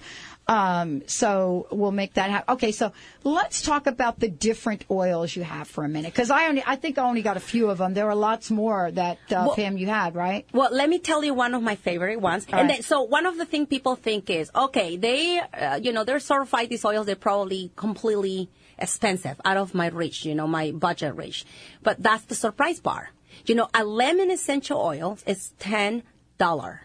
Um, 0.48 1.02
so 1.06 1.66
we'll 1.70 1.92
make 1.92 2.14
that 2.14 2.30
happen. 2.30 2.54
Okay, 2.54 2.72
so 2.72 2.92
let's 3.22 3.60
talk 3.60 3.86
about 3.86 4.18
the 4.18 4.28
different 4.28 4.86
oils 4.90 5.36
you 5.36 5.42
have 5.42 5.68
for 5.68 5.84
a 5.84 5.88
minute, 5.90 6.10
because 6.14 6.30
I 6.30 6.46
only, 6.48 6.64
I 6.66 6.76
think 6.76 6.96
I 6.96 7.02
only 7.04 7.20
got 7.20 7.36
a 7.36 7.40
few 7.40 7.68
of 7.68 7.76
them. 7.76 7.92
There 7.92 8.08
are 8.08 8.14
lots 8.14 8.50
more 8.50 8.90
that 8.92 9.18
uh, 9.30 9.44
Well- 9.46 9.54
Pam 9.54 9.76
you 9.76 9.86
had, 9.88 10.14
right? 10.14 10.46
Well, 10.54 10.70
let 10.72 10.88
me 10.88 11.00
tell 11.00 11.22
you 11.22 11.34
one 11.34 11.54
of 11.54 11.62
my 11.62 11.76
favorite 11.76 12.18
ones. 12.18 12.46
All 12.50 12.58
and 12.58 12.68
right. 12.68 12.76
then, 12.76 12.82
so 12.82 13.02
one 13.02 13.26
of 13.26 13.36
the 13.36 13.44
things 13.44 13.68
people 13.68 13.94
think 13.94 14.30
is, 14.30 14.50
okay, 14.54 14.96
they, 14.96 15.38
uh, 15.38 15.80
you 15.82 15.92
know, 15.92 16.04
they're 16.04 16.18
certified 16.18 16.70
these 16.70 16.84
oils. 16.84 17.04
They're 17.04 17.14
probably 17.16 17.70
completely 17.76 18.48
expensive, 18.78 19.40
out 19.44 19.56
of 19.56 19.74
my 19.74 19.88
reach, 19.88 20.24
you 20.24 20.34
know, 20.34 20.46
my 20.46 20.70
budget 20.70 21.16
reach. 21.16 21.44
But 21.82 22.02
that's 22.02 22.24
the 22.24 22.34
surprise 22.34 22.80
bar. 22.80 23.10
You 23.46 23.54
know, 23.54 23.68
a 23.74 23.84
lemon 23.84 24.30
essential 24.30 24.80
oil 24.80 25.18
is 25.26 25.52
ten 25.58 26.02
dollar, 26.38 26.82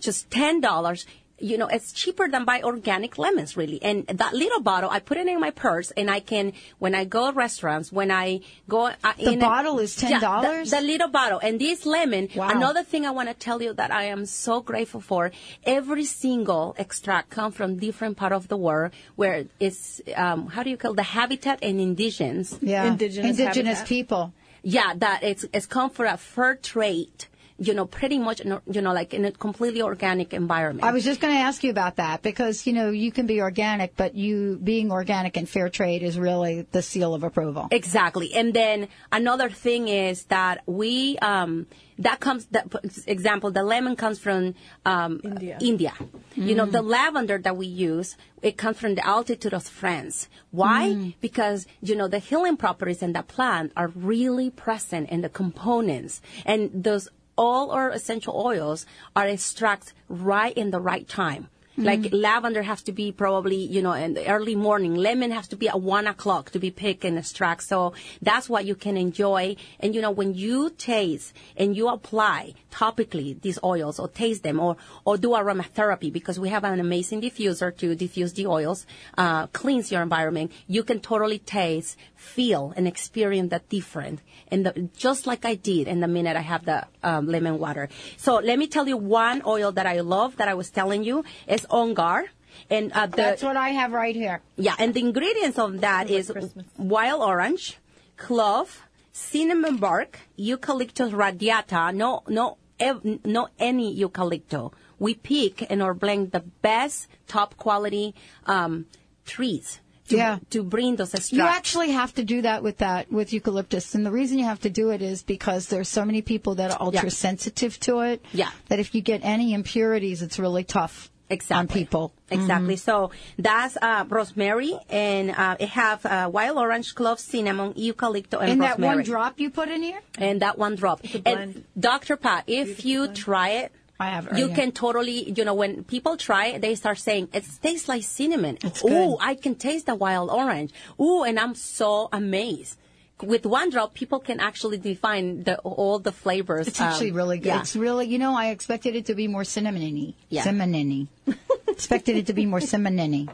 just 0.00 0.30
ten 0.30 0.60
dollars. 0.60 1.06
You 1.42 1.58
know, 1.58 1.66
it's 1.66 1.92
cheaper 1.92 2.28
than 2.28 2.44
buy 2.44 2.62
organic 2.62 3.18
lemons, 3.18 3.56
really. 3.56 3.82
And 3.82 4.06
that 4.06 4.32
little 4.32 4.60
bottle, 4.60 4.88
I 4.90 5.00
put 5.00 5.18
it 5.18 5.26
in 5.26 5.40
my 5.40 5.50
purse, 5.50 5.90
and 5.90 6.08
I 6.08 6.20
can, 6.20 6.52
when 6.78 6.94
I 6.94 7.04
go 7.04 7.30
to 7.30 7.36
restaurants, 7.36 7.90
when 7.90 8.10
I 8.10 8.40
go, 8.68 8.86
uh, 8.86 9.12
The 9.18 9.32
in 9.32 9.40
bottle 9.40 9.78
is 9.80 9.96
$10? 9.96 10.20
the, 10.20 10.70
the 10.70 10.80
little 10.80 11.08
bottle, 11.08 11.40
and 11.42 11.60
this 11.60 11.84
lemon. 11.84 12.28
Wow. 12.34 12.50
Another 12.50 12.84
thing 12.84 13.04
I 13.06 13.10
want 13.10 13.28
to 13.28 13.34
tell 13.34 13.60
you 13.60 13.72
that 13.74 13.90
I 13.90 14.04
am 14.04 14.24
so 14.26 14.60
grateful 14.60 15.00
for. 15.00 15.32
Every 15.64 16.04
single 16.04 16.74
extract 16.78 17.30
come 17.30 17.50
from 17.52 17.76
different 17.78 18.16
part 18.16 18.32
of 18.32 18.48
the 18.48 18.56
world 18.56 18.92
where 19.16 19.44
it's 19.58 20.00
um, 20.16 20.46
how 20.46 20.62
do 20.62 20.70
you 20.70 20.76
call 20.76 20.94
the 20.94 21.02
habitat 21.02 21.58
and 21.62 21.80
indigens. 21.80 22.58
Yeah. 22.62 22.84
Indigenous 22.86 23.38
Indigenous 23.38 23.82
people. 23.82 24.32
Yeah, 24.62 24.94
that 24.96 25.24
it's 25.24 25.44
it's 25.52 25.66
come 25.66 25.90
for 25.90 26.06
a 26.06 26.16
fair 26.16 26.54
trade. 26.54 27.26
You 27.62 27.74
know, 27.74 27.86
pretty 27.86 28.18
much, 28.18 28.40
you 28.44 28.82
know, 28.82 28.92
like 28.92 29.14
in 29.14 29.24
a 29.24 29.30
completely 29.30 29.82
organic 29.82 30.34
environment. 30.34 30.84
I 30.84 30.92
was 30.92 31.04
just 31.04 31.20
going 31.20 31.32
to 31.32 31.40
ask 31.40 31.62
you 31.62 31.70
about 31.70 31.96
that 31.96 32.22
because 32.22 32.66
you 32.66 32.72
know 32.72 32.90
you 32.90 33.12
can 33.12 33.26
be 33.26 33.40
organic, 33.40 33.96
but 33.96 34.14
you 34.14 34.58
being 34.62 34.90
organic 34.90 35.36
and 35.36 35.48
fair 35.48 35.68
trade 35.68 36.02
is 36.02 36.18
really 36.18 36.66
the 36.72 36.82
seal 36.82 37.14
of 37.14 37.22
approval. 37.22 37.68
Exactly. 37.70 38.34
And 38.34 38.52
then 38.52 38.88
another 39.12 39.48
thing 39.48 39.88
is 39.88 40.24
that 40.24 40.62
we, 40.66 41.18
um, 41.18 41.66
that 41.98 42.18
comes, 42.18 42.46
that, 42.46 42.66
example, 43.06 43.52
the 43.52 43.62
lemon 43.62 43.94
comes 43.96 44.18
from 44.18 44.54
um, 44.84 45.20
India. 45.22 45.58
India. 45.60 45.94
You 46.34 46.54
know, 46.56 46.66
the 46.66 46.82
lavender 46.82 47.38
that 47.38 47.56
we 47.56 47.66
use, 47.66 48.16
it 48.42 48.56
comes 48.56 48.78
from 48.78 48.96
the 48.96 49.06
altitude 49.06 49.54
of 49.54 49.62
France. 49.62 50.28
Why? 50.50 51.14
Because, 51.20 51.66
you 51.80 51.94
know, 51.94 52.08
the 52.08 52.18
healing 52.18 52.56
properties 52.56 53.02
in 53.02 53.12
the 53.12 53.22
plant 53.22 53.72
are 53.76 53.88
really 53.94 54.50
present 54.50 55.10
in 55.10 55.20
the 55.20 55.28
components. 55.28 56.20
And 56.44 56.70
those, 56.72 57.08
all 57.42 57.72
our 57.72 57.90
essential 57.90 58.34
oils 58.36 58.86
are 59.16 59.26
extracted 59.26 59.92
right 60.08 60.56
in 60.56 60.70
the 60.70 60.78
right 60.78 61.08
time. 61.08 61.48
Like 61.76 62.12
lavender 62.12 62.62
has 62.62 62.82
to 62.82 62.92
be 62.92 63.12
probably, 63.12 63.56
you 63.56 63.80
know, 63.80 63.92
in 63.92 64.12
the 64.14 64.28
early 64.28 64.54
morning. 64.54 64.94
Lemon 64.94 65.30
has 65.30 65.48
to 65.48 65.56
be 65.56 65.68
at 65.68 65.80
one 65.80 66.06
o'clock 66.06 66.50
to 66.50 66.58
be 66.58 66.70
picked 66.70 67.04
and 67.04 67.16
extract. 67.16 67.62
So 67.62 67.94
that's 68.20 68.48
what 68.48 68.66
you 68.66 68.74
can 68.74 68.98
enjoy. 68.98 69.56
And 69.80 69.94
you 69.94 70.02
know, 70.02 70.10
when 70.10 70.34
you 70.34 70.70
taste 70.70 71.32
and 71.56 71.74
you 71.74 71.88
apply 71.88 72.54
topically 72.70 73.40
these 73.40 73.58
oils 73.64 73.98
or 73.98 74.08
taste 74.08 74.42
them 74.42 74.60
or, 74.60 74.76
or 75.06 75.16
do 75.16 75.30
aromatherapy 75.30 76.12
because 76.12 76.38
we 76.38 76.50
have 76.50 76.64
an 76.64 76.78
amazing 76.78 77.22
diffuser 77.22 77.74
to 77.78 77.94
diffuse 77.94 78.34
the 78.34 78.46
oils, 78.46 78.86
uh, 79.16 79.46
cleanse 79.48 79.90
your 79.90 80.02
environment. 80.02 80.52
You 80.66 80.82
can 80.82 81.00
totally 81.00 81.38
taste, 81.38 81.96
feel 82.16 82.72
and 82.76 82.86
experience 82.86 83.50
that 83.50 83.68
different. 83.68 84.20
And 84.48 84.66
the, 84.66 84.90
just 84.96 85.26
like 85.26 85.46
I 85.46 85.54
did 85.54 85.88
in 85.88 86.00
the 86.00 86.08
minute 86.08 86.36
I 86.36 86.40
have 86.40 86.66
the 86.66 86.86
um, 87.02 87.26
lemon 87.26 87.58
water. 87.58 87.88
So 88.18 88.36
let 88.36 88.58
me 88.58 88.66
tell 88.66 88.86
you 88.86 88.96
one 88.96 89.42
oil 89.46 89.72
that 89.72 89.86
I 89.86 90.00
love 90.00 90.36
that 90.36 90.48
I 90.48 90.54
was 90.54 90.70
telling 90.70 91.02
you 91.02 91.24
is 91.62 91.66
On 91.70 91.94
Guard. 91.94 92.26
And 92.70 92.92
uh, 92.92 93.06
the, 93.06 93.16
That's 93.16 93.42
what 93.42 93.56
I 93.56 93.70
have 93.70 93.92
right 93.92 94.14
here. 94.14 94.40
yeah, 94.56 94.74
and 94.78 94.92
the 94.94 95.00
ingredients 95.00 95.58
of 95.58 95.80
that 95.80 96.10
is 96.10 96.30
wild 96.76 97.22
orange, 97.22 97.78
clove, 98.16 98.82
cinnamon 99.12 99.76
bark, 99.78 100.18
eucalyptus 100.36 101.12
radiata, 101.12 101.92
no, 101.92 102.22
no, 102.28 102.58
ev- 102.78 103.04
no 103.24 103.48
any 103.58 103.92
eucalyptus. 103.92 104.70
We 104.98 105.14
pick 105.14 105.70
and 105.70 105.82
or 105.82 105.94
blend 105.94 106.32
the 106.32 106.40
best 106.40 107.08
top 107.26 107.56
quality 107.56 108.14
um, 108.46 108.86
trees 109.24 109.80
to, 110.08 110.16
Yeah. 110.16 110.38
to 110.50 110.62
bring 110.62 110.96
those 110.96 111.14
extracts. 111.14 111.32
You 111.32 111.42
actually 111.42 111.90
have 111.92 112.14
to 112.14 112.22
do 112.24 112.42
that 112.42 112.62
with 112.62 112.78
that 112.78 113.10
with 113.10 113.32
eucalyptus, 113.32 113.94
and 113.94 114.06
the 114.06 114.12
reason 114.12 114.38
you 114.38 114.44
have 114.44 114.60
to 114.60 114.70
do 114.70 114.90
it 114.90 115.02
is 115.02 115.22
because 115.22 115.66
there's 115.68 115.88
so 115.88 116.04
many 116.04 116.22
people 116.22 116.54
that 116.56 116.70
are 116.70 116.80
ultra 116.80 117.10
sensitive 117.10 117.80
to 117.80 118.00
it. 118.00 118.24
Yeah. 118.32 118.50
That 118.68 118.78
if 118.78 118.94
you 118.94 119.00
get 119.00 119.20
any 119.24 119.52
impurities, 119.54 120.22
it's 120.22 120.38
really 120.38 120.64
tough. 120.64 121.10
Exactly. 121.32 121.60
on 121.60 121.66
people. 121.68 122.12
Exactly. 122.30 122.76
Mhm. 122.76 122.78
So 122.78 123.10
that's 123.38 123.76
uh, 123.80 124.04
rosemary, 124.08 124.78
and 124.88 125.30
uh, 125.30 125.56
it 125.58 125.68
have 125.70 126.04
uh, 126.06 126.30
wild 126.32 126.58
orange, 126.58 126.94
clove, 126.94 127.18
cinnamon, 127.20 127.72
eucalyptus, 127.76 128.40
and, 128.40 128.50
And 128.52 128.62
that 128.62 128.78
one 128.78 129.02
drop 129.02 129.40
you 129.40 129.50
put 129.50 129.68
in 129.68 129.82
here? 129.82 130.00
And 130.18 130.40
that 130.42 130.58
one 130.58 130.76
drop. 130.76 131.00
And 131.26 131.64
Dr. 131.78 132.16
Pat, 132.16 132.44
if 132.46 132.84
you 132.84 133.08
try 133.08 133.48
it, 133.64 133.72
I 134.00 134.06
have 134.06 134.36
you 134.36 134.48
can 134.48 134.72
totally, 134.72 135.30
you 135.30 135.44
know, 135.44 135.54
when 135.54 135.84
people 135.84 136.16
try 136.16 136.46
it, 136.46 136.60
they 136.60 136.74
start 136.74 136.98
saying, 136.98 137.28
it 137.32 137.44
tastes 137.62 137.88
like 137.88 138.02
cinnamon. 138.02 138.58
Ooh, 138.84 139.16
I 139.20 139.34
can 139.36 139.54
taste 139.54 139.86
the 139.86 139.94
wild 139.94 140.30
orange. 140.30 140.72
Ooh, 141.00 141.22
and 141.22 141.38
I'm 141.38 141.54
so 141.54 142.08
amazed. 142.12 142.78
With 143.20 143.46
one 143.46 143.70
drop, 143.70 143.94
people 143.94 144.18
can 144.18 144.40
actually 144.40 144.78
define 144.78 145.44
the, 145.44 145.58
all 145.58 145.98
the 146.00 146.10
flavors. 146.10 146.66
It's 146.66 146.80
actually 146.80 147.10
Um, 147.10 147.16
really 147.16 147.38
good. 147.38 147.46
yeah. 147.48 147.60
It's 147.60 147.76
really, 147.76 148.06
you 148.06 148.18
know, 148.18 148.34
I 148.34 148.48
expected 148.48 148.96
it 148.96 149.06
to 149.06 149.14
be 149.14 149.28
more 149.28 149.42
cinnamony. 149.44 150.14
Yeah. 150.28 150.42
Cinnamony. 150.42 151.06
expected 151.68 152.16
it 152.16 152.26
to 152.26 152.32
be 152.32 152.46
more 152.46 152.58
cinnamony. 152.58 153.28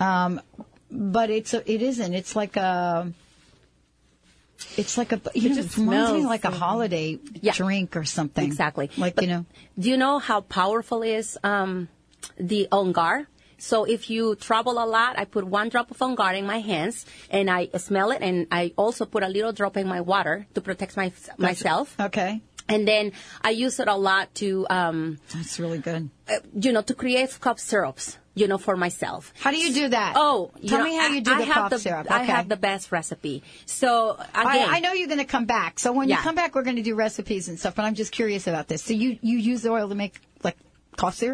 Um, 0.00 0.40
but 0.90 1.28
it's 1.28 1.52
a, 1.52 1.60
it 1.70 1.82
isn't. 1.82 2.14
It's 2.14 2.34
like 2.34 2.56
a. 2.56 3.12
It's 4.76 4.96
like 4.96 5.12
a. 5.12 5.20
You 5.34 5.46
It 5.46 5.48
know, 5.50 5.62
just 5.62 5.76
it 5.76 5.80
reminds 5.80 6.12
me 6.12 6.24
like 6.26 6.44
a 6.44 6.50
holiday 6.50 7.18
drink 7.52 7.96
or 7.96 8.04
something. 8.04 8.44
Exactly. 8.44 8.90
Like 8.96 9.16
But 9.16 9.24
you 9.24 9.30
know. 9.30 9.46
Do 9.78 9.90
you 9.90 9.96
know 9.96 10.18
how 10.18 10.40
powerful 10.40 11.02
is 11.02 11.38
um, 11.44 11.88
the 12.38 12.68
On 12.72 12.92
Guard? 12.92 13.26
So 13.60 13.84
if 13.84 14.10
you 14.10 14.34
travel 14.34 14.82
a 14.82 14.86
lot, 14.86 15.18
I 15.18 15.24
put 15.24 15.44
one 15.44 15.68
drop 15.68 15.90
of 15.90 16.00
On 16.02 16.14
Guard 16.14 16.36
in 16.36 16.46
my 16.46 16.58
hands 16.60 17.06
and 17.30 17.48
I 17.50 17.68
smell 17.76 18.10
it, 18.10 18.22
and 18.22 18.46
I 18.50 18.72
also 18.76 19.04
put 19.04 19.22
a 19.22 19.28
little 19.28 19.52
drop 19.52 19.76
in 19.76 19.86
my 19.86 20.00
water 20.00 20.46
to 20.54 20.60
protect 20.60 20.96
my, 20.96 21.12
myself. 21.38 21.94
Okay. 22.00 22.40
And 22.68 22.86
then 22.86 23.12
I 23.42 23.50
use 23.50 23.80
it 23.80 23.88
a 23.88 23.96
lot 23.96 24.32
to. 24.36 24.66
Um, 24.70 25.18
That's 25.34 25.58
really 25.58 25.78
good. 25.78 26.08
Uh, 26.28 26.38
you 26.54 26.70
know, 26.72 26.82
to 26.82 26.94
create 26.94 27.36
cough 27.40 27.58
syrups. 27.60 28.16
You 28.32 28.46
know, 28.46 28.58
for 28.58 28.76
myself. 28.76 29.34
How 29.40 29.50
do 29.50 29.58
you 29.58 29.74
do 29.74 29.88
that? 29.88 30.14
Oh, 30.16 30.52
you 30.60 30.68
Tell 30.70 30.78
know, 30.78 30.84
me 30.84 30.96
how 30.96 31.08
you 31.08 31.20
do 31.20 31.32
I 31.32 31.38
the 31.38 31.44
have 31.46 31.54
cough 31.54 31.70
the, 31.70 31.78
syrup. 31.80 32.06
I 32.10 32.22
have 32.22 32.48
the 32.48 32.56
best 32.56 32.92
recipe. 32.92 33.42
So 33.66 34.12
again, 34.12 34.68
I, 34.70 34.76
I 34.76 34.80
know 34.80 34.92
you're 34.92 35.08
going 35.08 35.18
to 35.18 35.24
come 35.26 35.46
back. 35.46 35.80
So 35.80 35.92
when 35.92 36.08
Yeah. 36.08 36.16
you 36.18 36.22
come 36.22 36.36
back, 36.36 36.54
we're 36.54 36.62
going 36.62 36.76
to 36.76 36.82
do 36.82 36.94
recipes 36.94 37.48
and 37.48 37.58
stuff. 37.58 37.74
But 37.74 37.86
I'm 37.86 37.96
just 37.96 38.12
curious 38.12 38.46
about 38.46 38.68
this. 38.68 38.84
So 38.84 38.94
you 38.94 39.18
you 39.20 39.36
use 39.36 39.62
the 39.62 39.70
oil 39.72 39.88
to 39.88 39.96
make 39.96 40.20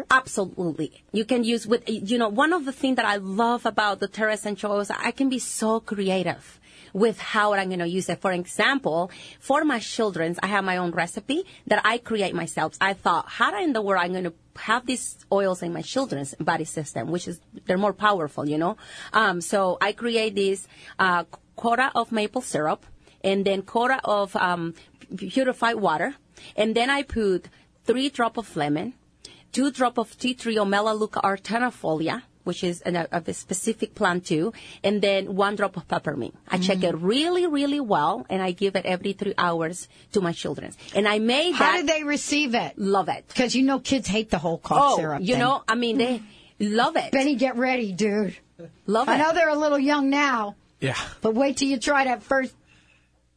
Absolutely. 0.09 1.03
You 1.11 1.25
can 1.25 1.43
use 1.43 1.67
with, 1.67 1.83
you 1.89 2.17
know, 2.17 2.29
one 2.29 2.53
of 2.53 2.63
the 2.63 2.71
things 2.71 2.95
that 2.95 3.05
I 3.05 3.17
love 3.17 3.65
about 3.65 3.99
doTERRA 3.99 4.33
Essential 4.33 4.71
oils, 4.71 4.89
I 4.89 5.11
can 5.11 5.27
be 5.27 5.39
so 5.39 5.81
creative 5.81 6.59
with 6.93 7.19
how 7.19 7.53
I'm 7.53 7.67
going 7.67 7.79
to 7.79 7.87
use 7.87 8.07
it. 8.07 8.21
For 8.21 8.31
example, 8.31 9.11
for 9.39 9.65
my 9.65 9.79
children's, 9.79 10.39
I 10.41 10.47
have 10.47 10.63
my 10.63 10.77
own 10.77 10.91
recipe 10.91 11.45
that 11.67 11.81
I 11.83 11.97
create 11.97 12.33
myself. 12.33 12.75
I 12.79 12.93
thought, 12.93 13.27
how 13.27 13.61
in 13.61 13.73
the 13.73 13.81
world 13.81 14.03
I'm 14.03 14.13
going 14.13 14.23
to 14.23 14.33
have 14.55 14.85
these 14.85 15.17
oils 15.31 15.61
in 15.61 15.73
my 15.73 15.81
children's 15.81 16.33
body 16.35 16.63
system, 16.63 17.11
which 17.11 17.27
is, 17.27 17.41
they're 17.65 17.77
more 17.77 17.93
powerful, 17.93 18.47
you 18.47 18.57
know? 18.57 18.77
Um, 19.11 19.41
so 19.41 19.77
I 19.81 19.91
create 19.91 20.35
this, 20.35 20.67
uh, 20.97 21.25
of 21.93 22.11
maple 22.11 22.41
syrup 22.41 22.85
and 23.21 23.43
then 23.43 23.63
quarter 23.63 23.99
of, 24.05 24.33
um, 24.35 24.75
purified 25.17 25.75
water. 25.75 26.15
And 26.55 26.73
then 26.73 26.89
I 26.89 27.03
put 27.03 27.49
three 27.83 28.09
drop 28.09 28.37
of 28.37 28.55
lemon, 28.55 28.93
two 29.51 29.71
drop 29.71 29.97
of 29.97 30.17
tea 30.17 30.33
tree 30.33 30.57
or 30.57 30.65
melaleuca 30.65 31.19
alternifolia, 31.23 32.21
which 32.43 32.63
is 32.63 32.81
an, 32.81 32.95
a, 32.95 33.07
a 33.11 33.33
specific 33.33 33.93
plant 33.95 34.25
too, 34.25 34.53
and 34.83 35.01
then 35.01 35.35
one 35.35 35.55
drop 35.55 35.75
of 35.77 35.87
peppermint. 35.87 36.33
I 36.47 36.57
check 36.57 36.77
Mm. 36.79 36.89
it 36.89 36.95
really, 36.97 37.45
really 37.47 37.79
well, 37.81 38.25
and 38.29 38.41
I 38.41 38.51
give 38.51 38.75
it 38.75 38.85
every 38.85 39.13
three 39.13 39.33
hours 39.37 39.87
to 40.13 40.21
my 40.21 40.31
children. 40.31 40.71
And 40.95 41.07
I 41.07 41.19
made 41.19 41.53
How 41.55 41.71
that. 41.73 41.77
did 41.77 41.87
they 41.87 42.03
receive 42.03 42.55
it? 42.55 42.77
Love 42.77 43.09
it. 43.09 43.25
Because 43.27 43.55
you 43.55 43.63
know 43.63 43.79
kids 43.79 44.07
hate 44.07 44.29
the 44.29 44.37
whole 44.37 44.57
cough 44.59 44.93
oh, 44.93 44.97
syrup. 44.97 45.21
you 45.21 45.33
thing. 45.33 45.39
know, 45.39 45.63
I 45.67 45.75
mean, 45.75 45.97
they 45.97 46.21
love 46.59 46.95
it. 46.95 47.11
Benny, 47.11 47.35
get 47.35 47.57
ready, 47.57 47.91
dude. 47.91 48.35
Love 48.85 49.09
I 49.09 49.15
it. 49.15 49.19
I 49.19 49.21
know 49.23 49.33
they're 49.33 49.49
a 49.49 49.55
little 49.55 49.77
young 49.79 50.09
now, 50.09 50.55
Yeah. 50.79 50.95
but 51.21 51.35
wait 51.35 51.57
till 51.57 51.67
you 51.67 51.77
try 51.77 52.05
that 52.05 52.23
first 52.23 52.53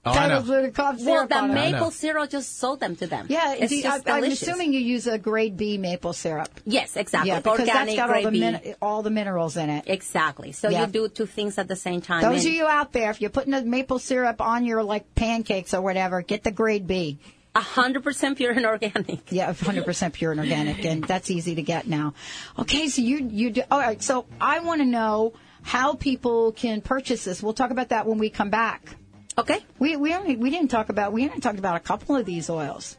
Oh, 0.02 0.12
I 0.12 0.28
know. 0.28 0.40
tablespoon 0.40 0.64
of 0.64 0.72
cough 0.74 0.96
Well, 1.00 1.26
the 1.26 1.42
maple 1.48 1.90
syrup 1.90 2.30
just 2.30 2.56
sold 2.58 2.80
them 2.80 2.96
to 2.96 3.06
them. 3.06 3.26
Yeah, 3.28 3.52
it's 3.54 3.68
do 3.68 3.76
you- 3.76 3.82
just 3.82 4.08
I, 4.08 4.16
I'm 4.16 4.24
assuming 4.24 4.72
you 4.72 4.80
use 4.80 5.06
a 5.06 5.18
grade 5.18 5.58
B 5.58 5.76
maple 5.76 6.14
syrup. 6.14 6.48
Yes, 6.64 6.96
exactly. 6.96 7.28
Yeah, 7.30 7.40
because 7.40 7.60
Organic 7.60 7.96
that's 7.96 7.96
got 7.96 8.08
all 8.08 8.14
grade 8.14 8.26
the 8.26 8.30
B. 8.30 8.40
min- 8.40 8.74
all 8.80 9.02
the 9.02 9.10
minerals 9.10 9.58
in 9.58 9.68
it. 9.68 9.84
Exactly. 9.88 10.52
So 10.52 10.70
Yeah. 10.70 10.86
you 10.86 10.86
do 10.86 11.08
two 11.08 11.26
things 11.26 11.58
at 11.58 11.68
the 11.68 11.76
same 11.76 12.00
time. 12.00 12.22
Those 12.22 12.46
of 12.46 12.52
you 12.52 12.66
out 12.66 12.92
there, 12.92 13.10
if 13.10 13.20
you're 13.20 13.28
putting 13.28 13.50
the 13.52 13.62
maple 13.62 13.98
syrup 13.98 14.40
on 14.40 14.64
your 14.64 14.82
like 14.82 15.14
pancakes 15.14 15.74
or 15.74 15.82
whatever, 15.82 16.22
get 16.22 16.44
the 16.44 16.50
grade 16.50 16.86
B. 16.86 17.18
A 17.54 17.60
hundred 17.60 18.02
percent 18.04 18.38
pure 18.38 18.52
and 18.52 18.64
organic. 18.64 19.30
Yeah, 19.32 19.52
100% 19.52 20.12
pure 20.12 20.30
and 20.30 20.40
organic, 20.40 20.84
and 20.84 21.02
that's 21.04 21.30
easy 21.32 21.56
to 21.56 21.62
get 21.62 21.86
now. 21.88 22.14
Okay, 22.58 22.88
so 22.88 23.02
you 23.02 23.28
you 23.28 23.50
do, 23.50 23.62
all 23.70 23.80
right. 23.80 24.00
So 24.00 24.24
I 24.40 24.60
want 24.60 24.80
to 24.80 24.86
know 24.86 25.32
how 25.62 25.94
people 25.94 26.52
can 26.52 26.80
purchase 26.80 27.24
this. 27.24 27.42
We'll 27.42 27.52
talk 27.52 27.70
about 27.72 27.88
that 27.90 28.06
when 28.06 28.18
we 28.18 28.30
come 28.30 28.50
back. 28.50 28.94
Okay. 29.40 29.60
We 29.78 29.96
we 29.96 30.14
only, 30.14 30.36
we 30.36 30.50
didn't 30.50 30.68
talk 30.68 30.88
about 30.88 31.12
we 31.12 31.22
haven't 31.22 31.40
talked 31.40 31.58
about 31.58 31.76
a 31.76 31.80
couple 31.80 32.16
of 32.16 32.26
these 32.26 32.50
oils. 32.50 32.96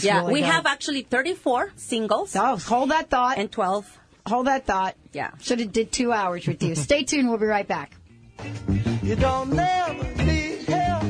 Yeah, 0.00 0.20
really 0.20 0.34
we 0.34 0.40
good. 0.40 0.46
have 0.50 0.66
actually 0.66 1.02
34 1.02 1.72
singles. 1.76 2.34
Oh, 2.36 2.56
hold 2.56 2.90
that 2.90 3.08
thought. 3.08 3.38
And 3.38 3.50
12. 3.50 3.98
Hold 4.26 4.46
that 4.48 4.66
thought. 4.66 4.96
Yeah. 5.12 5.30
Should 5.40 5.60
have 5.60 5.72
did 5.72 5.92
two 5.92 6.12
hours 6.12 6.46
with 6.46 6.62
you. 6.62 6.74
Stay 6.74 7.04
tuned. 7.04 7.28
We'll 7.28 7.38
be 7.38 7.46
right 7.46 7.66
back. 7.66 7.92
You 9.02 9.16
don't 9.16 9.50
never 9.52 10.24
need 10.24 10.62
help. 10.62 11.04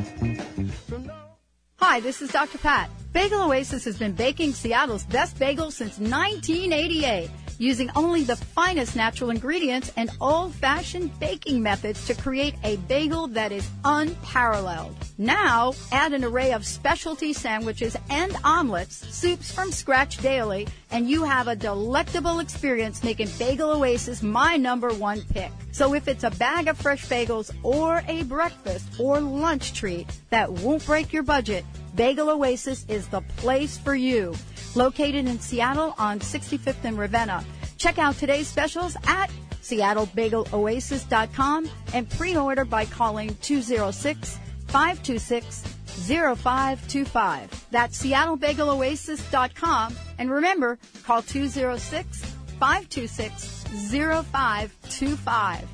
Hi, 1.77 2.01
this 2.01 2.21
is 2.21 2.31
Dr. 2.31 2.59
Pat. 2.59 2.91
Bagel 3.13 3.43
Oasis 3.43 3.85
has 3.85 3.99
been 3.99 4.13
baking 4.13 4.53
Seattle's 4.53 5.05
best 5.05 5.37
bagels 5.39 5.73
since 5.73 5.99
1988, 5.99 7.31
using 7.61 7.91
only 7.95 8.25
the 8.25 8.35
finest 8.35 8.97
natural 8.97 9.29
ingredients 9.29 9.93
and 9.97 10.11
old-fashioned 10.21 11.11
baking 11.21 11.63
methods 11.63 12.07
to 12.07 12.15
create 12.15 12.55
a 12.65 12.77
bagel 12.89 13.27
that 13.29 13.53
is 13.53 13.69
unparalleled. 13.85 14.97
Now, 15.19 15.75
add 15.93 16.15
an 16.15 16.25
array 16.25 16.53
of 16.53 16.67
specialty 16.67 17.35
sandwiches 17.35 17.97
and 18.09 18.35
omelets, 18.45 19.07
soups 19.15 19.53
from 19.53 19.71
scratch 19.71 20.17
daily, 20.23 20.67
and 20.91 21.09
you 21.09 21.23
have 21.23 21.49
a 21.49 21.55
delectable 21.55 22.41
experience 22.41 23.05
making 23.05 23.29
Bagel 23.39 23.73
Oasis 23.73 24.23
my 24.23 24.57
number 24.57 24.89
one 24.95 25.21
pick. 25.35 25.53
So 25.73 25.95
if 25.95 26.09
it's 26.09 26.25
a 26.25 26.31
bag 26.31 26.67
of 26.67 26.79
fresh 26.79 27.07
bagels 27.07 27.55
or 27.63 28.03
a 28.09 28.23
breakfast 28.23 28.99
or 28.99 29.21
lunch 29.21 29.75
treat 29.75 30.07
that 30.31 30.51
won't 30.51 30.85
break 30.87 31.13
your 31.13 31.23
budget, 31.23 31.67
Bagel 32.01 32.31
Oasis 32.31 32.87
is 32.89 33.07
the 33.09 33.21
place 33.37 33.77
for 33.77 33.95
you. 33.95 34.35
Located 34.75 35.29
in 35.29 35.39
Seattle 35.39 35.95
on 35.99 36.19
65th 36.19 36.83
and 36.85 36.99
Ravenna. 36.99 37.45
Check 37.77 37.99
out 37.99 38.17
today's 38.17 38.49
specials 38.49 38.97
at 39.07 39.31
seattlebageloasis.com 39.61 41.71
and 41.93 42.09
pre-order 42.09 42.65
by 42.65 42.87
calling 42.87 43.37
206 43.43 44.39
526 44.69 45.63
0525. 46.09 47.67
That's 47.71 48.03
seattlebageloasis.com. 48.03 49.97
And 50.17 50.31
remember, 50.31 50.79
call 51.05 51.21
206 51.21 52.25
526 52.59 53.65
0525. 53.91 55.69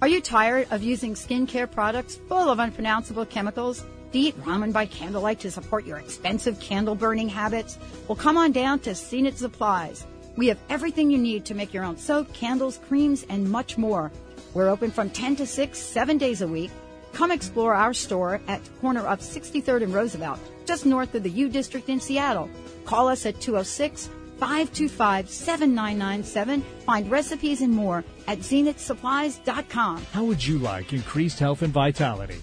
Are 0.00 0.08
you 0.08 0.20
tired 0.20 0.66
of 0.72 0.82
using 0.82 1.14
skincare 1.14 1.70
products 1.70 2.16
full 2.28 2.50
of 2.50 2.58
unpronounceable 2.58 3.26
chemicals? 3.26 3.84
Do 4.12 4.18
eat 4.18 4.38
ramen 4.44 4.74
by 4.74 4.84
candlelight 4.84 5.40
to 5.40 5.50
support 5.50 5.86
your 5.86 5.98
expensive 5.98 6.60
candle 6.60 6.94
burning 6.94 7.30
habits? 7.30 7.78
Well, 8.06 8.16
come 8.16 8.36
on 8.36 8.52
down 8.52 8.80
to 8.80 8.94
Zenith 8.94 9.38
Supplies. 9.38 10.06
We 10.36 10.48
have 10.48 10.58
everything 10.68 11.10
you 11.10 11.16
need 11.16 11.46
to 11.46 11.54
make 11.54 11.72
your 11.72 11.84
own 11.84 11.96
soap, 11.96 12.30
candles, 12.34 12.78
creams, 12.88 13.24
and 13.30 13.50
much 13.50 13.78
more. 13.78 14.12
We're 14.52 14.68
open 14.68 14.90
from 14.90 15.08
10 15.08 15.36
to 15.36 15.46
6, 15.46 15.78
seven 15.78 16.18
days 16.18 16.42
a 16.42 16.46
week. 16.46 16.70
Come 17.14 17.30
explore 17.30 17.74
our 17.74 17.94
store 17.94 18.40
at 18.48 18.62
the 18.62 18.70
corner 18.82 19.06
of 19.06 19.20
63rd 19.20 19.84
and 19.84 19.94
Roosevelt, 19.94 20.40
just 20.66 20.84
north 20.84 21.14
of 21.14 21.22
the 21.22 21.30
U 21.30 21.48
District 21.48 21.88
in 21.88 21.98
Seattle. 21.98 22.50
Call 22.84 23.08
us 23.08 23.24
at 23.24 23.40
206 23.40 24.10
525 24.38 25.30
7997. 25.30 26.62
Find 26.84 27.10
recipes 27.10 27.62
and 27.62 27.72
more 27.72 28.04
at 28.26 28.40
zenithsupplies.com. 28.40 30.04
How 30.12 30.24
would 30.24 30.44
you 30.44 30.58
like 30.58 30.92
increased 30.92 31.38
health 31.38 31.62
and 31.62 31.72
vitality? 31.72 32.42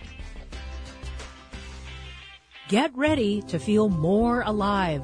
Get 2.71 2.95
ready 2.95 3.41
to 3.49 3.59
feel 3.59 3.89
more 3.89 4.43
alive. 4.43 5.03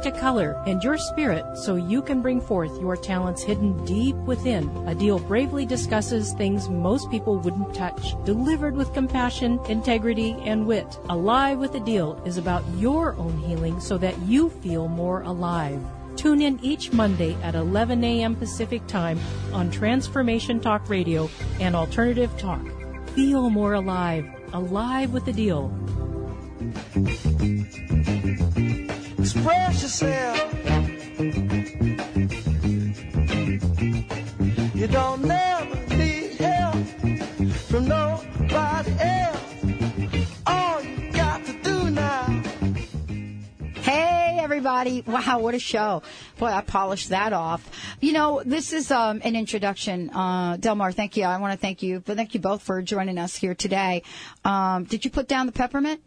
to 0.00 0.10
color, 0.10 0.62
and 0.66 0.82
your 0.82 0.98
spirit 0.98 1.44
so 1.56 1.76
you 1.76 2.02
can 2.02 2.22
bring 2.22 2.40
forth 2.40 2.80
your 2.80 2.96
talents 2.96 3.42
hidden 3.42 3.84
deep 3.84 4.16
within. 4.26 4.68
A 4.86 4.94
Deal 4.94 5.18
bravely 5.18 5.66
discusses 5.66 6.32
things 6.32 6.68
most 6.68 7.10
people 7.10 7.38
wouldn't 7.38 7.74
touch, 7.74 8.14
delivered 8.24 8.76
with 8.76 8.94
compassion, 8.94 9.60
integrity, 9.68 10.36
and 10.44 10.66
wit. 10.66 10.98
Alive 11.08 11.58
with 11.58 11.74
a 11.74 11.80
Deal 11.80 12.20
is 12.24 12.38
about 12.38 12.64
your 12.76 13.14
own 13.16 13.36
healing 13.38 13.80
so 13.80 13.98
that 13.98 14.18
you 14.22 14.50
feel 14.50 14.88
more 14.88 15.22
alive. 15.22 15.80
Tune 16.16 16.40
in 16.40 16.58
each 16.62 16.92
Monday 16.92 17.34
at 17.42 17.54
11 17.54 18.04
a.m. 18.04 18.36
Pacific 18.36 18.86
Time 18.86 19.18
on 19.52 19.70
Transformation 19.70 20.60
Talk 20.60 20.88
Radio 20.88 21.28
and 21.60 21.74
Alternative 21.74 22.30
Talk. 22.38 22.62
Feel 23.10 23.50
more 23.50 23.74
alive. 23.74 24.26
Alive 24.52 25.12
with 25.12 25.24
the 25.24 25.32
Deal. 25.32 25.72
Yourself. 29.44 30.54
You 34.74 34.86
don't 34.86 35.22
never 35.22 35.94
need 35.94 36.32
help 36.36 36.76
from 37.68 37.86
nobody 37.86 38.92
else. 39.00 39.40
All 40.46 40.82
you 40.82 41.12
got 41.12 41.44
to 41.44 41.52
do 41.62 41.90
now. 41.90 42.42
Hey, 43.82 44.38
everybody. 44.40 45.02
Wow, 45.06 45.40
what 45.40 45.54
a 45.54 45.58
show. 45.58 46.02
Boy, 46.38 46.46
I 46.46 46.62
polished 46.62 47.10
that 47.10 47.34
off. 47.34 47.68
You 48.00 48.14
know, 48.14 48.42
this 48.46 48.72
is 48.72 48.90
um, 48.90 49.20
an 49.22 49.36
introduction. 49.36 50.08
Uh, 50.08 50.56
Delmar, 50.58 50.92
thank 50.92 51.18
you. 51.18 51.24
I 51.24 51.36
want 51.36 51.52
to 51.52 51.58
thank 51.58 51.82
you, 51.82 52.00
but 52.00 52.16
thank 52.16 52.32
you 52.32 52.40
both 52.40 52.62
for 52.62 52.80
joining 52.80 53.18
us 53.18 53.36
here 53.36 53.54
today. 53.54 54.04
Um, 54.42 54.84
did 54.84 55.04
you 55.04 55.10
put 55.10 55.28
down 55.28 55.44
the 55.44 55.52
peppermint? 55.52 56.00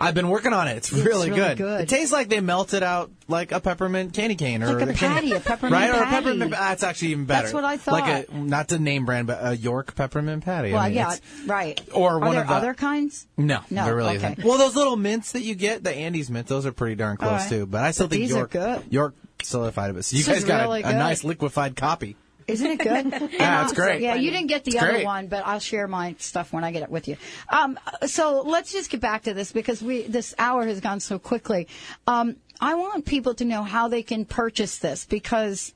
I've 0.00 0.14
been 0.14 0.28
working 0.28 0.52
on 0.52 0.68
it. 0.68 0.76
It's, 0.76 0.92
It's 0.92 1.02
really, 1.04 1.28
really 1.30 1.40
good. 1.40 1.58
good. 1.58 1.80
It 1.80 1.88
tastes 1.88 2.12
like 2.12 2.28
they 2.28 2.40
melted 2.40 2.84
out 2.84 3.10
like 3.26 3.50
a 3.50 3.58
peppermint 3.60 4.12
candy 4.14 4.36
cane 4.36 4.62
or 4.62 4.78
Like 4.78 4.90
a 4.90 4.92
patty, 4.92 5.32
a 5.32 5.40
peppermint 5.40 5.72
right? 5.72 5.90
Or 5.90 6.02
a 6.02 6.06
patty. 6.06 6.24
peppermint. 6.26 6.50
That's 6.52 6.82
actually 6.84 7.08
even 7.08 7.24
better. 7.24 7.42
That's 7.42 7.54
what 7.54 7.64
I 7.64 7.76
thought. 7.78 7.92
Like 7.92 8.28
a 8.28 8.34
not 8.36 8.68
the 8.68 8.78
name 8.78 9.06
brand, 9.06 9.26
but 9.26 9.38
a 9.42 9.56
York 9.56 9.96
peppermint 9.96 10.44
patty. 10.44 10.70
I 10.70 10.74
Well, 10.74 10.84
mean, 10.84 10.94
yeah, 10.94 11.16
right. 11.46 11.80
Or 11.92 12.12
Are 12.12 12.18
one 12.20 12.32
there 12.32 12.42
of 12.42 12.48
the 12.48 12.54
other 12.54 12.74
kinds? 12.74 13.26
No, 13.36 13.60
No, 13.70 13.84
there 13.86 13.96
really 13.96 14.16
okay. 14.18 14.32
isn't. 14.34 14.44
Well, 14.44 14.56
those 14.58 14.76
little 14.76 14.96
mints 14.96 15.32
that 15.32 15.42
you 15.42 15.56
get, 15.56 15.82
the 15.82 15.92
Andes 15.92 16.30
mint, 16.30 16.46
those 16.46 16.64
are 16.64 16.72
pretty 16.72 16.94
darn 16.94 17.16
close 17.16 17.32
right. 17.40 17.48
too. 17.48 17.66
But 17.66 17.82
I 17.82 17.90
still 17.90 18.06
But 18.06 18.18
think 18.18 18.30
York, 18.30 18.50
good. 18.52 18.84
York 18.90 19.14
solidified 19.42 19.96
it. 19.96 20.02
So 20.04 20.16
you 20.16 20.22
This 20.22 20.32
guys 20.32 20.44
got 20.44 20.62
really 20.62 20.82
a, 20.82 20.88
a 20.90 20.92
nice 20.92 21.24
liquefied 21.24 21.74
copy. 21.74 22.16
Isn't 22.48 22.70
it 22.72 22.78
good? 22.78 23.30
Yeah, 23.38 23.62
it's 23.64 23.74
great. 23.74 24.00
Yeah, 24.00 24.14
you 24.14 24.30
didn't 24.30 24.48
get 24.48 24.64
the 24.64 24.72
It's 24.72 24.82
other 24.82 24.92
great. 24.92 25.04
one, 25.04 25.26
but 25.28 25.46
I'll 25.46 25.60
share 25.60 25.86
my 25.86 26.16
stuff 26.18 26.52
when 26.52 26.64
I 26.64 26.72
get 26.72 26.82
it 26.82 26.90
with 26.90 27.06
you. 27.06 27.16
Um, 27.50 27.78
so 28.06 28.40
let's 28.40 28.72
just 28.72 28.90
get 28.90 29.00
back 29.00 29.24
to 29.24 29.34
this 29.34 29.52
because 29.52 29.82
we 29.82 30.02
this 30.02 30.34
hour 30.38 30.64
has 30.66 30.80
gone 30.80 31.00
so 31.00 31.18
quickly. 31.18 31.68
Um, 32.06 32.36
I 32.60 32.74
want 32.74 33.04
people 33.04 33.34
to 33.34 33.44
know 33.44 33.62
how 33.62 33.88
they 33.88 34.02
can 34.02 34.24
purchase 34.24 34.78
this 34.78 35.04
because 35.04 35.74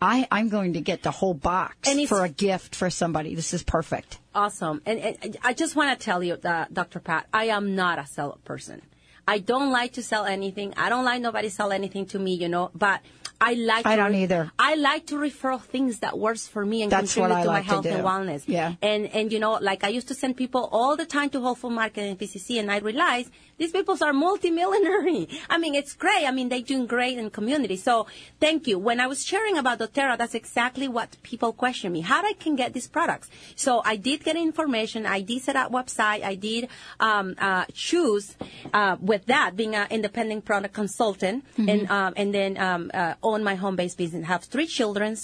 I 0.00 0.28
I'm 0.30 0.48
going 0.50 0.74
to 0.74 0.80
get 0.80 1.02
the 1.02 1.10
whole 1.10 1.34
box 1.34 1.88
for 2.06 2.22
a 2.24 2.28
gift 2.28 2.74
for 2.74 2.90
somebody. 2.90 3.34
This 3.34 3.54
is 3.54 3.62
perfect. 3.64 4.18
Awesome. 4.34 4.82
And, 4.84 4.98
and 5.00 5.36
I 5.42 5.54
just 5.54 5.74
want 5.74 5.98
to 5.98 6.04
tell 6.04 6.22
you, 6.22 6.34
uh, 6.34 6.66
Dr. 6.70 7.00
Pat, 7.00 7.26
I 7.32 7.46
am 7.46 7.74
not 7.74 7.98
a 7.98 8.06
seller 8.06 8.36
person. 8.44 8.82
I 9.26 9.38
don't 9.38 9.70
like 9.72 9.94
to 9.94 10.02
sell 10.02 10.24
anything. 10.26 10.74
I 10.76 10.88
don't 10.90 11.04
like 11.04 11.20
nobody 11.22 11.48
sell 11.48 11.72
anything 11.72 12.06
to 12.06 12.18
me, 12.18 12.34
you 12.34 12.48
know, 12.48 12.70
but 12.74 13.00
I 13.40 13.54
like 13.54 13.86
I 13.86 13.96
to 13.96 14.02
don't 14.02 14.14
either. 14.14 14.50
I 14.58 14.74
like 14.76 15.06
to 15.06 15.18
refer 15.18 15.58
things 15.58 16.00
that 16.00 16.18
works 16.18 16.46
for 16.48 16.64
me 16.64 16.82
and 16.82 16.90
That's 16.90 17.14
contribute 17.14 17.42
to 17.42 17.46
like 17.46 17.46
my 17.46 17.60
to 17.60 17.66
health 17.66 17.86
and 17.86 18.04
wellness. 18.04 18.44
Yeah. 18.46 18.74
And 18.82 19.06
and 19.06 19.32
you 19.32 19.38
know, 19.38 19.58
like 19.60 19.84
I 19.84 19.88
used 19.88 20.08
to 20.08 20.14
send 20.14 20.36
people 20.36 20.68
all 20.72 20.96
the 20.96 21.06
time 21.06 21.30
to 21.30 21.40
Whole 21.40 21.54
Food 21.54 21.72
Market 21.72 22.02
and 22.02 22.18
PCC 22.18 22.58
and 22.60 22.70
I 22.70 22.78
realized 22.78 23.30
these 23.58 23.72
people 23.72 23.96
are 24.02 24.12
multimillionaire. 24.12 25.26
I 25.50 25.58
mean, 25.58 25.74
it's 25.74 25.94
great. 25.94 26.26
I 26.26 26.30
mean, 26.30 26.48
they're 26.50 26.60
doing 26.60 26.86
great 26.86 27.16
in 27.18 27.30
community. 27.30 27.76
So 27.76 28.06
thank 28.38 28.66
you. 28.66 28.78
When 28.78 29.00
I 29.00 29.06
was 29.06 29.24
sharing 29.24 29.56
about 29.56 29.78
doTERRA, 29.78 30.18
that's 30.18 30.34
exactly 30.34 30.88
what 30.88 31.16
people 31.22 31.52
question 31.52 31.92
me. 31.92 32.02
How 32.02 32.22
I 32.22 32.34
can 32.34 32.54
get 32.56 32.74
these 32.74 32.86
products. 32.86 33.30
So 33.54 33.80
I 33.84 33.96
did 33.96 34.24
get 34.24 34.36
information. 34.36 35.06
I 35.06 35.22
did 35.22 35.42
set 35.42 35.56
up 35.56 35.72
website. 35.72 36.22
I 36.22 36.34
did 36.34 36.68
um, 37.00 37.34
uh, 37.38 37.64
choose 37.72 38.36
uh, 38.74 38.96
with 39.00 39.24
that 39.26 39.56
being 39.56 39.74
an 39.74 39.86
independent 39.90 40.44
product 40.44 40.74
consultant 40.74 41.26
Mm-hmm. 41.26 41.68
and 41.68 41.90
um, 41.90 42.12
and 42.16 42.34
then 42.34 42.58
um, 42.58 42.90
uh, 42.92 43.14
own 43.26 43.44
my 43.44 43.54
home 43.56 43.76
based 43.76 43.98
business. 43.98 44.26
Have 44.26 44.44
three 44.44 44.66
children 44.66 45.16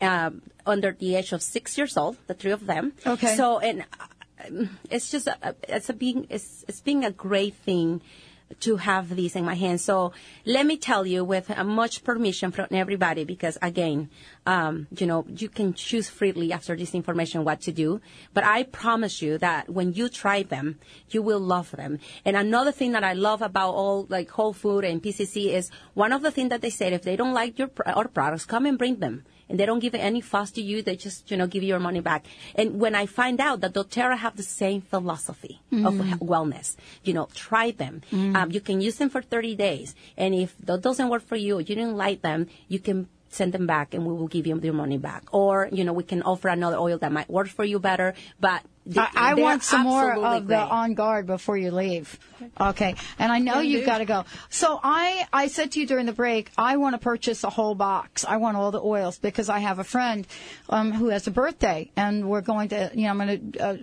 um, 0.00 0.42
under 0.64 0.92
the 0.92 1.16
age 1.16 1.32
of 1.32 1.42
six 1.42 1.76
years 1.78 1.96
old. 1.96 2.16
The 2.26 2.34
three 2.34 2.52
of 2.52 2.66
them. 2.66 2.92
Okay. 3.06 3.36
So 3.36 3.58
and 3.58 3.84
um, 4.44 4.78
it's 4.90 5.10
just 5.10 5.26
a, 5.26 5.54
it's 5.68 5.88
a 5.88 5.92
being 5.94 6.26
it's, 6.30 6.64
it's 6.68 6.80
being 6.80 7.04
a 7.04 7.10
great 7.10 7.54
thing 7.54 8.02
to 8.60 8.76
have 8.76 9.14
these 9.14 9.36
in 9.36 9.44
my 9.44 9.54
hands. 9.54 9.82
So 9.82 10.12
let 10.44 10.66
me 10.66 10.76
tell 10.76 11.06
you, 11.06 11.24
with 11.24 11.50
uh, 11.50 11.64
much 11.64 12.04
permission 12.04 12.52
from 12.52 12.66
everybody, 12.70 13.24
because 13.24 13.58
again, 13.60 14.08
um, 14.46 14.86
you 14.96 15.06
know, 15.06 15.26
you 15.28 15.48
can 15.48 15.74
choose 15.74 16.08
freely 16.08 16.52
after 16.52 16.76
this 16.76 16.94
information 16.94 17.44
what 17.44 17.60
to 17.62 17.72
do. 17.72 18.00
But 18.34 18.44
I 18.44 18.62
promise 18.62 19.20
you 19.20 19.38
that 19.38 19.68
when 19.68 19.92
you 19.92 20.08
try 20.08 20.42
them, 20.42 20.78
you 21.10 21.22
will 21.22 21.40
love 21.40 21.72
them. 21.72 21.98
And 22.24 22.36
another 22.36 22.72
thing 22.72 22.92
that 22.92 23.04
I 23.04 23.14
love 23.14 23.42
about 23.42 23.72
all 23.72 24.06
like 24.08 24.30
Whole 24.30 24.52
Food 24.52 24.84
and 24.84 25.02
PCC 25.02 25.52
is 25.52 25.70
one 25.94 26.12
of 26.12 26.22
the 26.22 26.30
things 26.30 26.50
that 26.50 26.60
they 26.60 26.70
said, 26.70 26.92
if 26.92 27.02
they 27.02 27.16
don't 27.16 27.34
like 27.34 27.58
your 27.58 27.70
our 27.84 28.08
products, 28.08 28.46
come 28.46 28.66
and 28.66 28.78
bring 28.78 28.96
them 29.00 29.24
and 29.48 29.58
they 29.58 29.66
don't 29.66 29.78
give 29.78 29.94
any 29.94 30.20
fuss 30.20 30.50
to 30.52 30.62
you. 30.62 30.82
They 30.82 30.96
just, 30.96 31.30
you 31.30 31.36
know, 31.36 31.46
give 31.46 31.62
you 31.62 31.68
your 31.68 31.78
money 31.80 32.00
back. 32.00 32.26
And 32.54 32.80
when 32.80 32.94
I 32.94 33.06
find 33.06 33.40
out 33.40 33.60
that 33.60 33.72
doTERRA 33.74 34.18
have 34.18 34.36
the 34.36 34.42
same 34.42 34.80
philosophy 34.80 35.60
of 35.72 35.94
Mhm. 35.94 36.04
he- 36.08 36.14
wellness, 36.32 36.76
you 37.04 37.12
know, 37.14 37.28
try 37.34 37.70
them. 37.70 38.02
Um, 38.12 38.50
you 38.50 38.60
can 38.60 38.80
use 38.80 38.96
them 38.96 39.08
for 39.10 39.22
30 39.22 39.54
days. 39.54 39.94
And 40.16 40.34
if 40.34 40.56
that 40.66 40.80
doesn't 40.82 41.08
work 41.08 41.22
for 41.26 41.36
you, 41.36 41.56
or 41.58 41.60
you 41.60 41.74
didn't 41.74 41.96
like 41.96 42.22
them, 42.22 42.46
you 42.68 42.78
can 42.78 43.08
send 43.28 43.52
them 43.52 43.66
back 43.66 43.92
and 43.94 44.06
we 44.06 44.12
will 44.14 44.28
give 44.28 44.46
you 44.46 44.58
your 44.62 44.72
money 44.72 44.96
back. 44.98 45.22
Or, 45.32 45.68
you 45.72 45.84
know, 45.84 45.92
we 45.92 46.04
can 46.04 46.22
offer 46.22 46.48
another 46.48 46.76
oil 46.78 46.96
that 46.98 47.12
might 47.12 47.28
work 47.28 47.48
for 47.48 47.64
you 47.64 47.78
better. 47.78 48.14
But 48.40 48.62
I, 48.94 49.10
I 49.14 49.34
want 49.34 49.62
some 49.62 49.82
more 49.82 50.12
of 50.12 50.46
the 50.46 50.58
on 50.58 50.94
guard 50.94 51.26
before 51.26 51.56
you 51.56 51.70
leave. 51.70 52.18
Okay, 52.60 52.94
and 53.18 53.32
I 53.32 53.38
know 53.38 53.60
you've 53.60 53.86
got 53.86 53.98
to 53.98 54.04
go. 54.04 54.24
So 54.50 54.78
I, 54.82 55.26
I 55.32 55.48
said 55.48 55.72
to 55.72 55.80
you 55.80 55.86
during 55.86 56.06
the 56.06 56.12
break, 56.12 56.50
I 56.56 56.76
want 56.76 56.94
to 56.94 56.98
purchase 56.98 57.44
a 57.44 57.50
whole 57.50 57.74
box. 57.74 58.24
I 58.24 58.36
want 58.36 58.56
all 58.56 58.70
the 58.70 58.80
oils 58.80 59.18
because 59.18 59.48
I 59.48 59.58
have 59.60 59.78
a 59.78 59.84
friend 59.84 60.26
um, 60.68 60.92
who 60.92 61.08
has 61.08 61.26
a 61.26 61.30
birthday, 61.30 61.90
and 61.96 62.28
we're 62.28 62.42
going 62.42 62.68
to, 62.68 62.90
you 62.94 63.04
know, 63.04 63.10
I'm 63.10 63.18
going 63.18 63.52
to 63.52 63.58
uh, 63.58 63.76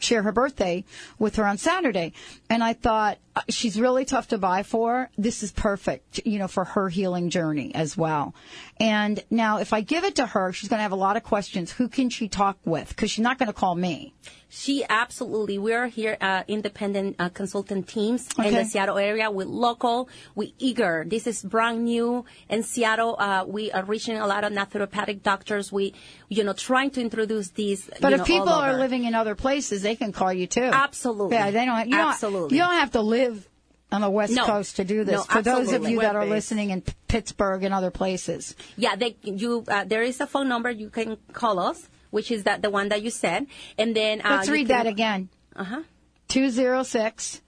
share 0.00 0.22
her 0.22 0.32
birthday 0.32 0.84
with 1.18 1.36
her 1.36 1.46
on 1.46 1.58
Saturday. 1.58 2.14
And 2.48 2.64
I 2.64 2.72
thought 2.72 3.18
uh, 3.36 3.42
she's 3.48 3.78
really 3.78 4.04
tough 4.04 4.28
to 4.28 4.38
buy 4.38 4.62
for. 4.62 5.10
This 5.18 5.42
is 5.42 5.52
perfect, 5.52 6.20
you 6.24 6.38
know, 6.38 6.48
for 6.48 6.64
her 6.64 6.88
healing 6.88 7.30
journey 7.30 7.74
as 7.74 7.96
well. 7.96 8.34
And 8.80 9.22
now, 9.30 9.58
if 9.58 9.72
I 9.72 9.82
give 9.82 10.04
it 10.04 10.16
to 10.16 10.26
her, 10.26 10.52
she's 10.52 10.68
going 10.68 10.78
to 10.78 10.82
have 10.82 10.92
a 10.92 10.96
lot 10.96 11.16
of 11.16 11.22
questions. 11.22 11.72
Who 11.72 11.88
can 11.88 12.10
she 12.10 12.28
talk 12.28 12.58
with? 12.64 12.88
Because 12.88 13.10
she's 13.10 13.22
not 13.22 13.38
going 13.38 13.48
to 13.48 13.52
call 13.52 13.74
me. 13.74 14.14
She 14.48 14.84
absolutely. 14.88 15.58
We're 15.58 15.86
here, 15.86 16.18
uh, 16.20 16.42
independent 16.46 17.16
uh, 17.18 17.30
consultant 17.30 17.88
teams 17.88 18.28
in 18.38 18.52
the 18.52 18.64
Seattle 18.64 18.98
area. 18.98 19.30
We're 19.30 19.46
local. 19.46 20.10
We 20.34 20.54
eager. 20.58 21.04
This 21.08 21.26
is 21.26 21.42
brand 21.42 21.84
new 21.84 22.26
in 22.50 22.62
Seattle. 22.62 23.16
Uh, 23.18 23.44
we 23.46 23.72
are 23.72 23.82
reaching 23.84 24.16
a 24.18 24.26
lot 24.26 24.44
of 24.44 24.52
naturopathic 24.52 25.22
doctors. 25.22 25.72
We, 25.72 25.94
you 26.28 26.44
know, 26.44 26.52
trying 26.52 26.90
to 26.90 27.00
introduce 27.00 27.48
these. 27.50 27.88
But 28.00 28.10
you 28.10 28.14
if 28.14 28.18
know, 28.18 28.24
people 28.24 28.48
all 28.50 28.60
are 28.60 28.70
over. 28.70 28.78
living 28.78 29.04
in 29.04 29.14
other 29.14 29.34
places, 29.34 29.80
they 29.80 29.96
can 29.96 30.12
call 30.12 30.32
you 30.32 30.46
too. 30.46 30.60
Absolutely. 30.60 31.36
Yeah, 31.36 31.50
they 31.50 31.64
don't. 31.64 31.88
You 31.88 31.96
Absolutely. 31.96 32.50
Don't, 32.50 32.52
you 32.56 32.62
don't 32.72 32.80
have 32.80 32.90
to 32.92 33.00
live 33.00 33.48
on 33.90 34.00
the 34.00 34.10
West 34.10 34.34
No. 34.34 34.44
Coast 34.44 34.76
to 34.76 34.84
do 34.84 35.04
this. 35.04 35.16
No, 35.16 35.22
For 35.22 35.42
those 35.42 35.72
of 35.72 35.88
you 35.88 36.00
that 36.00 36.16
are 36.16 36.26
listening 36.26 36.70
in 36.70 36.80
P- 36.80 36.92
Pittsburgh 37.08 37.62
and 37.62 37.74
other 37.74 37.90
places. 37.90 38.56
Yeah, 38.76 38.96
they, 38.96 39.16
you, 39.22 39.64
uh, 39.68 39.84
there 39.84 40.02
is 40.02 40.20
a 40.20 40.26
phone 40.26 40.48
number 40.48 40.70
you 40.70 40.88
can 40.88 41.18
call 41.32 41.58
us. 41.58 41.88
Which 42.12 42.30
is 42.30 42.44
that 42.44 42.62
the 42.62 42.70
one 42.70 42.88
that 42.90 43.02
you 43.02 43.10
said, 43.10 43.46
and 43.76 43.96
then 43.96 44.20
uh, 44.22 44.36
Let's 44.36 44.48
read 44.48 44.68
can- 44.68 44.76
that 44.78 44.86
again. 44.86 45.28
Uh 45.56 45.64
huh. 45.64 45.82
206, 46.28 47.42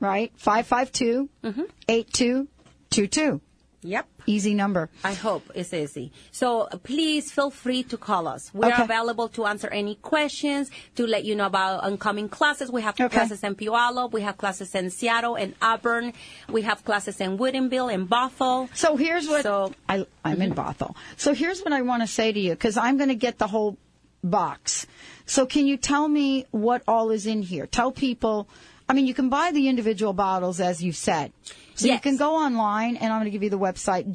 right? 0.00 0.32
552 0.36 1.28
Mm-hmm. 1.42 1.62
8222. 1.88 3.40
Yep. 3.86 4.06
Easy 4.26 4.54
number. 4.54 4.88
I 5.04 5.12
hope 5.12 5.42
it's 5.54 5.74
easy. 5.74 6.10
So 6.32 6.68
please 6.84 7.30
feel 7.30 7.50
free 7.50 7.82
to 7.92 7.98
call 7.98 8.26
us. 8.26 8.50
We 8.54 8.64
are 8.70 8.82
available 8.82 9.28
to 9.36 9.44
answer 9.44 9.68
any 9.68 9.96
questions, 9.96 10.70
to 10.96 11.06
let 11.06 11.26
you 11.26 11.34
know 11.36 11.44
about 11.44 11.84
upcoming 11.84 12.30
classes. 12.30 12.72
We 12.72 12.80
have 12.80 12.94
Okay. 12.98 13.10
classes 13.10 13.44
in 13.44 13.54
Puyallup, 13.56 14.12
we 14.12 14.22
have 14.22 14.38
classes 14.38 14.74
in 14.74 14.88
Seattle 14.88 15.34
and 15.34 15.54
Auburn, 15.60 16.14
we 16.48 16.62
have 16.62 16.82
classes 16.82 17.20
in 17.20 17.36
Woodinville 17.36 17.92
and 17.92 18.08
Bothell. 18.08 18.74
So 18.74 18.96
here's 18.96 19.28
what 19.28 19.42
So 19.42 19.74
I, 19.86 20.06
I'm 20.24 20.40
in 20.40 20.54
Bothell. 20.54 20.94
So 21.18 21.34
here's 21.34 21.60
what 21.60 21.74
I 21.74 21.82
want 21.82 22.00
to 22.02 22.06
say 22.08 22.32
to 22.32 22.40
you 22.40 22.52
because 22.52 22.78
I'm 22.78 22.96
going 22.96 23.10
to 23.10 23.14
get 23.26 23.36
the 23.38 23.48
whole 23.48 23.76
box. 24.24 24.86
So 25.26 25.46
can 25.46 25.66
you 25.66 25.76
tell 25.76 26.08
me 26.08 26.46
what 26.50 26.82
all 26.88 27.10
is 27.10 27.26
in 27.26 27.42
here? 27.42 27.66
Tell 27.66 27.92
people. 27.92 28.48
I 28.88 28.92
mean, 28.92 29.06
you 29.06 29.14
can 29.14 29.28
buy 29.28 29.52
the 29.52 29.68
individual 29.68 30.12
bottles 30.12 30.60
as 30.60 30.82
you 30.82 30.92
said. 30.92 31.32
So 31.74 31.86
you 31.86 31.98
can 31.98 32.16
go 32.16 32.36
online, 32.36 32.96
and 32.96 33.12
I'm 33.12 33.20
going 33.20 33.24
to 33.24 33.30
give 33.30 33.42
you 33.42 33.50
the 33.50 33.58
website 33.58 34.12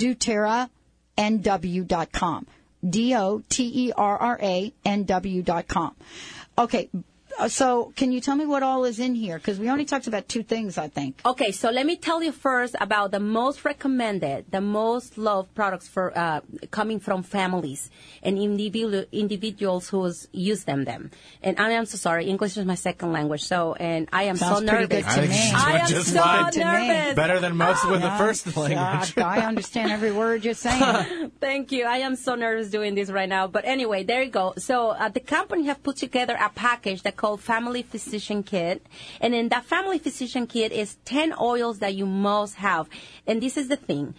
doterranw.com. 1.17 2.47
D 2.87 3.15
O 3.15 3.43
T 3.49 3.87
E 3.87 3.91
R 3.95 4.17
R 4.17 4.39
A 4.41 4.73
N 4.85 5.03
W 5.03 5.41
dot 5.41 5.67
com. 5.67 5.95
Okay. 6.57 6.89
Uh, 7.39 7.47
So 7.47 7.93
can 7.95 8.11
you 8.11 8.21
tell 8.21 8.35
me 8.35 8.45
what 8.45 8.63
all 8.63 8.83
is 8.85 8.99
in 8.99 9.15
here? 9.15 9.37
Because 9.37 9.59
we 9.59 9.69
only 9.69 9.85
talked 9.85 10.07
about 10.07 10.27
two 10.27 10.43
things, 10.43 10.77
I 10.77 10.87
think. 10.87 11.21
Okay, 11.25 11.51
so 11.51 11.69
let 11.71 11.85
me 11.85 11.95
tell 11.95 12.21
you 12.21 12.31
first 12.31 12.75
about 12.79 13.11
the 13.11 13.19
most 13.19 13.65
recommended, 13.65 14.51
the 14.51 14.61
most 14.61 15.17
loved 15.17 15.53
products 15.55 15.87
for 15.87 16.17
uh, 16.17 16.41
coming 16.71 16.99
from 16.99 17.23
families 17.23 17.89
and 18.23 18.37
individual, 18.37 19.05
individuals 19.11 19.89
who 19.89 20.11
use 20.31 20.63
them. 20.65 20.85
Them, 20.85 21.11
and 21.43 21.59
I 21.59 21.71
am 21.71 21.85
so 21.85 21.97
sorry. 21.97 22.25
English 22.27 22.57
is 22.57 22.65
my 22.65 22.75
second 22.75 23.11
language, 23.11 23.43
so 23.43 23.73
and 23.73 24.07
I 24.13 24.23
am 24.23 24.37
Sounds 24.37 24.59
so 24.59 24.63
nervous. 24.63 24.87
good 24.87 25.03
to 25.03 25.21
I 25.21 25.27
me. 25.27 25.51
I 25.53 25.71
am 25.79 25.87
just 25.87 26.13
so 26.13 26.21
fine. 26.21 26.51
Me. 26.55 26.63
nervous. 26.63 27.15
Better 27.15 27.39
than 27.39 27.57
most 27.57 27.89
with 27.89 28.01
the 28.01 28.11
first 28.11 28.45
language. 28.55 29.17
I 29.17 29.41
understand 29.41 29.91
every 29.91 30.11
word 30.11 30.45
you're 30.45 30.53
saying. 30.53 31.31
Thank 31.41 31.71
you. 31.71 31.85
I 31.85 31.97
am 31.97 32.15
so 32.15 32.35
nervous 32.35 32.69
doing 32.69 32.95
this 32.95 33.09
right 33.09 33.27
now. 33.29 33.47
But 33.47 33.65
anyway, 33.65 34.03
there 34.03 34.23
you 34.23 34.31
go. 34.31 34.53
So 34.57 34.89
uh, 34.89 35.09
the 35.09 35.19
company 35.19 35.65
have 35.65 35.83
put 35.83 35.97
together 35.97 36.35
a 36.39 36.49
package 36.49 37.03
that 37.03 37.17
called 37.29 37.41
Family 37.41 37.83
Physician 37.83 38.41
Kit. 38.41 38.83
And 39.21 39.35
in 39.35 39.49
that 39.49 39.63
Family 39.63 39.99
Physician 39.99 40.47
Kit 40.47 40.71
is 40.71 40.97
10 41.05 41.35
oils 41.39 41.77
that 41.77 41.93
you 41.93 42.07
must 42.07 42.55
have. 42.55 42.89
And 43.27 43.39
this 43.39 43.55
is 43.55 43.67
the 43.67 43.75
thing. 43.75 44.15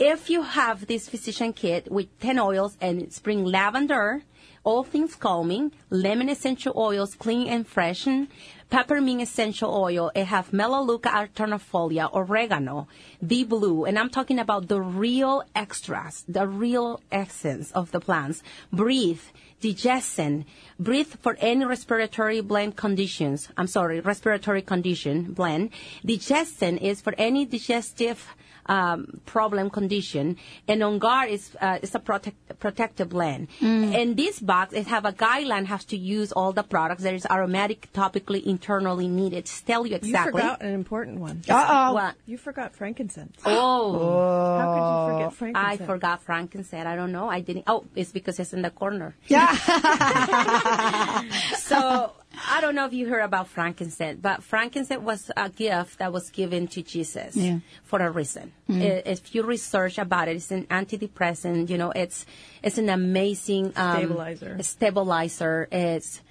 If 0.00 0.28
you 0.28 0.42
have 0.42 0.88
this 0.88 1.08
physician 1.08 1.52
kit 1.52 1.92
with 1.92 2.08
10 2.20 2.38
oils 2.40 2.76
and 2.80 3.12
spring 3.12 3.44
lavender, 3.44 4.22
all 4.64 4.82
things 4.82 5.14
calming, 5.14 5.72
lemon 5.90 6.28
essential 6.28 6.72
oils, 6.76 7.14
clean 7.14 7.46
and 7.46 7.66
freshen, 7.68 8.28
peppermint 8.70 9.22
essential 9.22 9.72
oil, 9.72 10.10
it 10.14 10.24
have 10.24 10.52
melaleuca 10.52 11.10
alternifolia, 11.10 12.12
oregano, 12.14 12.88
the 13.22 13.44
blue, 13.44 13.84
and 13.84 13.98
I'm 13.98 14.10
talking 14.10 14.38
about 14.38 14.68
the 14.68 14.80
real 14.80 15.42
extras, 15.54 16.24
the 16.26 16.48
real 16.48 17.00
essence 17.12 17.70
of 17.72 17.90
the 17.90 18.00
plants. 18.00 18.42
Breathe, 18.72 19.22
DigestZen, 19.60 20.44
breathe 20.78 21.14
for 21.20 21.36
any 21.38 21.64
respiratory 21.64 22.40
blend 22.40 22.76
conditions. 22.76 23.48
I'm 23.56 23.66
sorry, 23.66 24.00
respiratory 24.00 24.62
condition 24.62 25.32
blend. 25.32 25.70
DigestZen 26.04 26.80
is 26.80 27.00
for 27.00 27.14
any 27.18 27.44
digestive 27.44 28.26
um, 28.66 29.20
problem 29.26 29.70
condition, 29.70 30.36
and 30.68 30.82
on 30.82 30.98
guard 30.98 31.30
is 31.30 31.56
uh, 31.60 31.78
is 31.82 31.94
a 31.94 31.98
protect, 31.98 32.36
protective 32.58 33.08
blend. 33.08 33.48
In 33.60 34.14
this 34.14 34.40
box, 34.40 34.72
it 34.72 34.86
have 34.86 35.04
a 35.04 35.12
guideline 35.12 35.66
has 35.66 35.84
to 35.86 35.96
use 35.96 36.32
all 36.32 36.52
the 36.52 36.62
products. 36.62 37.02
that 37.02 37.14
is 37.14 37.26
aromatic, 37.30 37.92
topically, 37.92 38.44
internally 38.44 39.08
needed. 39.08 39.46
to 39.46 39.64
Tell 39.64 39.86
you 39.86 39.96
exactly. 39.96 40.10
You 40.10 40.16
exactly. 40.16 40.42
forgot 40.42 40.62
an 40.62 40.74
important 40.74 41.20
one. 41.20 41.42
Uh-oh. 41.48 41.92
What? 41.94 42.14
You 42.26 42.38
forgot 42.38 42.74
frankincense. 42.74 43.36
Oh. 43.44 44.58
How 44.58 44.66
could 44.74 44.84
you 44.90 45.18
forget 45.18 45.32
frankincense? 45.38 45.80
I 45.80 45.86
forgot 45.86 46.22
frankincense. 46.22 46.86
I 46.86 46.96
don't 46.96 47.12
know. 47.12 47.28
I 47.28 47.40
didn't. 47.40 47.64
Oh, 47.66 47.84
it's 47.94 48.12
because 48.12 48.38
it's 48.38 48.52
in 48.52 48.62
the 48.62 48.70
corner. 48.70 49.14
Yeah. 49.26 49.52
so 51.56 52.12
I 52.32 52.60
don't 52.60 52.74
know 52.74 52.86
if 52.86 52.92
you 52.92 53.08
heard 53.08 53.22
about 53.22 53.48
frankincense, 53.48 54.18
but 54.22 54.42
frankincense 54.42 55.02
was 55.02 55.30
a 55.36 55.48
gift 55.50 55.98
that 55.98 56.12
was 56.12 56.30
given 56.30 56.68
to 56.68 56.82
Jesus 56.82 57.36
Yeah. 57.36 57.58
for 57.82 58.00
a 58.00 58.10
reason. 58.10 58.52
I- 58.68 59.02
If 59.04 59.34
you 59.34 59.42
research 59.42 59.98
about 59.98 60.28
it, 60.28 60.36
it's 60.36 60.50
an 60.52 60.64
antidepressant. 60.66 61.68
You 61.70 61.78
know, 61.78 61.90
it's 61.90 62.26
it's 62.62 62.78
an 62.78 62.88
amazing 62.88 63.72
um, 63.76 63.96
Stabilizer. 63.96 64.58
Stabilizer. 64.62 65.68
It's 65.72 66.22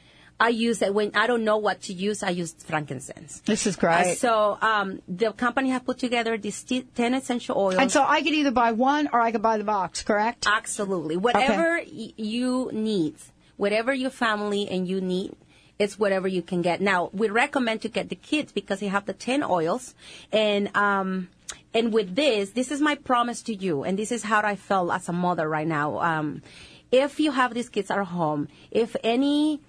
I 0.41 0.47
use 0.49 0.81
it 0.81 0.93
when 0.93 1.11
I 1.15 1.27
don't 1.27 1.43
know 1.43 1.57
what 1.57 1.81
to 1.83 1.93
use. 1.93 2.23
I 2.23 2.29
use 2.29 2.53
frankincense. 2.53 3.41
This 3.45 3.67
is 3.67 3.75
Uh, 3.75 3.81
great. 3.81 4.17
so 4.17 4.57
um, 4.61 5.01
the 5.05 5.33
company 5.33 5.69
have 5.71 5.83
put 5.85 5.97
together 5.99 6.37
these 6.37 6.63
t- 6.63 6.87
ten 6.95 7.13
essential 7.13 7.57
oils. 7.57 7.75
and 7.75 7.91
so 7.91 8.03
I 8.07 8.21
could 8.23 8.33
either 8.33 8.51
buy 8.51 8.71
one 8.71 9.09
or 9.11 9.19
I 9.19 9.33
could 9.33 9.41
buy 9.41 9.57
the 9.57 9.65
box, 9.65 10.01
correct? 10.01 10.47
Absolutely. 10.47 11.17
Whatever 11.17 11.81
y- 11.85 12.13
you 12.15 12.69
need, 12.71 13.15
whatever 13.57 13.93
your 13.93 14.11
family 14.11 14.69
and 14.69 14.87
you 14.87 15.01
need, 15.01 15.33
it's 15.79 15.97
whatever 15.97 16.27
you 16.27 16.41
can 16.41 16.61
get. 16.61 16.81
Now, 16.81 17.09
we 17.13 17.29
recommend 17.29 17.81
to 17.83 17.89
get 17.89 18.09
the 18.09 18.15
kids 18.15 18.51
because 18.51 18.81
they 18.81 18.87
have 18.87 19.05
the 19.05 19.13
10 19.13 19.43
oils. 19.43 19.95
And, 20.31 20.75
um, 20.75 21.29
and 21.73 21.93
with 21.93 22.15
this, 22.15 22.49
this 22.51 22.69
is 22.69 22.81
my 22.81 22.95
promise 22.95 23.41
to 23.43 23.55
you, 23.55 23.83
and 23.83 23.97
this 23.97 24.11
is 24.11 24.23
how 24.23 24.41
I 24.41 24.57
feel 24.57 24.91
as 24.91 25.07
a 25.07 25.13
mother 25.13 25.47
right 25.47 25.67
now. 25.67 25.99
Um, 25.99 26.41
if 26.91 27.19
you 27.19 27.31
have 27.31 27.53
these 27.53 27.69
kids 27.69 27.89
at 27.89 28.03
home, 28.03 28.49
if 28.71 28.95
any 29.03 29.61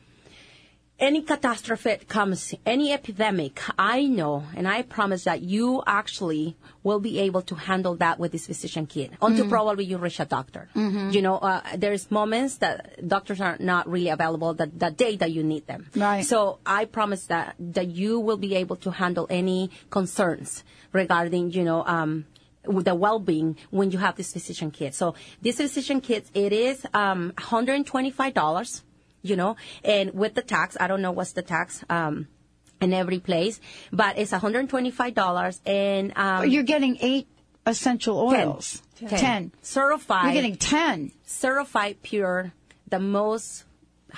any 1.01 1.23
catastrophe 1.23 1.97
comes, 2.07 2.55
any 2.67 2.93
epidemic, 2.93 3.61
I 3.79 4.03
know 4.03 4.45
and 4.55 4.69
I 4.69 4.83
promise 4.83 5.25
that 5.25 5.41
you 5.43 5.83
actually 5.87 6.57
will 6.83 7.01
be 7.01 7.19
able 7.21 7.43
to 7.43 7.55
handle 7.55 7.97
that 7.97 8.19
with 8.19 8.33
this 8.33 8.47
physician 8.47 8.87
kit 8.87 9.13
until 9.23 9.49
probably 9.49 9.85
you 9.85 9.99
reach 9.99 10.21
a 10.21 10.27
doctor. 10.27 10.69
You 11.11 11.23
know, 11.23 11.39
uh, 11.39 11.63
there's 11.77 12.11
moments 12.11 12.59
that 12.59 13.07
doctors 13.07 13.41
are 13.41 13.57
not 13.59 13.89
really 13.89 14.09
available 14.11 14.55
the, 14.55 14.67
the 14.67 14.91
day 14.91 15.17
that 15.17 15.33
you 15.33 15.43
need 15.43 15.67
them. 15.67 15.89
Right. 15.97 16.25
So 16.25 16.59
I 16.67 16.85
promise 16.85 17.27
that, 17.27 17.57
that 17.59 17.89
you 17.89 18.21
will 18.21 18.37
be 18.37 18.55
able 18.57 18.77
to 18.77 18.91
handle 18.91 19.27
any 19.31 19.71
concerns 19.89 20.65
regarding, 20.93 21.53
you 21.53 21.65
know, 21.65 21.85
um, 21.85 22.27
the 22.65 22.95
well-being 22.95 23.57
when 23.71 23.91
you 23.91 23.99
have 23.99 24.17
this 24.17 24.33
physician 24.33 24.71
kit. 24.71 24.95
So 24.95 25.15
this 25.41 25.57
physician 25.57 26.01
kit, 26.03 26.27
it 26.35 26.53
is 26.53 26.87
um, 26.93 27.33
$125 27.39 28.83
you 29.23 29.37
know, 29.37 29.57
and 29.85 30.13
with 30.15 30.35
the 30.35 30.43
tax, 30.43 30.77
I 30.81 30.87
don't 30.87 31.03
know 31.03 31.13
what's 31.13 31.33
the 31.33 31.43
tax 31.43 31.85
um, 31.91 32.29
in 32.81 32.93
every 32.93 33.21
place, 33.21 33.61
but 33.93 34.19
it's 34.19 34.33
$125 34.33 35.61
and 35.67 36.13
um, 36.17 36.49
You're 36.49 36.63
getting 36.63 36.97
eight 37.01 37.27
essential 37.67 38.31
ten. 38.31 38.49
oils. 38.49 38.83
Ten. 38.97 39.09
Ten. 39.09 39.53
certified. 39.63 40.25
You're 40.25 40.35
getting 40.35 40.57
ten. 40.57 41.13
certified 41.25 42.03
pure, 42.03 42.53
the 42.89 42.99
most. 42.99 43.65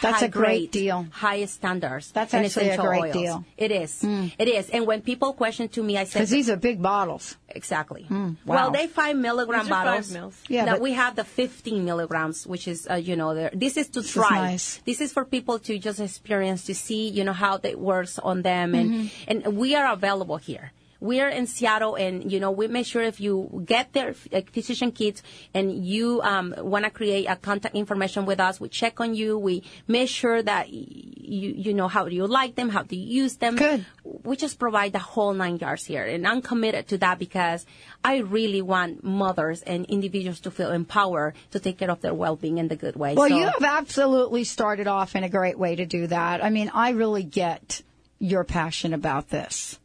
That's 0.00 0.20
high 0.20 0.26
a 0.26 0.28
great 0.28 0.44
grade, 0.46 0.70
deal. 0.70 1.06
Highest 1.10 1.54
standards. 1.54 2.10
That's 2.12 2.32
in 2.34 2.44
actually 2.44 2.70
a 2.70 2.76
great 2.78 3.02
oils. 3.02 3.12
deal. 3.12 3.44
It 3.56 3.70
is. 3.70 4.02
It 4.04 4.48
is. 4.48 4.70
And 4.70 4.86
when 4.86 5.02
people 5.02 5.32
question 5.32 5.68
to 5.70 5.82
me, 5.82 5.98
I 5.98 6.04
say 6.04 6.20
Because 6.20 6.30
these 6.30 6.48
are 6.48 6.56
big 6.56 6.80
bottles. 6.80 7.36
Exactly. 7.54 8.06
wow. 8.08 8.34
Well, 8.46 8.70
they 8.70 8.86
five 8.86 9.16
milligram 9.16 9.64
These 9.64 9.70
are 9.70 9.74
five 9.74 9.86
bottles. 9.86 10.12
mils. 10.12 10.42
Yeah, 10.48 10.64
that 10.64 10.72
but- 10.72 10.80
we 10.80 10.92
have 10.94 11.16
the 11.16 11.24
15 11.24 11.84
milligrams, 11.84 12.46
which 12.46 12.66
is, 12.66 12.88
uh, 12.90 12.94
you 12.94 13.14
know, 13.16 13.50
this 13.52 13.76
is 13.76 13.88
to 13.90 14.00
is 14.00 14.10
try. 14.12 14.30
nice. 14.52 14.80
This 14.86 15.00
is 15.00 15.12
for 15.12 15.24
people 15.24 15.58
to 15.60 15.78
just 15.78 16.00
experience 16.00 16.64
to 16.66 16.74
see, 16.74 17.08
you 17.08 17.24
know, 17.24 17.34
how 17.34 17.58
that 17.58 17.78
works 17.78 18.18
on 18.18 18.42
them, 18.42 18.74
and 18.74 18.90
Mm-hmm. 18.92 19.30
and 19.46 19.56
we 19.56 19.74
are 19.74 19.92
available 19.92 20.36
here. 20.38 20.72
We 21.02 21.20
are 21.20 21.28
in 21.28 21.48
Seattle, 21.48 21.96
and 21.96 22.30
you 22.30 22.38
know, 22.38 22.52
we 22.52 22.68
make 22.68 22.86
sure 22.86 23.02
if 23.02 23.20
you 23.20 23.64
get 23.66 23.92
their 23.92 24.14
physician 24.14 24.92
kits 24.92 25.20
and 25.52 25.84
you 25.84 26.22
um, 26.22 26.54
want 26.58 26.84
to 26.84 26.90
create 26.92 27.26
a 27.26 27.34
contact 27.34 27.74
information 27.74 28.24
with 28.24 28.38
us, 28.38 28.60
we 28.60 28.68
check 28.68 29.00
on 29.00 29.16
you. 29.16 29.36
We 29.36 29.64
make 29.88 30.08
sure 30.08 30.40
that 30.40 30.70
you 30.70 31.54
you 31.56 31.74
know 31.74 31.88
how 31.88 32.08
do 32.08 32.14
you 32.14 32.28
like 32.28 32.54
them, 32.54 32.68
how 32.68 32.84
do 32.84 32.94
you 32.94 33.22
use 33.24 33.36
them. 33.36 33.56
Good. 33.56 33.84
We 34.04 34.36
just 34.36 34.60
provide 34.60 34.92
the 34.92 35.00
whole 35.00 35.34
nine 35.34 35.58
yards 35.58 35.84
here, 35.84 36.04
and 36.04 36.24
I'm 36.24 36.40
committed 36.40 36.86
to 36.88 36.98
that 36.98 37.18
because 37.18 37.66
I 38.04 38.18
really 38.18 38.62
want 38.62 39.02
mothers 39.02 39.62
and 39.62 39.84
individuals 39.86 40.38
to 40.40 40.52
feel 40.52 40.70
empowered 40.70 41.34
to 41.50 41.58
take 41.58 41.78
care 41.78 41.90
of 41.90 42.00
their 42.00 42.14
well-being 42.14 42.58
in 42.58 42.68
the 42.68 42.76
good 42.76 42.94
way. 42.94 43.14
Well, 43.14 43.28
So- 43.28 43.36
you 43.36 43.44
have 43.44 43.64
absolutely 43.64 44.44
started 44.44 44.86
off 44.86 45.16
in 45.16 45.24
a 45.24 45.28
great 45.28 45.58
way 45.58 45.74
to 45.74 45.84
do 45.84 46.06
that. 46.06 46.44
I 46.44 46.50
mean, 46.50 46.70
I 46.72 46.90
really 46.90 47.24
get 47.24 47.82
your 48.20 48.44
passion 48.44 48.94
about 48.94 49.30
this. 49.30 49.80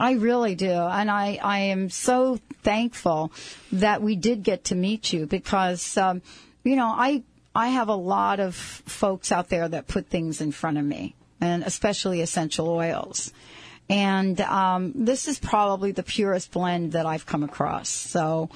I 0.00 0.12
really 0.12 0.54
do. 0.54 0.70
And 0.72 1.10
I, 1.10 1.38
I 1.42 1.58
am 1.58 1.90
so 1.90 2.38
thankful 2.62 3.32
that 3.72 4.02
we 4.02 4.16
did 4.16 4.42
get 4.42 4.64
to 4.64 4.74
meet 4.74 5.12
you 5.12 5.26
because, 5.26 5.96
um, 5.96 6.22
you 6.64 6.74
know, 6.76 6.88
I, 6.88 7.22
I 7.54 7.68
have 7.68 7.88
a 7.88 7.94
lot 7.94 8.40
of 8.40 8.54
folks 8.54 9.30
out 9.30 9.50
there 9.50 9.68
that 9.68 9.86
put 9.86 10.08
things 10.08 10.40
in 10.40 10.52
front 10.52 10.78
of 10.78 10.84
me 10.84 11.14
and 11.40 11.62
especially 11.62 12.20
essential 12.22 12.68
oils. 12.68 13.32
And, 13.88 14.40
um, 14.40 14.92
this 14.94 15.28
is 15.28 15.38
probably 15.38 15.92
the 15.92 16.02
purest 16.02 16.50
blend 16.52 16.92
that 16.92 17.06
I've 17.06 17.26
come 17.26 17.42
across. 17.42 17.88
So, 17.88 18.48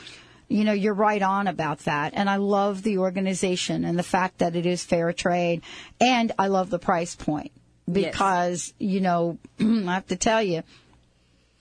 you 0.49 0.65
know, 0.65 0.73
you're 0.73 0.95
right 0.95 1.23
on 1.23 1.47
about 1.47 1.81
that. 1.81 2.13
And 2.15 2.31
I 2.31 2.37
love 2.37 2.83
the 2.83 2.99
organization 2.99 3.85
and 3.85 3.99
the 3.99 4.03
fact 4.05 4.39
that 4.39 4.57
it 4.57 4.65
is 4.65 4.85
fair 4.85 5.13
trade. 5.13 5.63
And 6.01 6.33
I 6.39 6.47
love 6.47 6.71
the 6.71 6.79
price 6.79 7.17
point 7.17 7.53
Yes. 7.87 8.13
because, 8.13 8.75
you 8.79 9.01
know, 9.01 9.39
I 9.61 9.65
have 9.95 10.07
to 10.07 10.17
tell 10.17 10.43
you, 10.43 10.63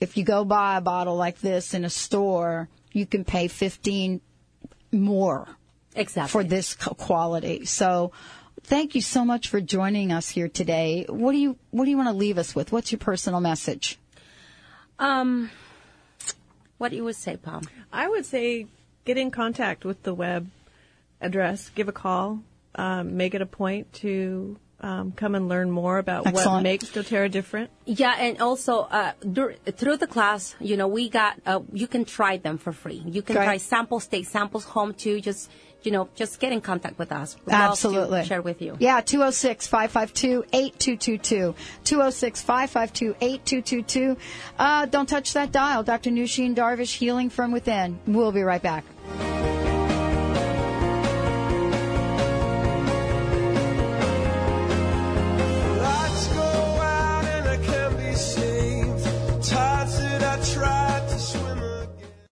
if 0.04 0.18
you 0.18 0.22
go 0.22 0.44
buy 0.44 0.76
a 0.76 0.80
bottle 0.82 1.16
like 1.16 1.40
this 1.40 1.72
in 1.72 1.82
a 1.84 1.90
store, 1.90 2.68
you 2.92 3.06
can 3.06 3.24
pay 3.24 3.48
15 3.48 4.20
more 4.92 5.48
Exactly. 5.96 6.30
for 6.30 6.44
this 6.46 6.74
quality. 6.74 7.64
So 7.64 8.12
thank 8.62 8.94
you 8.94 9.00
so 9.00 9.24
much 9.24 9.48
for 9.48 9.62
joining 9.62 10.12
us 10.12 10.28
here 10.28 10.48
today. 10.48 11.06
What 11.08 11.32
do 11.32 11.38
you 11.38 11.56
what 11.70 11.84
do 11.84 11.90
you 11.90 11.96
want 11.96 12.10
to 12.10 12.14
leave 12.14 12.36
us 12.36 12.54
with? 12.54 12.70
What's 12.70 12.92
your 12.92 12.98
personal 12.98 13.40
message? 13.40 13.98
Um, 14.98 15.50
what 16.76 16.90
do 16.90 16.96
you 16.96 17.04
would 17.04 17.16
say, 17.16 17.38
Pam? 17.38 17.62
I 17.90 18.06
would 18.06 18.26
say 18.26 18.66
get 19.06 19.16
in 19.16 19.30
contact 19.30 19.86
with 19.86 20.02
the 20.02 20.12
web 20.12 20.50
address, 21.20 21.70
give 21.70 21.88
a 21.88 21.92
call, 21.92 22.40
um, 22.74 23.16
make 23.16 23.34
it 23.34 23.40
a 23.40 23.46
point 23.46 23.90
to 23.94 24.58
um, 24.84 25.12
come 25.12 25.34
and 25.34 25.48
learn 25.48 25.70
more 25.70 25.96
about 25.96 26.30
what 26.30 26.62
makes 26.62 26.90
doTERRA 26.90 27.30
different. 27.30 27.70
Yeah, 27.86 28.14
and 28.18 28.40
also 28.42 28.80
uh, 28.80 29.12
dur- 29.32 29.56
through 29.72 29.96
the 29.96 30.06
class, 30.06 30.54
you 30.60 30.76
know, 30.76 30.88
we 30.88 31.08
got 31.08 31.40
uh, 31.46 31.60
you 31.72 31.86
can 31.86 32.04
try 32.04 32.36
them 32.36 32.58
for 32.58 32.72
free. 32.72 33.02
You 33.06 33.22
can 33.22 33.36
Great. 33.36 33.44
try 33.46 33.56
samples, 33.56 34.06
take 34.06 34.26
samples 34.26 34.64
home 34.64 34.92
too. 34.92 35.22
Just 35.22 35.50
you 35.84 35.90
know, 35.90 36.08
just 36.14 36.38
get 36.38 36.52
in 36.52 36.60
contact 36.60 36.98
with 36.98 37.12
us. 37.12 37.36
We'd 37.46 37.54
Absolutely. 37.54 38.24
share 38.24 38.42
with 38.42 38.60
you. 38.60 38.76
Yeah, 38.78 39.00
206 39.00 39.66
552 39.66 40.44
8222. 40.52 41.54
206 41.84 42.42
552 42.42 43.16
8222. 43.20 44.16
Uh, 44.58 44.86
Don't 44.86 45.08
touch 45.08 45.32
that 45.34 45.52
dial. 45.52 45.82
Dr. 45.82 46.10
Nushin 46.10 46.54
Darvish, 46.54 46.96
Healing 46.96 47.30
from 47.30 47.52
Within. 47.52 48.00
We'll 48.06 48.32
be 48.32 48.42
right 48.42 48.62
back. 48.62 48.84